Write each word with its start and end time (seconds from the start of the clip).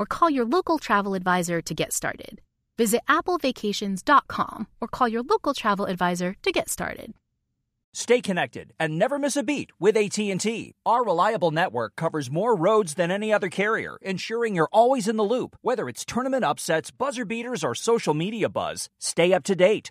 or 0.00 0.06
call 0.06 0.30
your 0.30 0.46
local 0.46 0.78
travel 0.78 1.14
advisor 1.14 1.60
to 1.60 1.74
get 1.74 1.92
started. 1.92 2.40
Visit 2.78 3.02
applevacations.com 3.08 4.66
or 4.80 4.88
call 4.88 5.06
your 5.06 5.22
local 5.22 5.52
travel 5.52 5.84
advisor 5.84 6.34
to 6.42 6.50
get 6.50 6.70
started. 6.70 7.12
Stay 7.92 8.20
connected 8.20 8.72
and 8.78 8.98
never 8.98 9.18
miss 9.18 9.36
a 9.36 9.42
beat 9.42 9.70
with 9.80 9.96
AT&T. 9.96 10.74
Our 10.86 11.04
reliable 11.04 11.50
network 11.50 11.96
covers 11.96 12.30
more 12.30 12.56
roads 12.56 12.94
than 12.94 13.10
any 13.10 13.32
other 13.32 13.48
carrier, 13.48 13.98
ensuring 14.00 14.54
you're 14.54 14.68
always 14.72 15.08
in 15.08 15.16
the 15.16 15.24
loop. 15.24 15.56
Whether 15.60 15.88
it's 15.88 16.04
tournament 16.04 16.44
upsets, 16.44 16.90
buzzer 16.90 17.24
beaters, 17.24 17.64
or 17.64 17.74
social 17.74 18.14
media 18.14 18.48
buzz, 18.48 18.88
stay 18.98 19.32
up 19.32 19.42
to 19.44 19.56
date. 19.56 19.90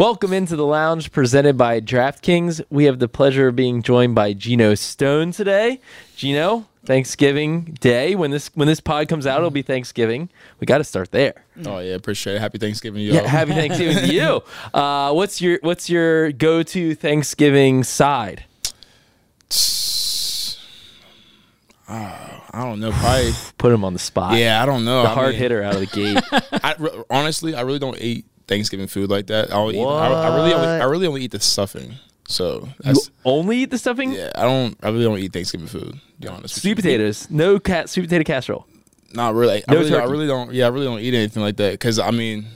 Welcome 0.00 0.32
into 0.32 0.56
the 0.56 0.64
lounge 0.64 1.12
presented 1.12 1.58
by 1.58 1.78
DraftKings. 1.78 2.62
We 2.70 2.84
have 2.84 3.00
the 3.00 3.06
pleasure 3.06 3.48
of 3.48 3.56
being 3.56 3.82
joined 3.82 4.14
by 4.14 4.32
Geno 4.32 4.74
Stone 4.74 5.32
today. 5.32 5.78
Geno, 6.16 6.66
Thanksgiving 6.86 7.76
Day. 7.82 8.14
When 8.14 8.30
this 8.30 8.50
when 8.54 8.66
this 8.66 8.80
pod 8.80 9.10
comes 9.10 9.26
out, 9.26 9.36
it'll 9.36 9.50
be 9.50 9.60
Thanksgiving. 9.60 10.30
We 10.58 10.64
got 10.64 10.78
to 10.78 10.84
start 10.84 11.10
there. 11.10 11.44
Oh 11.66 11.80
yeah, 11.80 11.96
appreciate 11.96 12.36
it. 12.36 12.40
Happy 12.40 12.56
Thanksgiving 12.56 13.00
to 13.00 13.02
you. 13.02 13.12
Yeah, 13.12 13.26
happy 13.26 13.52
Thanksgiving 13.52 13.98
to 13.98 14.14
you. 14.14 14.42
Uh, 14.72 15.12
what's 15.12 15.42
your 15.42 15.58
what's 15.60 15.90
your 15.90 16.32
go 16.32 16.62
to 16.62 16.94
Thanksgiving 16.94 17.84
side? 17.84 18.46
I 21.86 22.40
don't 22.54 22.80
know. 22.80 22.90
Probably. 22.92 23.32
Put 23.58 23.70
him 23.70 23.84
on 23.84 23.92
the 23.92 23.98
spot. 23.98 24.38
yeah, 24.38 24.62
I 24.62 24.64
don't 24.64 24.86
know. 24.86 25.02
the 25.02 25.10
I 25.10 25.12
hard 25.12 25.32
mean, 25.32 25.40
hitter 25.40 25.62
out 25.62 25.74
of 25.74 25.80
the 25.80 25.86
gate. 25.86 26.24
I, 26.52 27.02
honestly, 27.10 27.54
I 27.54 27.60
really 27.60 27.78
don't 27.78 28.00
eat 28.00 28.24
Thanksgiving 28.50 28.86
food 28.88 29.08
like 29.08 29.28
that. 29.28 29.46
I 29.50 29.54
don't 29.54 29.74
eat. 29.74 29.82
I, 29.82 30.08
I 30.12 30.36
really, 30.36 30.52
only, 30.52 30.66
I 30.68 30.84
really 30.84 31.06
only 31.06 31.22
eat 31.22 31.30
the 31.30 31.40
stuffing. 31.40 31.94
So 32.28 32.68
you 32.84 32.94
only 33.24 33.56
eat 33.58 33.70
the 33.70 33.78
stuffing. 33.78 34.12
yeah. 34.12 34.30
I 34.34 34.42
don't. 34.42 34.76
I 34.82 34.88
really 34.90 35.04
don't 35.04 35.18
eat 35.18 35.32
Thanksgiving 35.32 35.66
food. 35.68 35.92
To 35.92 36.00
be 36.20 36.28
honest. 36.28 36.42
with 36.56 36.62
Sweet 36.62 36.70
you. 36.70 36.76
potatoes. 36.76 37.30
No 37.30 37.58
cat. 37.58 37.88
Sweet 37.88 38.02
potato 38.02 38.24
casserole. 38.24 38.66
Not 39.14 39.34
really. 39.34 39.64
I 39.66 39.72
No 39.72 39.78
really, 39.80 39.94
I 39.96 40.04
really 40.04 40.26
don't. 40.26 40.52
Yeah, 40.52 40.66
I 40.66 40.68
really 40.68 40.86
don't 40.86 41.00
eat 41.00 41.14
anything 41.14 41.42
like 41.42 41.56
that. 41.56 41.72
Because 41.72 41.98
I 41.98 42.10
mean, 42.12 42.46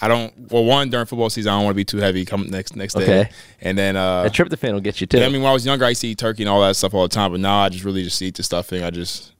I 0.00 0.06
don't. 0.08 0.32
Well, 0.52 0.64
one 0.64 0.90
during 0.90 1.06
football 1.06 1.30
season, 1.30 1.52
I 1.52 1.56
don't 1.56 1.64
want 1.64 1.74
to 1.74 1.76
be 1.76 1.84
too 1.84 1.98
heavy. 1.98 2.24
Come 2.24 2.46
next 2.48 2.76
next 2.76 2.94
day. 2.94 3.02
Okay. 3.02 3.30
And 3.60 3.76
then 3.78 3.96
uh, 3.96 4.24
A 4.26 4.30
tryptophan 4.30 4.72
will 4.72 4.80
get 4.80 5.00
you 5.00 5.06
too. 5.08 5.18
yeah, 5.18 5.26
I 5.26 5.28
mean, 5.30 5.42
when 5.42 5.50
I 5.50 5.54
was 5.54 5.64
younger, 5.66 5.84
I 5.84 5.90
used 5.90 6.02
to 6.02 6.08
eat 6.08 6.18
turkey 6.18 6.42
and 6.44 6.50
all 6.50 6.60
that 6.62 6.76
stuff 6.76 6.94
all 6.94 7.02
the 7.02 7.08
time. 7.08 7.32
But 7.32 7.40
now 7.40 7.58
I 7.58 7.68
just 7.68 7.84
really 7.84 8.02
just 8.04 8.20
eat 8.22 8.36
the 8.36 8.42
stuffing. 8.44 8.84
I 8.84 8.90
just 8.90 9.32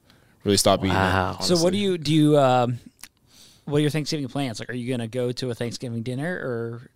really 0.44 0.56
stopped 0.56 0.82
eating. 0.82 0.96
it, 0.96 0.98
Wow. 0.98 1.36
So 1.40 1.56
what 1.58 1.72
do 1.72 1.78
you 1.78 1.98
do? 1.98 2.12
You 2.12 2.38
um, 2.38 2.78
what 3.64 3.78
are 3.78 3.80
your 3.80 3.90
Thanksgiving 3.90 4.28
plans? 4.28 4.60
Like, 4.60 4.70
are 4.70 4.74
you 4.74 4.90
gonna 4.90 5.08
go 5.08 5.32
to 5.32 5.50
a 5.50 5.54
Thanksgiving 5.54 6.02
dinner 6.02 6.34
or? 6.34 6.90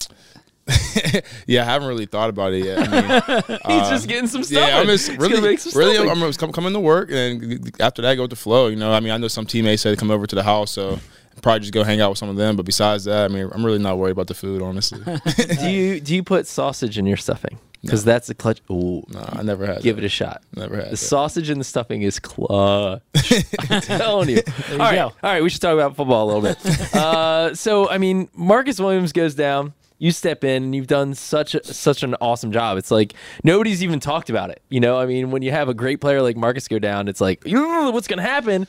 Yeah, 1.47 1.63
I 1.63 1.65
haven't 1.65 1.87
really 1.87 2.07
thought 2.07 2.29
about 2.29 2.53
it 2.53 2.65
yet. 2.65 2.79
I 2.79 2.91
mean, 2.91 3.05
He's 3.67 3.89
just 3.89 4.05
um, 4.05 4.09
getting 4.09 4.27
some 4.27 4.43
stuff. 4.43 4.67
Yeah, 4.67 4.79
I'm 4.79 4.87
just 4.87 5.09
He's 5.09 5.17
really, 5.19 5.35
gonna 5.35 5.47
make 5.47 5.59
some 5.61 5.79
really, 5.79 5.95
stuffing. 5.95 6.11
I'm 6.11 6.19
just 6.21 6.39
come, 6.41 6.51
coming 6.53 6.73
to 6.73 6.81
work, 6.81 7.11
and 7.13 7.71
after 7.81 8.03
that, 8.03 8.15
go 8.17 8.23
with 8.23 8.31
the 8.31 8.37
flow. 8.37 8.67
You 8.67 8.77
know, 8.77 8.93
I 8.93 9.01
mean, 9.01 9.13
I 9.13 9.17
know 9.17 9.29
some 9.29 9.47
teammates 9.47 9.83
said 9.83 9.91
to 9.91 9.97
come 9.97 10.11
over 10.11 10.27
to 10.27 10.35
the 10.35 10.43
house, 10.43 10.73
so 10.73 10.99
probably 11.43 11.61
just 11.61 11.73
go 11.73 11.85
hang 11.85 12.01
out 12.01 12.11
with 12.11 12.19
some 12.19 12.29
of 12.29 12.37
them. 12.37 12.57
But 12.57 12.67
besides 12.67 13.05
that, 13.05 13.31
I 13.31 13.33
mean, 13.33 13.49
I'm 13.53 13.65
really 13.65 13.79
not 13.79 13.99
worried 13.99 14.13
about 14.13 14.27
the 14.27 14.35
food, 14.35 14.63
honestly. 14.63 15.01
do 15.61 15.71
you 15.71 16.01
do 16.01 16.15
you 16.15 16.23
put 16.23 16.47
sausage 16.47 16.99
in 16.99 17.07
your 17.07 17.17
stuffing? 17.17 17.59
Because 17.87 18.05
that's 18.05 18.29
a 18.29 18.35
clutch. 18.35 18.61
Ooh, 18.71 19.05
no, 19.09 19.25
I 19.29 19.43
never 19.43 19.67
had. 19.67 19.83
give 19.83 19.97
that. 19.97 20.03
it 20.03 20.07
a 20.07 20.11
shot. 20.11 20.43
Never 20.55 20.77
had. 20.77 20.87
The 20.87 20.91
that. 20.91 20.97
sausage 20.97 21.51
and 21.51 21.61
the 21.61 21.65
stuffing 21.65 22.03
is 22.03 22.19
clutch. 22.19 23.03
I'm 23.71 23.81
telling 23.81 24.29
you. 24.31 24.43
all 24.73 24.79
right, 24.79 24.99
all 24.99 25.13
right. 25.23 25.43
We 25.43 25.49
should 25.49 25.61
talk 25.61 25.75
about 25.75 25.97
football 25.97 26.25
a 26.25 26.29
little 26.33 26.43
bit. 26.43 26.95
uh, 26.95 27.55
so, 27.55 27.89
I 27.89 27.99
mean, 27.99 28.29
Marcus 28.35 28.79
Williams 28.81 29.13
goes 29.13 29.35
down. 29.35 29.73
You 29.99 30.11
step 30.11 30.45
in, 30.45 30.65
and 30.65 30.75
you've 30.75 30.89
done 30.89 31.15
such 31.15 31.55
a, 31.55 31.65
such 31.65 32.03
an 32.03 32.17
awesome 32.21 32.53
job. 32.53 32.77
It's 32.77 32.91
like 32.91 33.15
nobody's 33.43 33.83
even 33.83 33.99
talked 33.99 34.29
about 34.29 34.51
it. 34.51 34.61
You 34.69 34.79
know, 34.79 34.99
I 34.99 35.07
mean, 35.07 35.31
when 35.31 35.41
you 35.41 35.53
have 35.53 35.71
a 35.71 35.75
great 35.75 36.03
player 36.03 36.21
like 36.21 36.37
Marcus 36.37 36.69
go 36.69 36.79
down, 36.79 37.09
it's 37.09 37.21
like, 37.21 37.43
what's 37.47 38.07
going 38.07 38.19
to 38.19 38.23
happen? 38.23 38.67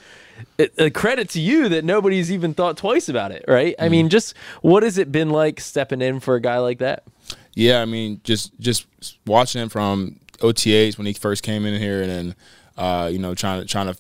It, 0.58 0.74
a 0.78 0.90
credit 0.90 1.30
to 1.32 1.42
you 1.42 1.68
that 1.68 1.84
nobody's 1.84 2.32
even 2.32 2.54
thought 2.54 2.78
twice 2.78 3.10
about 3.10 3.34
it, 3.34 3.44
right? 3.46 3.76
I 3.78 3.90
mean, 3.90 4.08
just 4.08 4.36
what 4.62 4.84
has 4.84 4.98
it 4.98 5.12
been 5.12 5.30
like 5.30 5.60
stepping 5.60 6.02
in 6.02 6.22
for 6.22 6.36
a 6.36 6.42
guy 6.42 6.60
like 6.60 6.78
that? 6.80 7.04
Yeah, 7.58 7.82
I 7.82 7.86
mean, 7.86 8.22
just 8.24 8.58
just 8.60 8.86
watching 9.26 9.60
him 9.60 9.70
from 9.70 10.20
OTAs 10.42 10.96
when 10.96 11.08
he 11.08 11.14
first 11.14 11.42
came 11.42 11.66
in 11.66 11.82
here, 11.82 12.04
and 12.04 12.12
then 12.12 12.36
uh, 12.78 13.10
you 13.12 13.18
know 13.18 13.34
trying 13.34 13.62
to 13.62 13.68
trying 13.68 13.92
to 13.92 14.00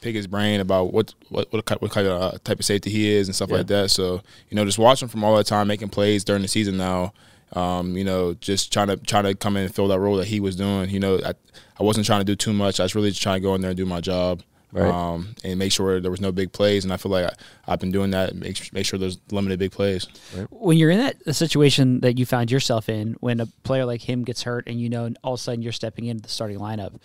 pick 0.00 0.16
his 0.16 0.26
brain 0.26 0.58
about 0.58 0.92
what 0.92 1.14
what 1.28 1.52
what, 1.52 1.80
what 1.80 1.90
kind 1.92 2.08
of 2.08 2.20
uh, 2.20 2.38
type 2.42 2.58
of 2.58 2.64
safety 2.64 2.90
he 2.90 3.08
is 3.08 3.28
and 3.28 3.36
stuff 3.36 3.48
like 3.52 3.68
that. 3.68 3.92
So 3.92 4.22
you 4.48 4.56
know, 4.56 4.64
just 4.64 4.76
watching 4.76 5.06
him 5.06 5.10
from 5.10 5.22
all 5.22 5.36
that 5.36 5.46
time 5.46 5.68
making 5.68 5.90
plays 5.90 6.24
during 6.24 6.42
the 6.42 6.48
season 6.48 6.76
now. 6.76 7.12
Um, 7.52 7.96
you 7.96 8.02
know, 8.02 8.34
just 8.34 8.72
trying 8.72 8.88
to 8.88 8.96
trying 8.96 9.22
to 9.22 9.36
come 9.36 9.56
in 9.56 9.66
and 9.66 9.74
fill 9.74 9.86
that 9.86 10.00
role 10.00 10.16
that 10.16 10.26
he 10.26 10.40
was 10.40 10.56
doing. 10.56 10.90
You 10.90 10.98
know, 10.98 11.20
I, 11.24 11.34
I 11.78 11.84
wasn't 11.84 12.06
trying 12.06 12.22
to 12.22 12.24
do 12.24 12.34
too 12.34 12.52
much. 12.52 12.80
I 12.80 12.82
was 12.82 12.96
really 12.96 13.10
just 13.10 13.22
trying 13.22 13.36
to 13.36 13.40
go 13.40 13.54
in 13.54 13.60
there 13.60 13.70
and 13.70 13.76
do 13.76 13.86
my 13.86 14.00
job. 14.00 14.42
Right. 14.72 14.88
Um, 14.88 15.34
and 15.42 15.58
make 15.58 15.72
sure 15.72 16.00
there 16.00 16.10
was 16.10 16.20
no 16.20 16.30
big 16.30 16.52
plays, 16.52 16.84
and 16.84 16.92
I 16.92 16.96
feel 16.96 17.10
like 17.10 17.24
I, 17.26 17.72
I've 17.72 17.80
been 17.80 17.90
doing 17.90 18.12
that. 18.12 18.36
Make 18.36 18.72
make 18.72 18.86
sure 18.86 18.98
there's 18.98 19.18
limited 19.30 19.58
big 19.58 19.72
plays. 19.72 20.06
When 20.50 20.76
you're 20.76 20.90
in 20.90 20.98
that 20.98 21.34
situation 21.34 22.00
that 22.00 22.18
you 22.18 22.26
found 22.26 22.50
yourself 22.50 22.88
in, 22.88 23.14
when 23.14 23.40
a 23.40 23.46
player 23.64 23.84
like 23.84 24.02
him 24.02 24.22
gets 24.22 24.42
hurt, 24.42 24.68
and 24.68 24.80
you 24.80 24.88
know 24.88 25.12
all 25.24 25.34
of 25.34 25.40
a 25.40 25.42
sudden 25.42 25.62
you're 25.62 25.72
stepping 25.72 26.06
into 26.06 26.22
the 26.22 26.28
starting 26.28 26.58
lineup, 26.58 27.00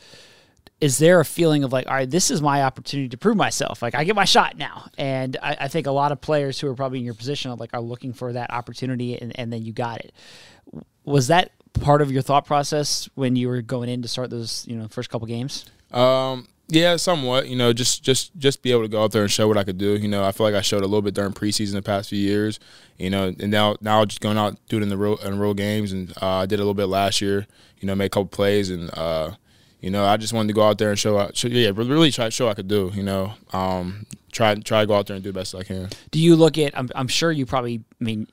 is 0.81 0.97
there 0.97 1.19
a 1.19 1.25
feeling 1.25 1.63
of 1.63 1.73
like, 1.73 1.87
all 1.87 1.93
right, 1.93 2.09
this 2.09 2.29
is 2.29 2.41
my 2.41 2.63
opportunity 2.63 3.09
to 3.09 3.17
prove 3.17 3.37
myself? 3.37 3.81
Like 3.81 3.95
I 3.95 4.03
get 4.03 4.15
my 4.15 4.25
shot 4.25 4.57
now, 4.57 4.89
and 4.97 5.37
I, 5.41 5.57
I 5.61 5.67
think 5.67 5.87
a 5.87 5.91
lot 5.91 6.11
of 6.11 6.21
players 6.21 6.59
who 6.59 6.67
are 6.67 6.75
probably 6.75 6.99
in 6.99 7.05
your 7.05 7.13
position 7.15 7.51
are 7.51 7.57
like 7.57 7.71
are 7.73 7.81
looking 7.81 8.13
for 8.13 8.33
that 8.33 8.51
opportunity, 8.51 9.19
and, 9.19 9.37
and 9.39 9.51
then 9.51 9.63
you 9.63 9.73
got 9.73 10.01
it. 10.01 10.13
Was 11.03 11.27
that 11.27 11.51
part 11.73 12.01
of 12.01 12.11
your 12.11 12.21
thought 12.21 12.45
process 12.45 13.09
when 13.15 13.35
you 13.35 13.47
were 13.47 13.61
going 13.61 13.89
in 13.89 14.01
to 14.01 14.07
start 14.07 14.29
those, 14.29 14.65
you 14.67 14.75
know, 14.75 14.87
first 14.87 15.09
couple 15.09 15.27
games? 15.27 15.65
Um, 15.91 16.47
yeah, 16.67 16.95
somewhat. 16.95 17.47
You 17.47 17.55
know, 17.55 17.73
just 17.73 18.03
just 18.03 18.35
just 18.37 18.61
be 18.61 18.71
able 18.71 18.81
to 18.81 18.87
go 18.87 19.03
out 19.03 19.11
there 19.11 19.21
and 19.21 19.31
show 19.31 19.47
what 19.47 19.57
I 19.57 19.63
could 19.63 19.77
do. 19.77 19.95
You 19.95 20.07
know, 20.07 20.25
I 20.25 20.31
feel 20.31 20.45
like 20.45 20.55
I 20.55 20.61
showed 20.61 20.81
a 20.81 20.87
little 20.87 21.01
bit 21.01 21.13
during 21.13 21.33
preseason 21.33 21.73
the 21.73 21.81
past 21.81 22.09
few 22.09 22.19
years. 22.19 22.59
You 22.97 23.09
know, 23.09 23.27
and 23.27 23.51
now 23.51 23.75
now 23.81 24.03
just 24.05 24.21
going 24.21 24.37
out 24.37 24.57
doing 24.67 24.83
in 24.83 24.89
the 24.89 24.97
real 24.97 25.17
in 25.17 25.39
real 25.39 25.53
games, 25.53 25.91
and 25.91 26.11
uh, 26.21 26.37
I 26.37 26.45
did 26.45 26.55
a 26.55 26.63
little 26.63 26.73
bit 26.73 26.87
last 26.87 27.21
year. 27.21 27.45
You 27.79 27.87
know, 27.87 27.95
made 27.95 28.05
a 28.05 28.09
couple 28.09 28.27
plays, 28.27 28.71
and 28.71 28.89
uh, 28.97 29.31
you 29.81 29.91
know, 29.91 30.05
I 30.05 30.17
just 30.17 30.33
wanted 30.33 30.47
to 30.47 30.53
go 30.53 30.63
out 30.63 30.79
there 30.79 30.89
and 30.89 30.97
show, 30.97 31.19
out, 31.19 31.37
show 31.37 31.47
yeah, 31.47 31.71
really 31.75 32.09
try 32.09 32.25
to 32.25 32.31
show 32.31 32.47
I 32.47 32.55
could 32.55 32.67
do. 32.67 32.91
You 32.95 33.03
know, 33.03 33.33
um, 33.53 34.07
try 34.31 34.55
try 34.55 34.81
to 34.81 34.87
go 34.87 34.95
out 34.95 35.05
there 35.05 35.15
and 35.15 35.23
do 35.23 35.31
the 35.31 35.39
best 35.39 35.53
I 35.53 35.61
can. 35.61 35.89
Do 36.09 36.19
you 36.19 36.35
look 36.35 36.57
at? 36.57 36.75
I'm, 36.75 36.89
I'm 36.95 37.07
sure 37.07 37.31
you 37.31 37.45
probably. 37.45 37.83
I 38.01 38.03
mean, 38.03 38.27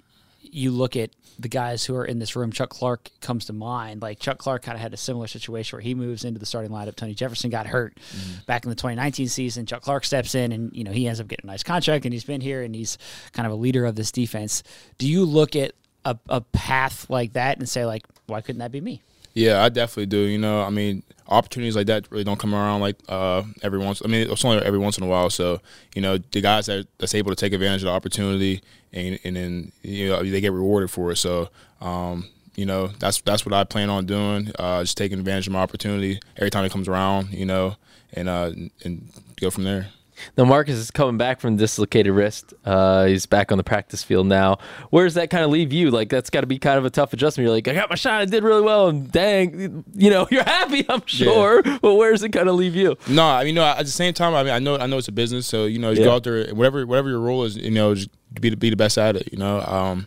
you 0.53 0.71
look 0.71 0.97
at 0.97 1.11
the 1.39 1.49
guys 1.49 1.85
who 1.85 1.97
are 1.97 2.05
in 2.05 2.19
this 2.19 2.37
room. 2.37 2.53
Chuck 2.53 2.69
Clark 2.69 3.11
comes 3.21 3.47
to 3.47 3.53
mind. 3.53 4.03
Like 4.03 4.19
Chuck 4.19 4.39
Clark 4.39 4.63
kind 4.63 4.77
of 4.77 4.83
had 4.83 4.93
a 4.93 4.99
similar 4.99 5.27
situation 5.27 5.77
where 5.77 5.83
he 5.83 5.95
moves 5.95 6.25
into 6.25 6.39
the 6.39 6.47
starting 6.47 6.71
lineup. 6.71 6.95
Tony 6.95 7.15
Jefferson 7.15 7.51
got 7.51 7.67
hurt 7.67 7.97
mm-hmm. 7.97 8.45
back 8.47 8.65
in 8.65 8.69
the 8.69 8.77
2019 8.77 9.29
season. 9.29 9.67
Chuck 9.67 9.83
Clark 9.83 10.05
steps 10.05 10.35
in, 10.35 10.53
and 10.53 10.75
you 10.77 10.85
know 10.85 10.93
he 10.93 11.09
ends 11.09 11.21
up 11.21 11.29
getting 11.29 11.49
a 11.49 11.53
nice 11.53 11.63
contract, 11.63 12.05
and 12.05 12.13
he's 12.13 12.25
been 12.25 12.41
here, 12.41 12.63
and 12.63 12.75
he's 12.75 12.99
kind 13.33 13.47
of 13.47 13.53
a 13.53 13.57
leader 13.57 13.87
of 13.87 13.97
this 13.97 14.13
defense. 14.13 14.63
Do 14.99 15.09
you 15.09 15.25
look 15.25 15.57
at 15.57 15.73
a, 16.05 16.19
a 16.29 16.41
path 16.41 17.09
like 17.09 17.33
that 17.33 17.59
and 17.59 17.69
say 17.69 17.87
like, 17.87 18.07
why 18.27 18.41
couldn't 18.41 18.61
that 18.61 18.73
be 18.73 18.81
me? 18.81 19.03
Yeah, 19.35 19.65
I 19.65 19.71
definitely 19.71 20.07
do. 20.07 20.19
You 20.19 20.39
know, 20.39 20.63
I 20.63 20.69
mean, 20.69 21.03
opportunities 21.33 21.77
like 21.77 21.87
that 21.87 22.11
really 22.11 22.25
don't 22.25 22.39
come 22.39 22.55
around 22.55 22.81
like 22.81 22.97
uh, 23.09 23.43
every 23.63 23.79
once. 23.79 24.03
I 24.05 24.09
mean, 24.09 24.31
it's 24.31 24.45
only 24.45 24.63
every 24.65 24.79
once 24.79 24.99
in 24.99 25.05
a 25.05 25.07
while. 25.07 25.31
So, 25.31 25.61
you 25.95 26.03
know, 26.03 26.19
the 26.19 26.41
guys 26.41 26.67
that 26.67 26.87
that's 26.99 27.15
able 27.15 27.31
to 27.31 27.37
take 27.37 27.53
advantage 27.53 27.83
of 27.83 27.87
the 27.87 27.93
opportunity 27.93 28.63
and 28.93 29.19
and 29.25 29.37
then 29.37 29.73
you 29.83 30.09
know 30.09 30.23
they 30.23 30.41
get 30.41 30.53
rewarded 30.53 30.91
for 30.91 31.13
it. 31.13 31.17
So, 31.17 31.49
um, 31.81 32.29
you 32.55 32.67
know, 32.67 32.89
that's 32.99 33.21
that's 33.23 33.47
what 33.47 33.53
I 33.53 33.65
plan 33.65 33.91
on 33.91 34.07
doing. 34.07 34.53
Uh, 34.59 34.83
just 34.83 34.97
taking 34.97 35.19
advantage 35.19 35.47
of 35.47 35.53
my 35.53 35.61
opportunity 35.61 36.21
every 36.37 36.51
time 36.51 36.65
it 36.65 36.73
comes 36.73 36.89
around. 36.89 37.33
You 37.33 37.47
know, 37.47 37.77
and 38.13 38.29
uh, 38.29 38.53
and 38.85 39.11
go 39.41 39.51
from 39.51 39.65
there. 39.65 39.89
Now 40.37 40.45
Marcus 40.45 40.77
is 40.77 40.91
coming 40.91 41.17
back 41.17 41.41
from 41.41 41.57
dislocated 41.57 42.13
wrist. 42.13 42.55
Uh, 42.65 43.07
he's 43.07 43.27
back 43.27 43.51
on 43.53 43.59
the 43.59 43.65
practice 43.65 44.03
field 44.03 44.27
now. 44.27 44.59
Where 44.91 45.05
does 45.05 45.15
that 45.15 45.31
kind 45.31 45.45
of 45.45 45.51
leave 45.51 45.73
you? 45.73 45.91
Like 45.91 46.09
that's 46.09 46.31
got 46.31 46.43
to 46.43 46.47
be 46.47 46.59
kind 46.59 46.79
of 46.79 46.85
a 46.85 46.91
tough 46.91 47.13
adjustment. 47.13 47.47
You're 47.47 47.55
like, 47.55 47.69
I 47.69 47.75
got 47.75 47.91
my 47.91 47.97
shot, 47.97 48.21
I 48.21 48.25
did 48.25 48.43
really 48.45 48.63
well, 48.63 48.89
and 48.89 49.11
dang, 49.11 49.85
you 49.95 50.11
know, 50.11 50.27
you're 50.31 50.45
happy, 50.45 50.85
I'm 50.89 51.03
sure. 51.07 51.63
But 51.63 51.95
where 51.95 52.13
does 52.13 52.23
it 52.23 52.31
kind 52.31 52.49
of 52.49 52.55
leave 52.57 52.75
you? 52.75 52.97
No, 53.09 53.27
I 53.29 53.45
mean, 53.45 53.55
no. 53.55 53.65
At 53.65 53.79
the 53.85 53.87
same 53.87 54.15
time, 54.15 54.35
I 54.35 54.43
mean, 54.43 54.53
I 54.53 54.59
know, 54.59 54.77
I 54.79 54.87
know 54.87 54.99
it's 54.99 55.09
a 55.09 55.13
business, 55.13 55.47
so 55.47 55.65
you 55.67 55.79
know, 55.79 55.91
you 55.91 56.01
Yeah. 56.01 56.05
go 56.07 56.15
out 56.15 56.25
there, 56.25 56.55
whatever, 56.55 56.87
whatever 56.87 57.09
your 57.09 57.21
role 57.21 57.45
is, 57.45 57.57
you 57.57 57.71
know, 57.71 57.95
just 57.95 58.11
be 58.41 58.51
the, 58.51 58.57
be 58.57 58.71
the 58.71 58.77
best 58.77 58.99
at 58.99 59.17
it. 59.17 59.29
You 59.33 59.39
know, 59.39 59.61
um, 59.61 60.07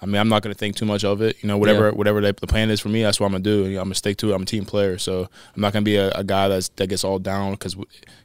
I 0.00 0.06
mean, 0.06 0.16
I'm 0.16 0.28
not 0.28 0.42
going 0.42 0.52
to 0.54 0.58
think 0.58 0.76
too 0.76 0.84
much 0.84 1.04
of 1.04 1.22
it. 1.22 1.42
You 1.42 1.48
know, 1.48 1.56
whatever, 1.58 1.86
Yeah. 1.86 1.92
whatever 1.94 2.20
the 2.20 2.34
plan 2.46 2.70
is 2.70 2.80
for 2.80 2.88
me, 2.88 3.02
that's 3.02 3.18
what 3.18 3.26
I'm 3.26 3.32
gonna 3.32 3.44
do. 3.44 3.66
You 3.66 3.74
know, 3.76 3.80
I'm 3.80 3.86
gonna 3.86 3.94
stick 3.94 4.16
to 4.18 4.30
it. 4.30 4.34
I'm 4.34 4.42
a 4.42 4.46
team 4.46 4.64
player, 4.64 4.98
so 4.98 5.28
I'm 5.54 5.60
not 5.62 5.72
gonna 5.72 5.84
be 5.84 5.96
a, 5.96 6.10
a 6.10 6.22
guy 6.24 6.48
that's 6.48 6.68
that 6.76 6.88
gets 6.88 7.02
all 7.04 7.18
down 7.18 7.52
because 7.52 7.76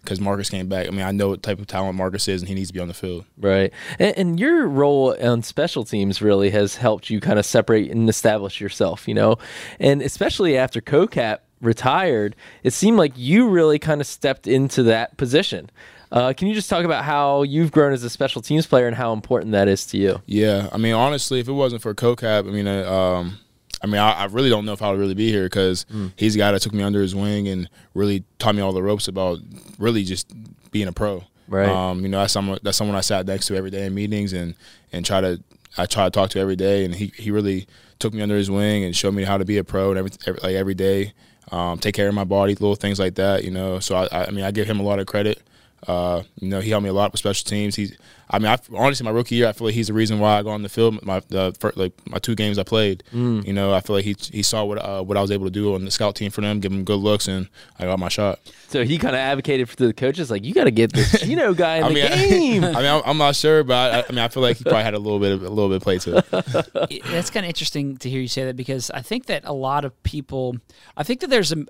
because 0.01 0.19
Marcus 0.19 0.49
came 0.49 0.67
back. 0.67 0.87
I 0.87 0.89
mean, 0.91 1.01
I 1.01 1.11
know 1.11 1.29
what 1.29 1.43
type 1.43 1.59
of 1.59 1.67
talent 1.67 1.95
Marcus 1.95 2.27
is, 2.27 2.41
and 2.41 2.49
he 2.49 2.55
needs 2.55 2.67
to 2.69 2.73
be 2.73 2.79
on 2.79 2.87
the 2.87 2.93
field. 2.93 3.25
Right. 3.37 3.71
And, 3.99 4.17
and 4.17 4.39
your 4.39 4.67
role 4.67 5.15
on 5.21 5.43
special 5.43 5.83
teams 5.85 6.21
really 6.21 6.49
has 6.49 6.75
helped 6.75 7.09
you 7.09 7.19
kind 7.21 7.39
of 7.39 7.45
separate 7.45 7.89
and 7.91 8.09
establish 8.09 8.59
yourself, 8.59 9.07
you 9.07 9.13
know? 9.13 9.37
And 9.79 10.01
especially 10.01 10.57
after 10.57 10.81
CoCap 10.81 11.39
retired, 11.61 12.35
it 12.63 12.73
seemed 12.73 12.97
like 12.97 13.13
you 13.15 13.47
really 13.47 13.79
kind 13.79 14.01
of 14.01 14.07
stepped 14.07 14.47
into 14.47 14.83
that 14.83 15.15
position. 15.17 15.69
Uh, 16.11 16.33
can 16.33 16.47
you 16.47 16.53
just 16.53 16.69
talk 16.69 16.83
about 16.83 17.05
how 17.05 17.43
you've 17.43 17.71
grown 17.71 17.93
as 17.93 18.03
a 18.03 18.09
special 18.09 18.41
teams 18.41 18.67
player 18.67 18.85
and 18.85 18.95
how 18.95 19.13
important 19.13 19.53
that 19.53 19.67
is 19.67 19.85
to 19.87 19.97
you? 19.97 20.21
Yeah, 20.25 20.67
I 20.71 20.77
mean, 20.77 20.93
honestly, 20.93 21.39
if 21.39 21.47
it 21.47 21.53
wasn't 21.53 21.81
for 21.81 21.93
CoCap, 21.93 22.47
I 22.47 22.51
mean, 22.51 22.67
uh, 22.67 22.91
um, 22.91 23.39
I 23.81 23.87
mean, 23.87 23.99
I, 23.99 24.11
I 24.11 24.25
really 24.25 24.49
don't 24.49 24.65
know 24.65 24.73
if 24.73 24.81
I 24.81 24.91
would 24.91 24.99
really 24.99 25.13
be 25.13 25.31
here 25.31 25.45
because 25.45 25.85
he's 26.17 26.33
the 26.33 26.39
guy 26.39 26.51
that 26.51 26.61
took 26.61 26.73
me 26.73 26.83
under 26.83 27.01
his 27.01 27.15
wing 27.15 27.47
and 27.47 27.69
really 27.93 28.23
taught 28.39 28.55
me 28.55 28.61
all 28.61 28.73
the 28.73 28.83
ropes 28.83 29.07
about 29.07 29.39
really 29.79 30.03
just 30.03 30.31
being 30.71 30.87
a 30.87 30.91
pro. 30.91 31.23
Right. 31.47 31.67
Um, 31.67 32.01
you 32.01 32.09
know, 32.09 32.19
that's 32.19 32.33
someone 32.33 32.59
that's 32.63 32.77
someone 32.77 32.95
I 32.95 33.01
sat 33.01 33.25
next 33.25 33.47
to 33.47 33.55
every 33.55 33.71
day 33.71 33.85
in 33.85 33.93
meetings 33.93 34.33
and 34.33 34.55
and 34.93 35.05
try 35.05 35.21
to 35.21 35.41
I 35.77 35.85
try 35.85 36.05
to 36.05 36.09
talk 36.11 36.29
to 36.31 36.39
every 36.39 36.55
day, 36.55 36.85
and 36.85 36.93
he 36.93 37.11
he 37.17 37.31
really 37.31 37.67
took 37.99 38.13
me 38.13 38.21
under 38.21 38.35
his 38.35 38.49
wing 38.51 38.83
and 38.83 38.95
showed 38.95 39.13
me 39.13 39.23
how 39.23 39.37
to 39.37 39.45
be 39.45 39.57
a 39.57 39.63
pro 39.63 39.89
and 39.89 39.97
every, 39.97 40.11
every 40.25 40.39
like 40.41 40.55
every 40.55 40.73
day, 40.73 41.13
um, 41.51 41.77
take 41.77 41.95
care 41.95 42.07
of 42.07 42.13
my 42.13 42.23
body, 42.23 42.53
little 42.53 42.75
things 42.75 42.99
like 42.99 43.15
that. 43.15 43.43
You 43.43 43.51
know, 43.51 43.79
so 43.79 43.95
I 43.95 44.27
I 44.27 44.31
mean, 44.31 44.45
I 44.45 44.51
give 44.51 44.67
him 44.67 44.79
a 44.79 44.83
lot 44.83 44.99
of 44.99 45.07
credit. 45.07 45.41
Uh, 45.87 46.23
you 46.39 46.47
know, 46.49 46.59
he 46.61 46.69
helped 46.69 46.83
me 46.83 46.89
a 46.89 46.93
lot 46.93 47.11
with 47.11 47.19
special 47.19 47.43
teams. 47.45 47.75
He's, 47.75 47.97
I 48.29 48.37
mean, 48.39 48.47
I, 48.47 48.57
honestly, 48.75 49.03
my 49.03 49.09
rookie 49.11 49.35
year, 49.35 49.47
I 49.47 49.51
feel 49.51 49.65
like 49.67 49.73
he's 49.73 49.87
the 49.87 49.93
reason 49.93 50.19
why 50.19 50.37
I 50.37 50.43
got 50.43 50.51
on 50.51 50.61
the 50.61 50.69
field. 50.69 51.03
My 51.03 51.21
the 51.29 51.55
fir- 51.59 51.73
like 51.75 51.91
my 52.07 52.17
two 52.19 52.35
games 52.35 52.57
I 52.59 52.63
played. 52.63 53.03
You 53.11 53.51
know, 53.53 53.73
I 53.73 53.81
feel 53.81 53.95
like 53.95 54.05
he 54.05 54.15
he 54.31 54.43
saw 54.43 54.63
what 54.63 54.77
uh, 54.77 55.01
what 55.03 55.17
I 55.17 55.21
was 55.21 55.31
able 55.31 55.45
to 55.45 55.51
do 55.51 55.73
on 55.75 55.83
the 55.83 55.91
scout 55.91 56.15
team 56.15 56.29
for 56.31 56.41
them, 56.41 56.59
give 56.59 56.71
them 56.71 56.83
good 56.83 56.99
looks, 56.99 57.27
and 57.27 57.49
I 57.79 57.85
got 57.85 57.99
my 57.99 58.09
shot. 58.09 58.39
So 58.67 58.83
he 58.85 58.97
kind 58.97 59.15
of 59.15 59.19
advocated 59.19 59.67
for 59.69 59.75
the 59.75 59.91
coaches, 59.93 60.31
like, 60.31 60.45
you 60.45 60.53
got 60.53 60.63
to 60.63 60.71
get 60.71 60.93
this 60.93 61.19
Geno 61.23 61.53
guy 61.53 61.77
in 61.77 61.83
I 61.83 61.87
the 61.89 61.93
mean, 61.95 62.09
game. 62.29 62.63
I, 62.63 62.67
mean, 62.77 62.85
I'm, 62.85 63.01
I'm 63.05 63.17
not 63.17 63.35
sure, 63.35 63.63
but 63.65 63.93
I, 63.93 63.99
I 64.07 64.11
mean, 64.11 64.19
I 64.19 64.29
feel 64.29 64.43
like 64.43 64.57
he 64.57 64.63
probably 64.63 64.83
had 64.83 64.93
a 64.93 64.99
little 64.99 65.19
bit 65.19 65.33
of 65.33 65.43
a 65.43 65.49
little 65.49 65.67
bit 65.67 65.77
of 65.77 65.83
play 65.83 65.97
to 65.99 66.17
it. 66.19 66.25
it- 66.91 67.03
that's 67.05 67.29
kind 67.31 67.45
of 67.45 67.49
interesting 67.49 67.97
to 67.97 68.09
hear 68.09 68.21
you 68.21 68.29
say 68.29 68.45
that 68.45 68.55
because 68.55 68.89
I 68.91 69.01
think 69.01 69.25
that 69.25 69.41
a 69.45 69.51
lot 69.53 69.83
of 69.83 70.01
people, 70.03 70.55
I 70.95 71.03
think 71.03 71.19
that 71.19 71.29
there's 71.29 71.51
a 71.51 71.65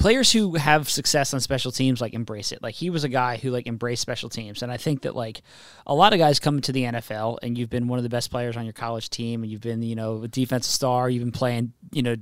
players 0.00 0.32
who 0.32 0.54
have 0.54 0.88
success 0.88 1.34
on 1.34 1.40
special 1.40 1.70
teams 1.70 2.00
like 2.00 2.14
embrace 2.14 2.52
it. 2.52 2.62
Like 2.62 2.74
he 2.74 2.88
was 2.88 3.04
a 3.04 3.08
guy 3.08 3.36
who 3.36 3.50
like 3.50 3.66
embraced 3.66 4.02
special 4.02 4.30
teams, 4.30 4.62
and 4.62 4.72
I 4.72 4.78
think 4.78 5.02
that 5.02 5.14
like 5.14 5.42
a 5.86 5.94
lot 5.94 6.12
of 6.12 6.18
guys 6.18 6.40
come 6.40 6.56
into 6.56 6.72
the 6.72 6.84
NFL 6.84 7.38
and 7.42 7.56
you've 7.56 7.70
been 7.70 7.86
one 7.86 7.98
of 7.98 8.02
the 8.02 8.08
best 8.08 8.30
players 8.30 8.56
on 8.56 8.64
your 8.64 8.72
college 8.72 9.10
team, 9.10 9.42
and 9.42 9.52
you've 9.52 9.60
been 9.60 9.82
you 9.82 9.94
know 9.94 10.22
a 10.22 10.28
defensive 10.28 10.72
star, 10.72 11.10
you've 11.10 11.22
been 11.22 11.32
playing 11.32 11.74
you 11.92 12.02
know 12.02 12.16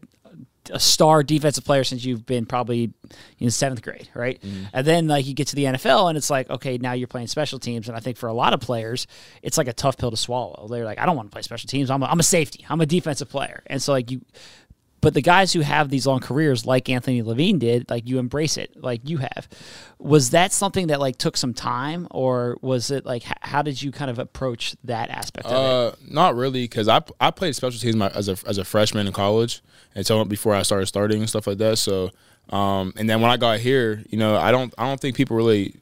a 0.70 0.80
star 0.80 1.22
defensive 1.22 1.64
player 1.64 1.84
since 1.84 2.04
you've 2.04 2.26
been 2.26 2.46
probably 2.46 2.92
in 3.38 3.50
seventh 3.50 3.82
grade, 3.82 4.08
right? 4.14 4.40
Mm-hmm. 4.42 4.64
And 4.72 4.86
then 4.86 5.08
like 5.08 5.26
you 5.26 5.34
get 5.34 5.48
to 5.48 5.56
the 5.56 5.64
NFL 5.64 6.08
and 6.08 6.18
it's 6.18 6.30
like, 6.30 6.50
okay, 6.50 6.78
now 6.78 6.92
you're 6.92 7.08
playing 7.08 7.28
special 7.28 7.58
teams. 7.58 7.88
And 7.88 7.96
I 7.96 8.00
think 8.00 8.16
for 8.16 8.28
a 8.28 8.34
lot 8.34 8.52
of 8.52 8.60
players, 8.60 9.06
it's 9.42 9.56
like 9.56 9.68
a 9.68 9.72
tough 9.72 9.96
pill 9.96 10.10
to 10.10 10.16
swallow. 10.16 10.68
They're 10.68 10.84
like, 10.84 10.98
I 10.98 11.06
don't 11.06 11.16
want 11.16 11.30
to 11.30 11.32
play 11.32 11.42
special 11.42 11.68
teams. 11.68 11.90
I'm 11.90 12.02
a, 12.02 12.06
I'm 12.06 12.20
a 12.20 12.24
safety. 12.24 12.66
I'm 12.68 12.80
a 12.80 12.86
defensive 12.86 13.30
player. 13.30 13.62
And 13.66 13.80
so 13.80 13.92
like 13.92 14.10
you, 14.10 14.20
but 15.00 15.14
the 15.14 15.22
guys 15.22 15.52
who 15.52 15.60
have 15.60 15.90
these 15.90 16.06
long 16.06 16.20
careers, 16.20 16.66
like 16.66 16.88
Anthony 16.88 17.22
Levine 17.22 17.58
did, 17.58 17.88
like 17.88 18.08
you 18.08 18.18
embrace 18.18 18.56
it, 18.56 18.72
like 18.76 19.08
you 19.08 19.18
have. 19.18 19.48
Was 19.98 20.30
that 20.30 20.52
something 20.52 20.88
that 20.88 21.00
like 21.00 21.16
took 21.18 21.36
some 21.36 21.54
time, 21.54 22.08
or 22.10 22.58
was 22.62 22.90
it 22.90 23.06
like 23.06 23.24
how 23.40 23.62
did 23.62 23.80
you 23.80 23.92
kind 23.92 24.10
of 24.10 24.18
approach 24.18 24.76
that 24.84 25.10
aspect 25.10 25.46
of 25.46 25.52
it? 25.52 25.56
Uh, 25.56 25.96
not 26.10 26.34
really, 26.34 26.64
because 26.64 26.88
I 26.88 27.00
I 27.20 27.30
played 27.30 27.54
special 27.54 27.78
teams 27.78 27.96
my, 27.96 28.08
as 28.08 28.28
a 28.28 28.36
as 28.46 28.58
a 28.58 28.64
freshman 28.64 29.06
in 29.06 29.12
college, 29.12 29.62
so 30.02 30.24
before 30.24 30.54
I 30.54 30.62
started 30.62 30.86
starting 30.86 31.20
and 31.20 31.28
stuff 31.28 31.46
like 31.46 31.58
that. 31.58 31.78
So, 31.78 32.10
um, 32.50 32.92
and 32.96 33.08
then 33.08 33.20
when 33.20 33.30
I 33.30 33.36
got 33.36 33.60
here, 33.60 34.02
you 34.08 34.18
know, 34.18 34.36
I 34.36 34.50
don't 34.50 34.74
I 34.78 34.86
don't 34.86 35.00
think 35.00 35.16
people 35.16 35.36
really 35.36 35.76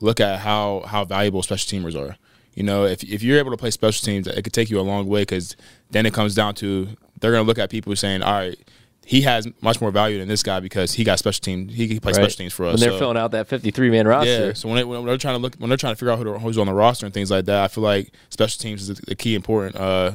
look 0.00 0.20
at 0.20 0.40
how 0.40 0.82
how 0.86 1.04
valuable 1.04 1.42
special 1.42 1.78
teamers 1.78 1.96
are. 1.96 2.16
You 2.54 2.64
know, 2.64 2.84
if 2.84 3.02
if 3.04 3.22
you're 3.22 3.38
able 3.38 3.52
to 3.52 3.56
play 3.56 3.70
special 3.70 4.04
teams, 4.04 4.26
it 4.26 4.42
could 4.42 4.52
take 4.52 4.68
you 4.68 4.80
a 4.80 4.82
long 4.82 5.06
way 5.06 5.22
because 5.22 5.56
then 5.90 6.06
it 6.06 6.12
comes 6.12 6.34
down 6.34 6.54
to 6.56 6.88
they're 7.20 7.32
gonna 7.32 7.44
look 7.44 7.58
at 7.58 7.70
people 7.70 7.94
saying, 7.96 8.22
all 8.22 8.32
right. 8.32 8.58
He 9.06 9.22
has 9.22 9.48
much 9.62 9.80
more 9.80 9.90
value 9.90 10.18
than 10.18 10.28
this 10.28 10.42
guy 10.42 10.60
because 10.60 10.92
he 10.92 11.02
got 11.02 11.18
special 11.18 11.40
team. 11.40 11.66
He 11.68 11.88
can 11.88 11.98
play 11.98 12.10
Right. 12.10 12.16
special 12.16 12.36
teams 12.36 12.52
for 12.52 12.66
us. 12.66 12.72
when 12.74 12.80
they're 12.80 12.90
so- 12.90 12.98
filling 12.98 13.16
out 13.16 13.30
that 13.30 13.48
53 13.48 13.88
man 13.88 14.06
roster. 14.06 14.48
yeah. 14.48 14.52
So 14.52 14.68
when, 14.68 14.76
they, 14.76 14.84
when 14.84 15.06
they're 15.06 15.16
trying 15.16 15.36
to 15.36 15.38
look, 15.38 15.54
when 15.56 15.70
they're 15.70 15.78
trying 15.78 15.94
to 15.94 15.96
figure 15.96 16.12
out 16.12 16.18
who 16.18 16.24
to- 16.24 16.38
who's 16.38 16.58
on 16.58 16.66
the 16.66 16.74
roster 16.74 17.06
and 17.06 17.14
things 17.14 17.30
like 17.30 17.46
that, 17.46 17.64
I 17.64 17.68
feel 17.68 17.82
like 17.82 18.12
special 18.28 18.58
teams 18.60 18.86
is 18.90 19.00
a, 19.08 19.14
key 19.14 19.34
important, 19.34 19.76
uh, 19.76 20.10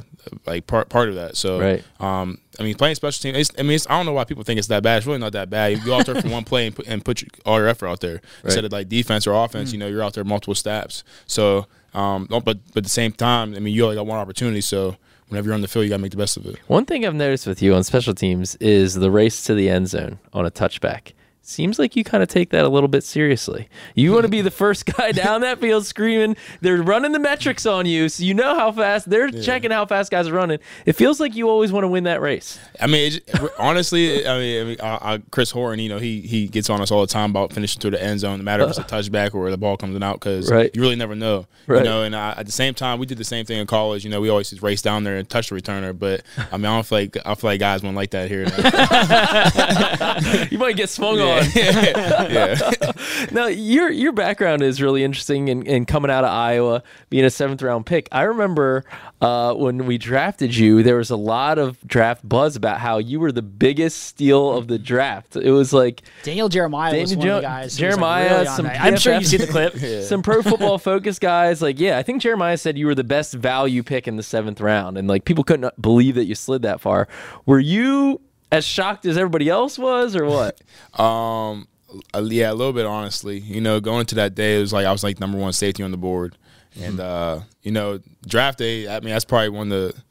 like 0.46 0.68
part 0.68 0.90
part 0.90 1.10
of 1.10 1.16
that. 1.16 1.36
So, 1.38 1.60
Right. 1.60 1.84
um, 2.00 2.38
I 2.60 2.62
mean, 2.64 2.76
playing 2.76 2.94
special 2.94 3.20
teams. 3.20 3.50
It's, 3.50 3.60
I 3.60 3.64
mean, 3.64 3.72
it's, 3.72 3.88
I 3.90 3.98
don't 3.98 4.06
know 4.06 4.14
why 4.14 4.26
people 4.26 4.44
think 4.44 4.60
it's 4.60 4.68
that 4.68 4.84
bad. 4.84 4.98
It's 4.98 5.08
really 5.08 5.18
not 5.18 5.32
that 5.32 5.50
bad. 5.50 5.72
You 5.72 5.84
go 5.84 5.96
out 5.96 6.06
there 6.06 6.22
for 6.22 6.30
one 6.30 6.44
play 6.44 6.68
and 6.68 6.76
put, 6.76 6.86
and 6.88 7.04
put 7.04 7.24
your, 7.24 7.30
all 7.48 7.58
your 7.58 7.68
effort 7.70 7.88
out 7.88 8.00
there 8.02 8.22
instead 8.44 8.64
of 8.64 8.72
like 8.72 8.90
defense 8.90 9.26
or 9.26 9.34
offense. 9.44 9.72
Mm. 9.72 9.74
You 9.74 9.80
know, 9.80 9.88
you're 9.88 10.04
out 10.04 10.14
there 10.14 10.24
multiple 10.24 10.54
snaps. 10.54 11.04
So, 11.26 11.66
um, 11.96 12.28
but 12.30 12.42
but 12.46 12.60
at 12.76 12.84
the 12.84 12.90
same 12.92 13.12
time, 13.12 13.56
I 13.56 13.60
mean, 13.60 13.74
you 13.74 13.86
only 13.86 13.96
got 13.96 14.06
one 14.06 14.20
opportunity. 14.20 14.62
So 14.62 14.98
whenever 15.34 15.48
you're 15.48 15.56
on 15.56 15.62
the 15.62 15.68
field, 15.68 15.84
you 15.84 15.90
got 15.90 15.98
to 15.98 16.02
make 16.02 16.12
the 16.12 16.18
best 16.18 16.38
of 16.38 16.46
it. 16.46 16.60
One 16.68 16.86
thing 16.86 17.06
I've 17.06 17.16
noticed 17.16 17.48
with 17.48 17.60
you 17.60 17.74
on 17.74 17.84
special 17.84 18.14
teams 18.14 18.56
is 18.58 18.94
the 18.94 19.10
race 19.10 19.44
to 19.46 19.56
the 19.56 19.68
end 19.68 19.88
zone 19.88 20.20
on 20.32 20.46
a 20.46 20.52
touchback. 20.52 21.14
Seems 21.46 21.78
like 21.78 21.98
you 21.98 22.06
kind 22.06 22.24
of 22.24 22.30
take 22.30 22.52
that 22.52 22.64
a 22.64 22.70
little 22.70 22.88
bit 22.88 23.04
seriously. 23.04 23.68
You 23.96 24.14
want 24.14 24.24
to 24.24 24.30
be 24.30 24.40
the 24.42 24.50
first 24.64 24.86
guy 24.86 25.12
down 25.12 25.42
that 25.42 25.60
field 25.60 25.86
screaming. 25.86 26.38
They're 26.62 26.82
running 26.82 27.12
the 27.12 27.20
metrics 27.20 27.66
on 27.66 27.86
you, 27.86 28.08
so 28.08 28.24
you 28.24 28.34
know 28.34 28.56
how 28.56 28.72
fast 28.72 29.10
they're 29.10 29.30
checking 29.30 29.70
how 29.70 29.86
fast 29.86 30.10
guys 30.10 30.30
are 30.30 30.34
running. 30.34 30.60
It 30.86 30.94
feels 30.94 31.20
like 31.20 31.36
you 31.36 31.50
always 31.50 31.74
want 31.74 31.84
to 31.84 31.90
win 31.90 32.06
that 32.06 32.22
race. 32.22 32.58
I 32.80 32.88
mean, 32.88 33.12
it, 33.14 33.30
honestly, 33.60 34.26
I 34.26 34.40
mean, 34.40 34.78
I 34.82 34.86
uh, 34.86 34.98
uh, 35.02 35.18
Chris 35.32 35.52
Horton, 35.52 35.80
you 35.80 35.90
know, 35.90 36.00
he 36.00 36.22
he 36.22 36.48
gets 36.48 36.70
on 36.70 36.80
us 36.80 36.92
all 36.92 37.02
the 37.02 37.08
time 37.08 37.32
about 37.32 37.52
finishing 37.52 37.82
through 37.82 37.92
the 37.92 38.02
end 38.02 38.22
zone, 38.22 38.38
no 38.38 38.44
matter 38.46 38.64
if 38.64 38.70
it's 38.70 38.80
a 38.80 38.84
touchback 38.84 39.36
or 39.36 39.52
the 39.52 39.58
ball 39.58 39.76
comes 39.76 40.02
out, 40.02 40.22
because 40.22 40.50
Right. 40.50 40.72
you 40.74 40.82
really 40.82 40.96
never 40.96 41.14
know, 41.14 41.46
Right. 41.68 41.80
you 41.80 41.84
know. 41.84 42.04
And 42.04 42.16
uh, 42.16 42.36
at 42.38 42.46
the 42.46 42.54
same 42.54 42.74
time, 42.74 43.00
we 43.00 43.06
did 43.06 43.18
the 43.18 43.24
same 43.26 43.46
thing 43.46 43.60
in 43.60 43.68
college. 43.68 44.06
You 44.06 44.12
know, 44.12 44.22
we 44.22 44.30
always 44.30 44.50
just 44.50 44.62
race 44.62 44.82
down 44.82 45.04
there 45.04 45.18
and 45.18 45.30
touch 45.30 45.50
the 45.50 45.56
returner, 45.56 45.98
but 45.98 46.24
I 46.54 46.56
mean, 46.56 46.68
I 46.68 46.76
don't 46.76 46.86
feel 46.86 47.00
like 47.00 47.18
I 47.26 47.36
feel 47.36 47.50
like 47.50 47.60
guys 47.60 47.84
won't 47.84 47.98
like 47.98 48.12
that 48.12 48.30
here. 48.32 48.46
You 50.54 50.58
might 50.58 50.76
get 50.76 50.90
swung 50.90 51.20
on. 51.20 51.33
yeah, 51.56 52.92
now 53.32 53.48
your 53.48 53.90
your 53.90 54.12
background 54.12 54.62
is 54.62 54.82
really 54.82 55.04
interesting 55.04 55.48
in, 55.48 55.66
in 55.66 55.86
coming 55.86 56.12
out 56.12 56.24
of 56.24 56.30
Iowa, 56.30 56.84
being 57.10 57.26
a 57.26 57.30
seventh 57.30 57.62
round 57.62 57.86
pick. 57.86 58.08
I 58.12 58.24
remember 58.24 58.84
uh, 59.22 59.54
when 59.54 59.86
we 59.86 59.98
drafted 59.98 60.56
you, 60.56 60.84
there 60.84 60.98
was 60.98 61.10
a 61.10 61.16
lot 61.16 61.58
of 61.58 61.80
draft 61.88 62.28
buzz 62.28 62.56
about 62.56 62.80
how 62.80 62.98
you 62.98 63.20
were 63.20 63.32
the 63.32 63.42
biggest 63.42 64.04
steal 64.04 64.52
of 64.52 64.68
the 64.68 64.78
draft. 64.78 65.36
It 65.36 65.52
was 65.52 65.74
like 65.74 66.04
Daniel 66.24 66.50
Jeremiah 66.50 67.00
was 67.00 67.12
Daniel 67.12 67.28
one 67.28 67.38
of 67.38 67.42
the 67.42 67.48
guys. 67.48 67.78
who 67.78 67.86
was, 67.86 67.96
like, 67.96 68.00
Jeremiah, 68.00 68.34
really 68.34 68.46
some 68.48 68.66
that. 68.66 68.82
I'm 68.82 68.98
sure 68.98 69.14
you 69.14 69.20
PFF 69.20 69.26
see 69.26 69.38
the 69.38 69.48
clip. 69.48 69.76
some 70.04 70.22
pro 70.22 70.42
football 70.42 70.78
focus 70.78 71.20
guys. 71.20 71.62
Like, 71.62 71.80
yeah, 71.80 71.98
I 71.98 72.04
think 72.04 72.22
Jeremiah 72.22 72.58
said 72.58 72.78
you 72.78 72.86
were 72.86 72.96
the 72.96 73.04
best 73.04 73.34
value 73.34 73.84
pick 73.84 74.08
in 74.08 74.16
the 74.18 74.24
seventh 74.24 74.62
round, 74.62 74.98
and 74.98 75.08
like 75.08 75.26
people 75.26 75.44
couldn't 75.44 75.82
believe 75.82 76.16
that 76.16 76.26
you 76.26 76.36
slid 76.36 76.62
that 76.64 76.82
far. 76.82 77.08
Were 77.46 77.60
you 77.60 78.22
as 78.54 78.64
shocked 78.64 79.06
as 79.08 79.18
everybody 79.18 79.50
else 79.50 79.80
was, 79.80 80.16
or 80.16 80.26
what? 80.26 80.62
Um, 81.00 81.68
yeah, 82.16 82.52
a 82.52 82.54
little 82.54 82.74
bit 82.74 82.86
honestly. 82.86 83.40
You 83.40 83.62
know, 83.62 83.80
going 83.80 84.02
into 84.02 84.16
that 84.16 84.36
day, 84.36 84.58
it 84.58 84.60
was 84.60 84.72
like 84.72 84.86
I 84.86 84.92
was 84.92 85.04
like 85.04 85.20
number 85.20 85.40
one 85.40 85.54
safety 85.54 85.82
on 85.82 85.90
the 85.90 85.98
board, 85.98 86.38
and 86.80 87.00
uh, 87.00 87.40
you 87.64 87.72
know, 87.72 88.00
draft 88.28 88.60
day. 88.60 88.88
I 88.88 89.00
mean, 89.00 89.10
that's 89.10 89.26
probably 89.26 89.50
one 89.50 89.72
of 89.72 89.94
the. 89.94 90.04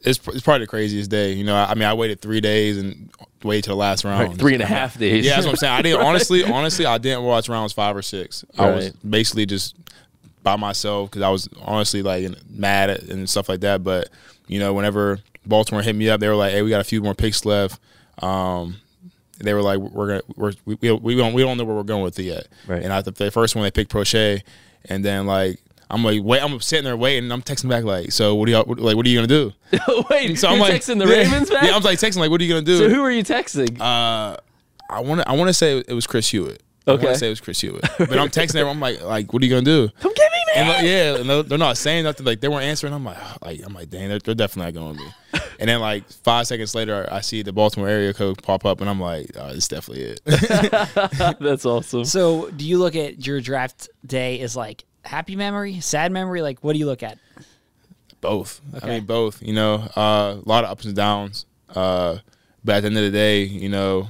It's, 0.00 0.18
it's 0.28 0.42
probably 0.42 0.60
the 0.60 0.66
craziest 0.66 1.10
day. 1.10 1.32
You 1.32 1.44
know, 1.44 1.54
I, 1.54 1.70
I 1.70 1.74
mean, 1.74 1.84
I 1.84 1.94
waited 1.94 2.20
three 2.20 2.40
days 2.42 2.76
and 2.76 3.10
waited 3.42 3.64
to 3.64 3.70
the 3.70 3.76
last 3.76 4.04
round. 4.04 4.28
Like 4.28 4.38
three 4.38 4.52
and 4.52 4.62
a 4.62 4.66
half 4.66 4.98
days. 4.98 5.24
Yeah, 5.24 5.36
that's 5.36 5.46
what 5.46 5.52
I'm 5.52 5.56
saying. 5.56 5.72
I 5.72 5.82
didn't 5.82 6.02
honestly, 6.06 6.44
honestly, 6.44 6.84
I 6.84 6.98
didn't 6.98 7.22
watch 7.22 7.48
rounds 7.48 7.72
five 7.72 7.96
or 7.96 8.02
six. 8.02 8.44
I 8.58 8.70
was 8.70 8.90
basically 8.90 9.46
just 9.46 9.76
by 10.42 10.56
myself 10.56 11.10
because 11.10 11.22
I 11.22 11.30
was 11.30 11.48
honestly 11.62 12.02
like 12.02 12.28
mad 12.50 12.90
at, 12.90 13.02
and 13.04 13.28
stuff 13.28 13.48
like 13.48 13.60
that. 13.60 13.82
But 13.82 14.10
you 14.48 14.58
know, 14.58 14.74
whenever 14.74 15.20
Baltimore 15.46 15.82
hit 15.82 15.94
me 15.94 16.08
up, 16.08 16.20
they 16.20 16.28
were 16.28 16.34
like, 16.34 16.52
"Hey, 16.52 16.62
we 16.62 16.70
got 16.70 16.80
a 16.80 16.84
few 16.84 17.02
more 17.02 17.14
picks 17.14 17.44
left." 17.44 17.80
Um, 18.22 18.76
they 19.38 19.54
were 19.54 19.62
like, 19.62 19.78
"We're 19.78 20.06
gonna, 20.08 20.22
we're, 20.36 20.52
we, 20.64 20.76
we 20.76 21.16
don't 21.16 21.32
we 21.32 21.42
don't 21.42 21.56
know 21.56 21.64
where 21.64 21.76
we're 21.76 21.82
going 21.82 22.02
with 22.02 22.18
it 22.18 22.24
yet." 22.24 22.48
Right. 22.66 22.82
And 22.82 22.92
I 22.92 23.02
the 23.02 23.30
first 23.30 23.54
one 23.54 23.64
they 23.64 23.70
picked 23.70 23.92
Proche, 23.92 24.42
and 24.86 25.04
then 25.04 25.26
like. 25.26 25.58
I'm 25.90 26.02
like, 26.02 26.22
wait, 26.24 26.42
I'm 26.42 26.58
sitting 26.60 26.86
there 26.86 26.96
waiting. 26.96 27.24
And 27.24 27.32
I'm 27.34 27.42
texting 27.42 27.68
back 27.68 27.84
like, 27.84 28.12
so 28.12 28.34
what 28.34 28.46
do 28.46 28.52
y'all 28.52 28.64
like? 28.66 28.96
What 28.96 29.04
are 29.04 29.08
you 29.10 29.18
gonna 29.18 29.26
do? 29.26 29.52
Wait, 30.08 30.38
So 30.38 30.48
I'm 30.48 30.58
like, 30.58 30.72
texting 30.72 30.98
the 30.98 31.04
yeah. 31.06 31.16
Ravens 31.18 31.50
back? 31.50 31.64
Yeah, 31.64 31.76
I'm 31.76 31.82
like 31.82 31.98
texting 31.98 32.16
like, 32.16 32.30
what 32.30 32.40
are 32.40 32.44
you 32.44 32.50
gonna 32.50 32.64
do? 32.64 32.78
so 32.78 32.88
who 32.88 33.02
are 33.02 33.10
you 33.10 33.22
texting? 33.22 33.78
Uh, 33.78 34.38
I 34.88 35.00
want 35.00 35.20
to 35.20 35.28
I 35.28 35.32
want 35.32 35.48
to 35.48 35.54
say 35.54 35.84
it 35.86 35.92
was 35.92 36.06
Chris 36.06 36.30
Hewitt. 36.30 36.62
Okay. 36.88 37.02
I 37.02 37.04
want 37.04 37.14
to 37.14 37.18
say 37.18 37.26
it 37.26 37.30
was 37.30 37.42
Chris 37.42 37.60
Hewitt, 37.60 37.82
but 37.98 38.18
I'm 38.18 38.30
texting 38.30 38.56
everyone. 38.56 38.76
I'm 38.76 38.80
like, 38.80 39.02
like, 39.02 39.32
what 39.34 39.42
are 39.42 39.44
you 39.44 39.50
gonna 39.50 39.62
do? 39.64 39.90
Come 40.00 40.14
get 40.14 40.32
me, 40.32 40.38
man. 40.54 40.56
And 40.56 40.68
like, 40.70 40.84
yeah, 41.28 41.34
and 41.34 41.50
they're, 41.50 41.58
not 41.58 41.76
saying 41.76 42.04
nothing. 42.04 42.24
Like 42.24 42.40
they 42.40 42.48
weren't 42.48 42.64
answering. 42.64 42.94
I'm 42.94 43.04
like, 43.04 43.18
like 43.42 43.60
I'm 43.62 43.74
like, 43.74 43.90
dang, 43.90 44.08
they're, 44.08 44.18
they're 44.18 44.34
definitely 44.34 44.72
not 44.72 44.80
going 44.80 44.96
to 44.96 45.02
me. 45.02 45.10
And 45.62 45.68
then 45.68 45.78
like 45.78 46.10
five 46.10 46.48
seconds 46.48 46.74
later, 46.74 47.08
I 47.08 47.20
see 47.20 47.42
the 47.42 47.52
Baltimore 47.52 47.88
area 47.88 48.12
code 48.12 48.42
pop 48.42 48.66
up, 48.66 48.80
and 48.80 48.90
I'm 48.90 48.98
like, 48.98 49.30
oh, 49.36 49.50
it's 49.50 49.68
definitely 49.68 50.16
it. 50.16 50.20
That's 51.40 51.64
awesome. 51.64 52.04
So, 52.04 52.50
do 52.50 52.66
you 52.66 52.78
look 52.78 52.96
at 52.96 53.24
your 53.24 53.40
draft 53.40 53.88
day 54.04 54.40
as 54.40 54.56
like 54.56 54.84
happy 55.04 55.36
memory, 55.36 55.78
sad 55.78 56.10
memory? 56.10 56.42
Like, 56.42 56.64
what 56.64 56.72
do 56.72 56.80
you 56.80 56.86
look 56.86 57.04
at? 57.04 57.18
both. 58.22 58.62
I 58.82 58.86
mean, 58.86 59.04
both. 59.04 59.42
You 59.42 59.52
know, 59.52 59.74
uh, 59.94 60.38
a 60.38 60.48
lot 60.48 60.64
of 60.64 60.70
ups 60.70 60.86
and 60.86 60.96
downs. 60.96 61.44
Uh, 61.68 62.18
but 62.64 62.76
at 62.76 62.80
the 62.80 62.86
end 62.86 62.96
of 62.96 63.04
the 63.04 63.10
day, 63.10 63.42
you 63.42 63.68
know, 63.68 64.08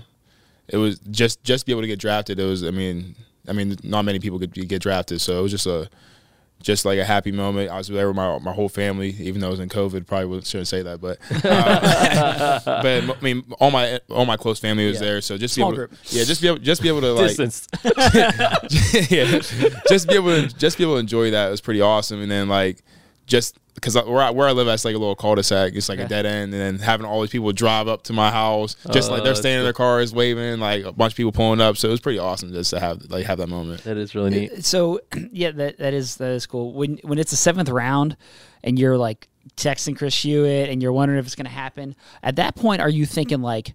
it 0.68 0.76
was 0.76 1.00
just 1.10 1.42
just 1.42 1.66
be 1.66 1.72
able 1.72 1.82
to 1.82 1.88
get 1.88 1.98
drafted. 1.98 2.38
It 2.38 2.44
was. 2.44 2.62
I 2.62 2.70
mean, 2.70 3.16
I 3.48 3.52
mean, 3.52 3.76
not 3.82 4.04
many 4.04 4.20
people 4.20 4.38
could 4.38 4.52
get 4.52 4.80
drafted, 4.80 5.20
so 5.20 5.40
it 5.40 5.42
was 5.42 5.50
just 5.50 5.66
a 5.66 5.90
just 6.62 6.84
like 6.84 6.98
a 6.98 7.04
happy 7.04 7.32
moment. 7.32 7.70
I 7.70 7.78
was 7.78 7.88
there 7.88 8.06
with 8.08 8.16
my 8.16 8.38
my 8.38 8.52
whole 8.52 8.68
family, 8.68 9.10
even 9.20 9.40
though 9.40 9.48
I 9.48 9.50
was 9.50 9.60
in 9.60 9.68
COVID. 9.68 10.06
Probably 10.06 10.40
shouldn't 10.42 10.68
say 10.68 10.82
that, 10.82 11.00
but 11.00 11.18
uh, 11.44 12.60
but 12.64 13.16
I 13.16 13.20
mean, 13.20 13.44
all 13.60 13.70
my 13.70 14.00
all 14.10 14.24
my 14.26 14.36
close 14.36 14.58
family 14.58 14.86
was 14.86 14.94
Yeah. 15.00 15.06
there. 15.06 15.20
So 15.20 15.36
just 15.36 15.54
Small 15.54 15.70
be 15.70 15.74
able, 15.76 15.86
group. 15.88 16.02
to, 16.02 16.16
yeah, 16.16 16.24
just 16.24 16.40
be 16.40 16.48
able, 16.48 16.58
just 16.58 16.82
be 16.82 16.88
able 16.88 17.00
to 17.02 17.12
like 17.12 17.36
yeah, 19.10 19.38
just 19.88 20.08
be 20.08 20.14
able 20.14 20.30
to 20.30 20.48
just 20.58 20.78
be 20.78 20.84
able 20.84 20.94
to 20.94 21.00
enjoy 21.00 21.30
that 21.32 21.48
it 21.48 21.50
was 21.50 21.60
pretty 21.60 21.80
awesome. 21.80 22.20
And 22.22 22.30
then 22.30 22.48
like 22.48 22.82
just 23.26 23.58
because 23.74 23.94
where 23.94 24.20
I, 24.22 24.30
where 24.30 24.48
I 24.48 24.52
live, 24.52 24.66
that's 24.66 24.84
like 24.84 24.94
a 24.94 24.98
little 24.98 25.14
cul-de-sac. 25.16 25.72
It's 25.74 25.88
like 25.88 25.98
a 25.98 26.06
dead 26.06 26.26
end, 26.26 26.52
and 26.52 26.60
then 26.60 26.78
having 26.78 27.06
all 27.06 27.20
these 27.20 27.30
people 27.30 27.52
drive 27.52 27.88
up 27.88 28.02
to 28.04 28.12
my 28.12 28.30
house, 28.30 28.76
just 28.90 29.08
Oh, 29.08 29.14
like 29.14 29.22
they're 29.22 29.30
that's 29.30 29.40
standing 29.40 29.60
in 29.60 29.64
their 29.64 29.72
cars 29.72 30.12
waving, 30.14 30.60
like 30.60 30.84
a 30.84 30.92
bunch 30.92 31.12
of 31.14 31.16
people 31.16 31.32
pulling 31.32 31.60
up. 31.60 31.76
So 31.76 31.88
it 31.88 31.90
was 31.90 32.00
pretty 32.00 32.18
awesome 32.18 32.52
just 32.52 32.70
to 32.70 32.80
have 32.80 33.10
like 33.10 33.26
have 33.26 33.38
that 33.38 33.48
moment. 33.48 33.82
That 33.84 33.96
is 33.96 34.14
really 34.14 34.30
neat. 34.30 34.64
So, 34.64 35.00
yeah, 35.32 35.50
that 35.52 35.78
that 35.78 35.94
is 35.94 36.16
that 36.16 36.30
is 36.30 36.46
cool. 36.46 36.72
When 36.72 36.98
when 37.02 37.18
it's 37.18 37.30
the 37.30 37.36
seventh 37.36 37.68
round, 37.68 38.16
and 38.62 38.78
you're 38.78 38.98
like 38.98 39.28
texting 39.56 39.96
Chris 39.96 40.22
Hewitt, 40.22 40.68
and 40.68 40.82
you're 40.82 40.92
wondering 40.92 41.18
if 41.18 41.26
it's 41.26 41.34
going 41.34 41.46
to 41.46 41.50
happen. 41.50 41.94
At 42.22 42.36
that 42.36 42.54
point, 42.56 42.80
are 42.80 42.90
you 42.90 43.06
thinking 43.06 43.42
like? 43.42 43.74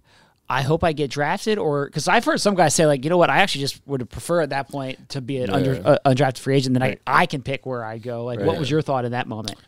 I 0.50 0.62
hope 0.62 0.82
I 0.82 0.94
get 0.94 1.10
drafted, 1.10 1.58
or 1.58 1.84
because 1.84 2.08
I've 2.08 2.24
heard 2.24 2.40
some 2.40 2.54
guys 2.54 2.74
say 2.74 2.86
like, 2.86 3.04
you 3.04 3.10
know 3.10 3.18
what, 3.18 3.28
I 3.28 3.40
actually 3.40 3.60
just 3.60 3.86
would 3.86 4.08
prefer 4.08 4.40
at 4.40 4.48
that 4.48 4.70
point 4.70 5.10
to 5.10 5.20
be 5.20 5.42
an 5.42 5.50
under 5.50 5.74
uh, 5.84 5.98
undrafted 6.06 6.38
free 6.38 6.56
agent, 6.56 6.72
then 6.72 6.82
I 6.82 6.96
I 7.06 7.26
can 7.26 7.42
pick 7.42 7.66
where 7.66 7.84
I 7.84 7.98
go. 7.98 8.24
Like, 8.24 8.40
what 8.40 8.58
was 8.58 8.70
your 8.70 8.80
thought 8.80 9.04
in 9.04 9.12
that 9.12 9.26
moment? 9.28 9.58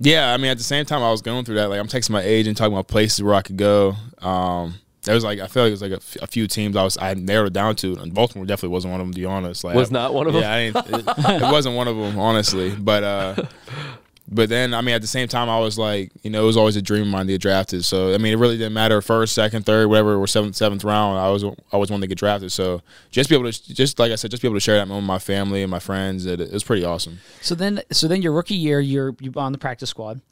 Yeah, 0.00 0.32
I 0.32 0.36
mean, 0.36 0.50
at 0.50 0.58
the 0.58 0.64
same 0.64 0.84
time, 0.84 1.02
I 1.02 1.10
was 1.10 1.22
going 1.22 1.44
through 1.44 1.54
that. 1.56 1.70
Like, 1.70 1.78
I'm 1.80 1.86
texting 1.88 2.10
my 2.10 2.22
agent, 2.22 2.56
talking 2.56 2.72
about 2.72 2.88
places 2.88 3.22
where 3.22 3.34
I 3.34 3.42
could 3.42 3.56
go. 3.56 3.94
Um, 4.20 4.74
there 5.04 5.14
was 5.14 5.22
like, 5.24 5.38
I 5.38 5.46
feel 5.46 5.62
like 5.64 5.68
it 5.68 5.72
was 5.72 5.82
like 5.82 5.92
a, 5.92 5.96
f- 5.96 6.16
a 6.22 6.26
few 6.26 6.46
teams 6.46 6.76
I 6.76 6.82
was 6.82 6.96
I 6.98 7.14
narrowed 7.14 7.48
it 7.48 7.52
down 7.52 7.76
to, 7.76 7.94
and 7.96 8.12
Baltimore 8.12 8.46
definitely 8.46 8.72
wasn't 8.72 8.92
one 8.92 9.00
of 9.00 9.06
them. 9.06 9.14
To 9.14 9.20
be 9.20 9.26
honest, 9.26 9.62
like, 9.64 9.76
Was 9.76 9.90
I- 9.90 9.92
not 9.94 10.14
one 10.14 10.26
of 10.26 10.32
them. 10.32 10.42
yeah, 10.42 10.56
it, 10.56 10.74
it 10.76 11.42
wasn't 11.42 11.76
one 11.76 11.88
of 11.88 11.96
them, 11.96 12.18
honestly. 12.18 12.70
But 12.74 13.04
uh, 13.04 13.34
but 14.26 14.48
then, 14.48 14.72
I 14.72 14.80
mean, 14.80 14.94
at 14.94 15.02
the 15.02 15.06
same 15.06 15.28
time, 15.28 15.50
I 15.50 15.58
was 15.58 15.78
like, 15.78 16.10
you 16.22 16.30
know, 16.30 16.42
it 16.42 16.46
was 16.46 16.56
always 16.56 16.76
a 16.76 16.82
dream 16.82 17.02
of 17.02 17.08
mine 17.08 17.26
to 17.26 17.34
get 17.34 17.42
drafted. 17.42 17.84
So 17.84 18.14
I 18.14 18.18
mean, 18.18 18.32
it 18.32 18.36
really 18.36 18.56
didn't 18.56 18.72
matter 18.72 19.02
first, 19.02 19.34
second, 19.34 19.66
third, 19.66 19.88
whatever, 19.88 20.16
or 20.16 20.26
seventh, 20.26 20.56
seventh 20.56 20.82
round. 20.82 21.18
I 21.18 21.30
was 21.30 21.44
always 21.72 21.90
wanted 21.90 22.02
to 22.02 22.06
get 22.06 22.18
drafted. 22.18 22.50
So 22.50 22.80
just 23.10 23.28
be 23.28 23.36
able 23.36 23.50
to, 23.50 23.74
just 23.74 23.98
like 23.98 24.12
I 24.12 24.14
said, 24.14 24.30
just 24.30 24.42
be 24.42 24.48
able 24.48 24.56
to 24.56 24.60
share 24.60 24.76
that 24.76 24.88
moment 24.88 25.04
with 25.04 25.08
my 25.08 25.18
family 25.18 25.62
and 25.62 25.70
my 25.70 25.78
friends. 25.78 26.24
It, 26.24 26.40
it 26.40 26.52
was 26.52 26.64
pretty 26.64 26.84
awesome. 26.84 27.18
So 27.42 27.54
then, 27.54 27.82
so 27.92 28.08
then 28.08 28.22
your 28.22 28.32
rookie 28.32 28.54
year, 28.54 28.80
you're 28.80 29.14
you 29.20 29.32
on 29.36 29.52
the 29.52 29.58
practice 29.58 29.90
squad, 29.90 30.22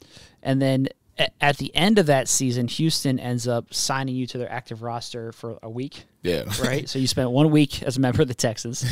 and 0.41 0.61
then 0.61 0.87
at 1.39 1.57
the 1.57 1.73
end 1.75 1.99
of 1.99 2.07
that 2.07 2.27
season, 2.27 2.67
Houston 2.67 3.19
ends 3.19 3.47
up 3.47 3.71
signing 3.73 4.15
you 4.15 4.25
to 4.27 4.37
their 4.39 4.51
active 4.51 4.81
roster 4.81 5.31
for 5.31 5.59
a 5.61 5.69
week, 5.69 6.05
Yeah. 6.23 6.43
right? 6.63 6.89
so 6.89 6.97
you 6.97 7.05
spent 7.07 7.29
one 7.29 7.51
week 7.51 7.83
as 7.83 7.97
a 7.97 7.99
member 7.99 8.23
of 8.23 8.27
the 8.27 8.33
Texans. 8.33 8.83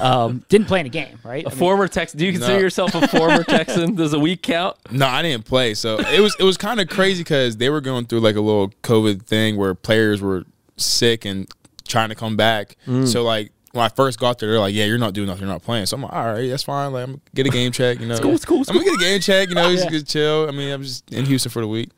Um, 0.00 0.44
didn't 0.48 0.66
play 0.66 0.80
in 0.80 0.86
a 0.86 0.90
game, 0.90 1.18
right? 1.24 1.44
A 1.44 1.46
I 1.46 1.50
mean, 1.50 1.58
former 1.58 1.86
Texan. 1.88 2.18
Do 2.18 2.26
you 2.26 2.32
consider 2.32 2.54
No. 2.56 2.60
yourself 2.60 2.94
a 2.94 3.06
former 3.08 3.44
Texan? 3.44 3.94
Does 3.94 4.12
a 4.12 4.18
week 4.18 4.42
count? 4.42 4.76
No, 4.90 5.06
I 5.06 5.22
didn't 5.22 5.44
play. 5.46 5.74
So 5.74 5.98
it 6.00 6.20
was 6.20 6.36
it 6.38 6.42
was 6.44 6.56
kind 6.56 6.80
of 6.80 6.88
crazy 6.88 7.22
because 7.22 7.56
they 7.58 7.70
were 7.70 7.80
going 7.80 8.06
through 8.06 8.20
like 8.20 8.36
a 8.36 8.40
little 8.40 8.70
COVID 8.82 9.22
thing 9.22 9.56
where 9.56 9.74
players 9.74 10.20
were 10.20 10.44
sick 10.76 11.24
and 11.24 11.46
trying 11.86 12.08
to 12.08 12.14
come 12.16 12.36
back. 12.36 12.76
Mm. 12.88 13.06
So 13.06 13.22
like 13.22 13.52
when 13.74 13.84
I 13.84 13.88
first 13.88 14.18
got 14.18 14.38
there, 14.38 14.50
they're 14.50 14.60
like, 14.60 14.74
"Yeah, 14.74 14.84
you're 14.84 14.98
not 14.98 15.12
doing 15.14 15.26
nothing. 15.26 15.42
You're 15.42 15.52
not 15.52 15.62
playing." 15.62 15.86
So 15.86 15.96
I'm 15.96 16.02
like, 16.02 16.12
"All 16.12 16.24
right, 16.32 16.48
that's 16.48 16.62
fine. 16.62 16.92
Like 16.92 17.02
I'm 17.04 17.10
gonna 17.10 17.20
get 17.34 17.46
a 17.46 17.50
game 17.50 17.72
check. 17.72 18.00
You 18.00 18.06
know, 18.06 18.14
it's 18.14 18.20
cool, 18.22 18.34
it's 18.34 18.44
cool, 18.44 18.60
it's 18.60 18.70
I'm 18.70 18.76
gonna 18.76 18.86
get 18.86 18.94
a 18.94 18.98
game 19.04 19.20
check. 19.20 19.48
You 19.48 19.54
know, 19.56 19.70
just 19.74 19.90
Yeah. 19.92 20.00
chill. 20.00 20.48
I 20.48 20.52
mean, 20.52 20.72
I'm 20.72 20.82
just 20.82 21.12
in 21.12 21.24
Houston 21.26 21.50
for 21.50 21.60
the 21.60 21.68
week, 21.68 21.90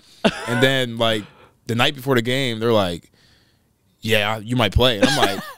and 0.49 0.63
then 0.63 0.97
like 0.99 1.25
the 1.67 1.75
night 1.75 1.95
before 1.95 2.15
the 2.15 2.23
game, 2.23 2.59
they're 2.61 2.73
like, 2.73 3.11
"Yeah, 4.01 4.39
you 4.39 4.57
might 4.57 4.75
play." 4.75 4.99
And 4.99 5.07
I'm 5.09 5.17
like. 5.17 5.43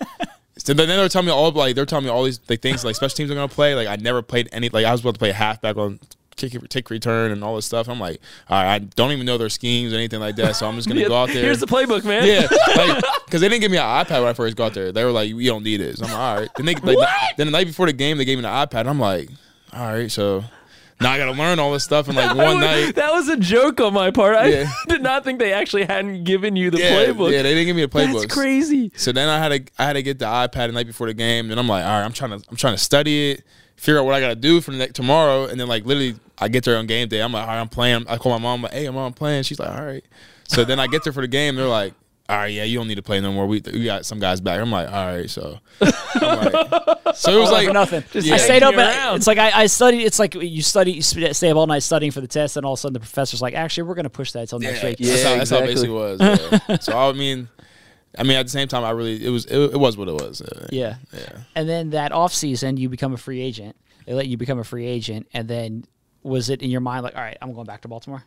So 0.60 0.74
then 0.74 0.88
they're 0.88 1.08
telling 1.08 1.24
me 1.26 1.32
all 1.32 1.50
like 1.52 1.76
they're 1.76 1.86
telling 1.86 2.04
me 2.04 2.10
all 2.10 2.24
these 2.24 2.40
like 2.46 2.60
things 2.60 2.84
like 2.84 2.94
special 2.94 3.16
teams 3.16 3.30
are 3.30 3.34
gonna 3.34 3.48
play. 3.48 3.74
Like 3.74 3.88
I 3.88 3.96
never 3.96 4.20
played 4.20 4.50
any 4.52 4.68
like 4.68 4.84
I 4.84 4.92
was 4.92 5.00
about 5.00 5.14
to 5.14 5.18
play 5.18 5.32
halfback 5.32 5.78
on 5.78 5.98
kick 6.38 6.90
return 6.90 7.32
and 7.32 7.42
all 7.44 7.56
this 7.56 7.66
stuff. 7.66 7.88
I'm 7.88 8.00
like, 8.00 8.20
all 8.48 8.62
right, 8.62 8.74
I 8.74 8.78
don't 8.78 9.12
even 9.12 9.26
know 9.26 9.38
their 9.38 9.48
schemes 9.48 9.92
or 9.92 9.96
anything 9.96 10.20
like 10.20 10.36
that. 10.36 10.56
So 10.56 10.66
I'm 10.68 10.76
just 10.76 10.88
gonna 10.88 11.06
go 11.08 11.16
out 11.16 11.28
there. 11.28 11.42
Here's 11.42 11.60
the 11.60 11.66
playbook, 11.66 12.04
man. 12.04 12.26
yeah, 12.26 12.46
like 12.76 13.02
because 13.26 13.40
they 13.40 13.48
didn't 13.48 13.60
give 13.62 13.70
me 13.70 13.78
an 13.78 13.84
iPad 13.84 14.20
when 14.20 14.28
I 14.28 14.32
first 14.32 14.56
got 14.56 14.74
there. 14.74 14.92
They 14.92 15.04
were 15.04 15.12
like, 15.12 15.34
"We 15.34 15.46
don't 15.46 15.62
need 15.64 15.80
it." 15.80 15.98
So 15.98 16.06
I'm 16.06 16.12
like, 16.12 16.20
all 16.20 16.36
right. 16.40 16.48
Then 16.56 16.66
they 16.66 16.74
like, 16.96 17.08
then 17.36 17.46
the 17.46 17.50
night 17.50 17.66
before 17.66 17.86
the 17.86 17.92
game, 17.92 18.18
they 18.18 18.24
gave 18.24 18.38
me 18.38 18.44
an 18.44 18.50
iPad. 18.66 18.86
I'm 18.86 19.00
like, 19.00 19.28
all 19.72 19.86
right, 19.86 20.10
so 20.10 20.44
now 21.00 21.12
I 21.12 21.18
got 21.18 21.26
to 21.26 21.32
learn 21.32 21.60
all 21.60 21.72
this 21.72 21.84
stuff 21.84 22.08
in 22.08 22.16
like 22.16 22.36
one 22.36 22.58
night. 22.60 22.96
That 22.96 23.12
was 23.12 23.28
a 23.28 23.36
joke 23.36 23.80
on 23.80 23.92
my 23.94 24.10
part. 24.10 24.34
I 24.34 24.46
Yeah. 24.48 24.70
did 24.88 25.00
not 25.02 25.22
think 25.22 25.38
they 25.38 25.52
actually 25.52 25.84
hadn't 25.84 26.24
given 26.24 26.56
you 26.56 26.70
the 26.72 26.78
Yeah, 26.78 26.90
playbook. 27.06 27.30
yeah, 27.30 27.42
they 27.42 27.54
didn't 27.54 27.66
give 27.66 27.76
me 27.76 27.82
a 27.82 27.88
playbook. 27.88 28.22
That's 28.22 28.34
crazy. 28.34 28.90
So 28.96 29.12
then 29.12 29.28
I 29.28 29.38
had 29.38 29.48
to 29.66 29.72
I 29.80 29.84
had 29.84 29.92
to 29.92 30.02
get 30.02 30.18
the 30.18 30.24
iPad 30.24 30.66
the 30.68 30.72
night 30.72 30.86
before 30.88 31.06
the 31.06 31.14
game, 31.14 31.50
and 31.52 31.60
I'm 31.60 31.68
like, 31.68 31.84
all 31.84 31.90
right, 31.90 32.04
I'm 32.04 32.12
trying 32.12 32.30
to 32.38 32.44
I'm 32.50 32.56
trying 32.56 32.74
to 32.74 32.82
study 32.82 33.30
it, 33.32 33.44
figure 33.78 33.98
out 34.00 34.04
what 34.04 34.14
I 34.14 34.20
got 34.20 34.28
to 34.28 34.34
do 34.36 34.60
for 34.60 34.72
the 34.72 34.76
next 34.78 34.94
tomorrow, 34.94 35.46
and 35.46 35.58
then 35.58 35.68
like 35.68 35.86
literally 35.86 36.16
I 36.38 36.48
get 36.48 36.64
there 36.64 36.76
on 36.76 36.86
game 36.86 37.08
day. 37.08 37.20
I'm 37.22 37.32
like, 37.32 37.42
all 37.42 37.48
right, 37.48 37.60
I'm 37.60 37.68
playing. 37.68 38.04
I 38.08 38.16
call 38.18 38.32
my 38.32 38.38
mom, 38.38 38.58
I'm 38.58 38.62
like, 38.62 38.72
hey, 38.72 38.86
I'm 38.86 38.96
on 38.96 39.12
playing. 39.12 39.44
She's 39.44 39.58
like, 39.58 39.70
all 39.70 39.84
right. 39.84 40.04
So 40.48 40.64
then 40.64 40.78
I 40.78 40.86
get 40.86 41.04
there 41.04 41.12
for 41.12 41.22
the 41.22 41.28
game. 41.28 41.56
They're 41.56 41.66
like, 41.66 41.94
all 42.28 42.36
right, 42.36 42.52
yeah, 42.52 42.64
you 42.64 42.76
don't 42.78 42.88
need 42.88 42.96
to 42.96 43.02
play 43.02 43.20
no 43.20 43.32
more. 43.32 43.46
We 43.46 43.62
we 43.72 43.84
got 43.84 44.04
some 44.04 44.18
guys 44.20 44.40
back. 44.40 44.60
I'm 44.60 44.70
like, 44.70 44.88
all 44.88 45.06
right, 45.06 45.30
so 45.30 45.58
I'm 45.80 45.88
like, 46.22 46.52
so 47.14 47.32
it 47.34 47.40
was 47.40 47.48
all 47.48 47.52
like 47.52 47.72
nothing. 47.72 48.04
Just 48.12 48.30
I 48.30 48.36
stayed 48.36 48.62
hanging 48.62 48.78
up. 48.78 48.84
At, 48.86 49.16
it's 49.16 49.26
like 49.26 49.38
I, 49.38 49.62
I 49.62 49.66
studied. 49.66 50.02
It's 50.02 50.18
like 50.18 50.34
you 50.34 50.60
study, 50.60 50.92
you 50.92 51.02
stay 51.02 51.50
up 51.50 51.56
all 51.56 51.66
night 51.66 51.78
studying 51.82 52.12
for 52.12 52.20
the 52.20 52.26
test, 52.26 52.58
and 52.58 52.66
all 52.66 52.74
of 52.74 52.78
a 52.78 52.80
sudden 52.80 52.92
the 52.94 53.00
professor's 53.00 53.40
like, 53.40 53.54
"Actually, 53.54 53.84
we're 53.84 53.94
going 53.94 54.04
to 54.04 54.10
push 54.10 54.32
that 54.32 54.40
until 54.40 54.58
next 54.58 54.82
Yeah, 54.82 54.88
week." 54.90 54.96
Yeah, 55.00 55.12
that's, 55.12 55.22
how, 55.22 55.36
that's 55.36 55.50
how 55.50 55.56
it 55.58 55.66
basically 55.66 55.88
was. 55.88 56.20
yeah. 56.20 56.76
so 56.80 56.98
I 56.98 57.12
mean, 57.12 57.48
I 58.16 58.22
mean, 58.22 58.36
at 58.38 58.44
the 58.46 58.50
same 58.50 58.68
time, 58.68 58.84
I 58.84 58.90
really 58.90 59.24
it 59.24 59.30
was 59.30 59.44
it, 59.46 59.58
it 59.58 59.76
was 59.78 59.96
what 59.96 60.08
it 60.08 60.14
was. 60.14 60.40
uh, 60.40 60.68
Yeah. 60.70 60.96
yeah. 61.12 61.38
And 61.54 61.68
then 61.68 61.90
that 61.90 62.12
off 62.12 62.32
season, 62.32 62.76
you 62.76 62.88
become 62.88 63.12
a 63.12 63.18
free 63.18 63.40
agent. 63.40 63.76
They 64.06 64.14
let 64.14 64.26
you 64.28 64.36
become 64.36 64.58
a 64.58 64.64
free 64.64 64.86
agent, 64.86 65.26
and 65.34 65.46
then 65.48 65.84
was 66.22 66.48
it 66.50 66.62
in 66.62 66.70
your 66.70 66.80
mind 66.80 67.02
like, 67.04 67.14
all 67.14 67.20
right, 67.22 67.36
I'm 67.42 67.52
going 67.52 67.66
back 67.66 67.82
to 67.82 67.88
Baltimore? 67.88 68.24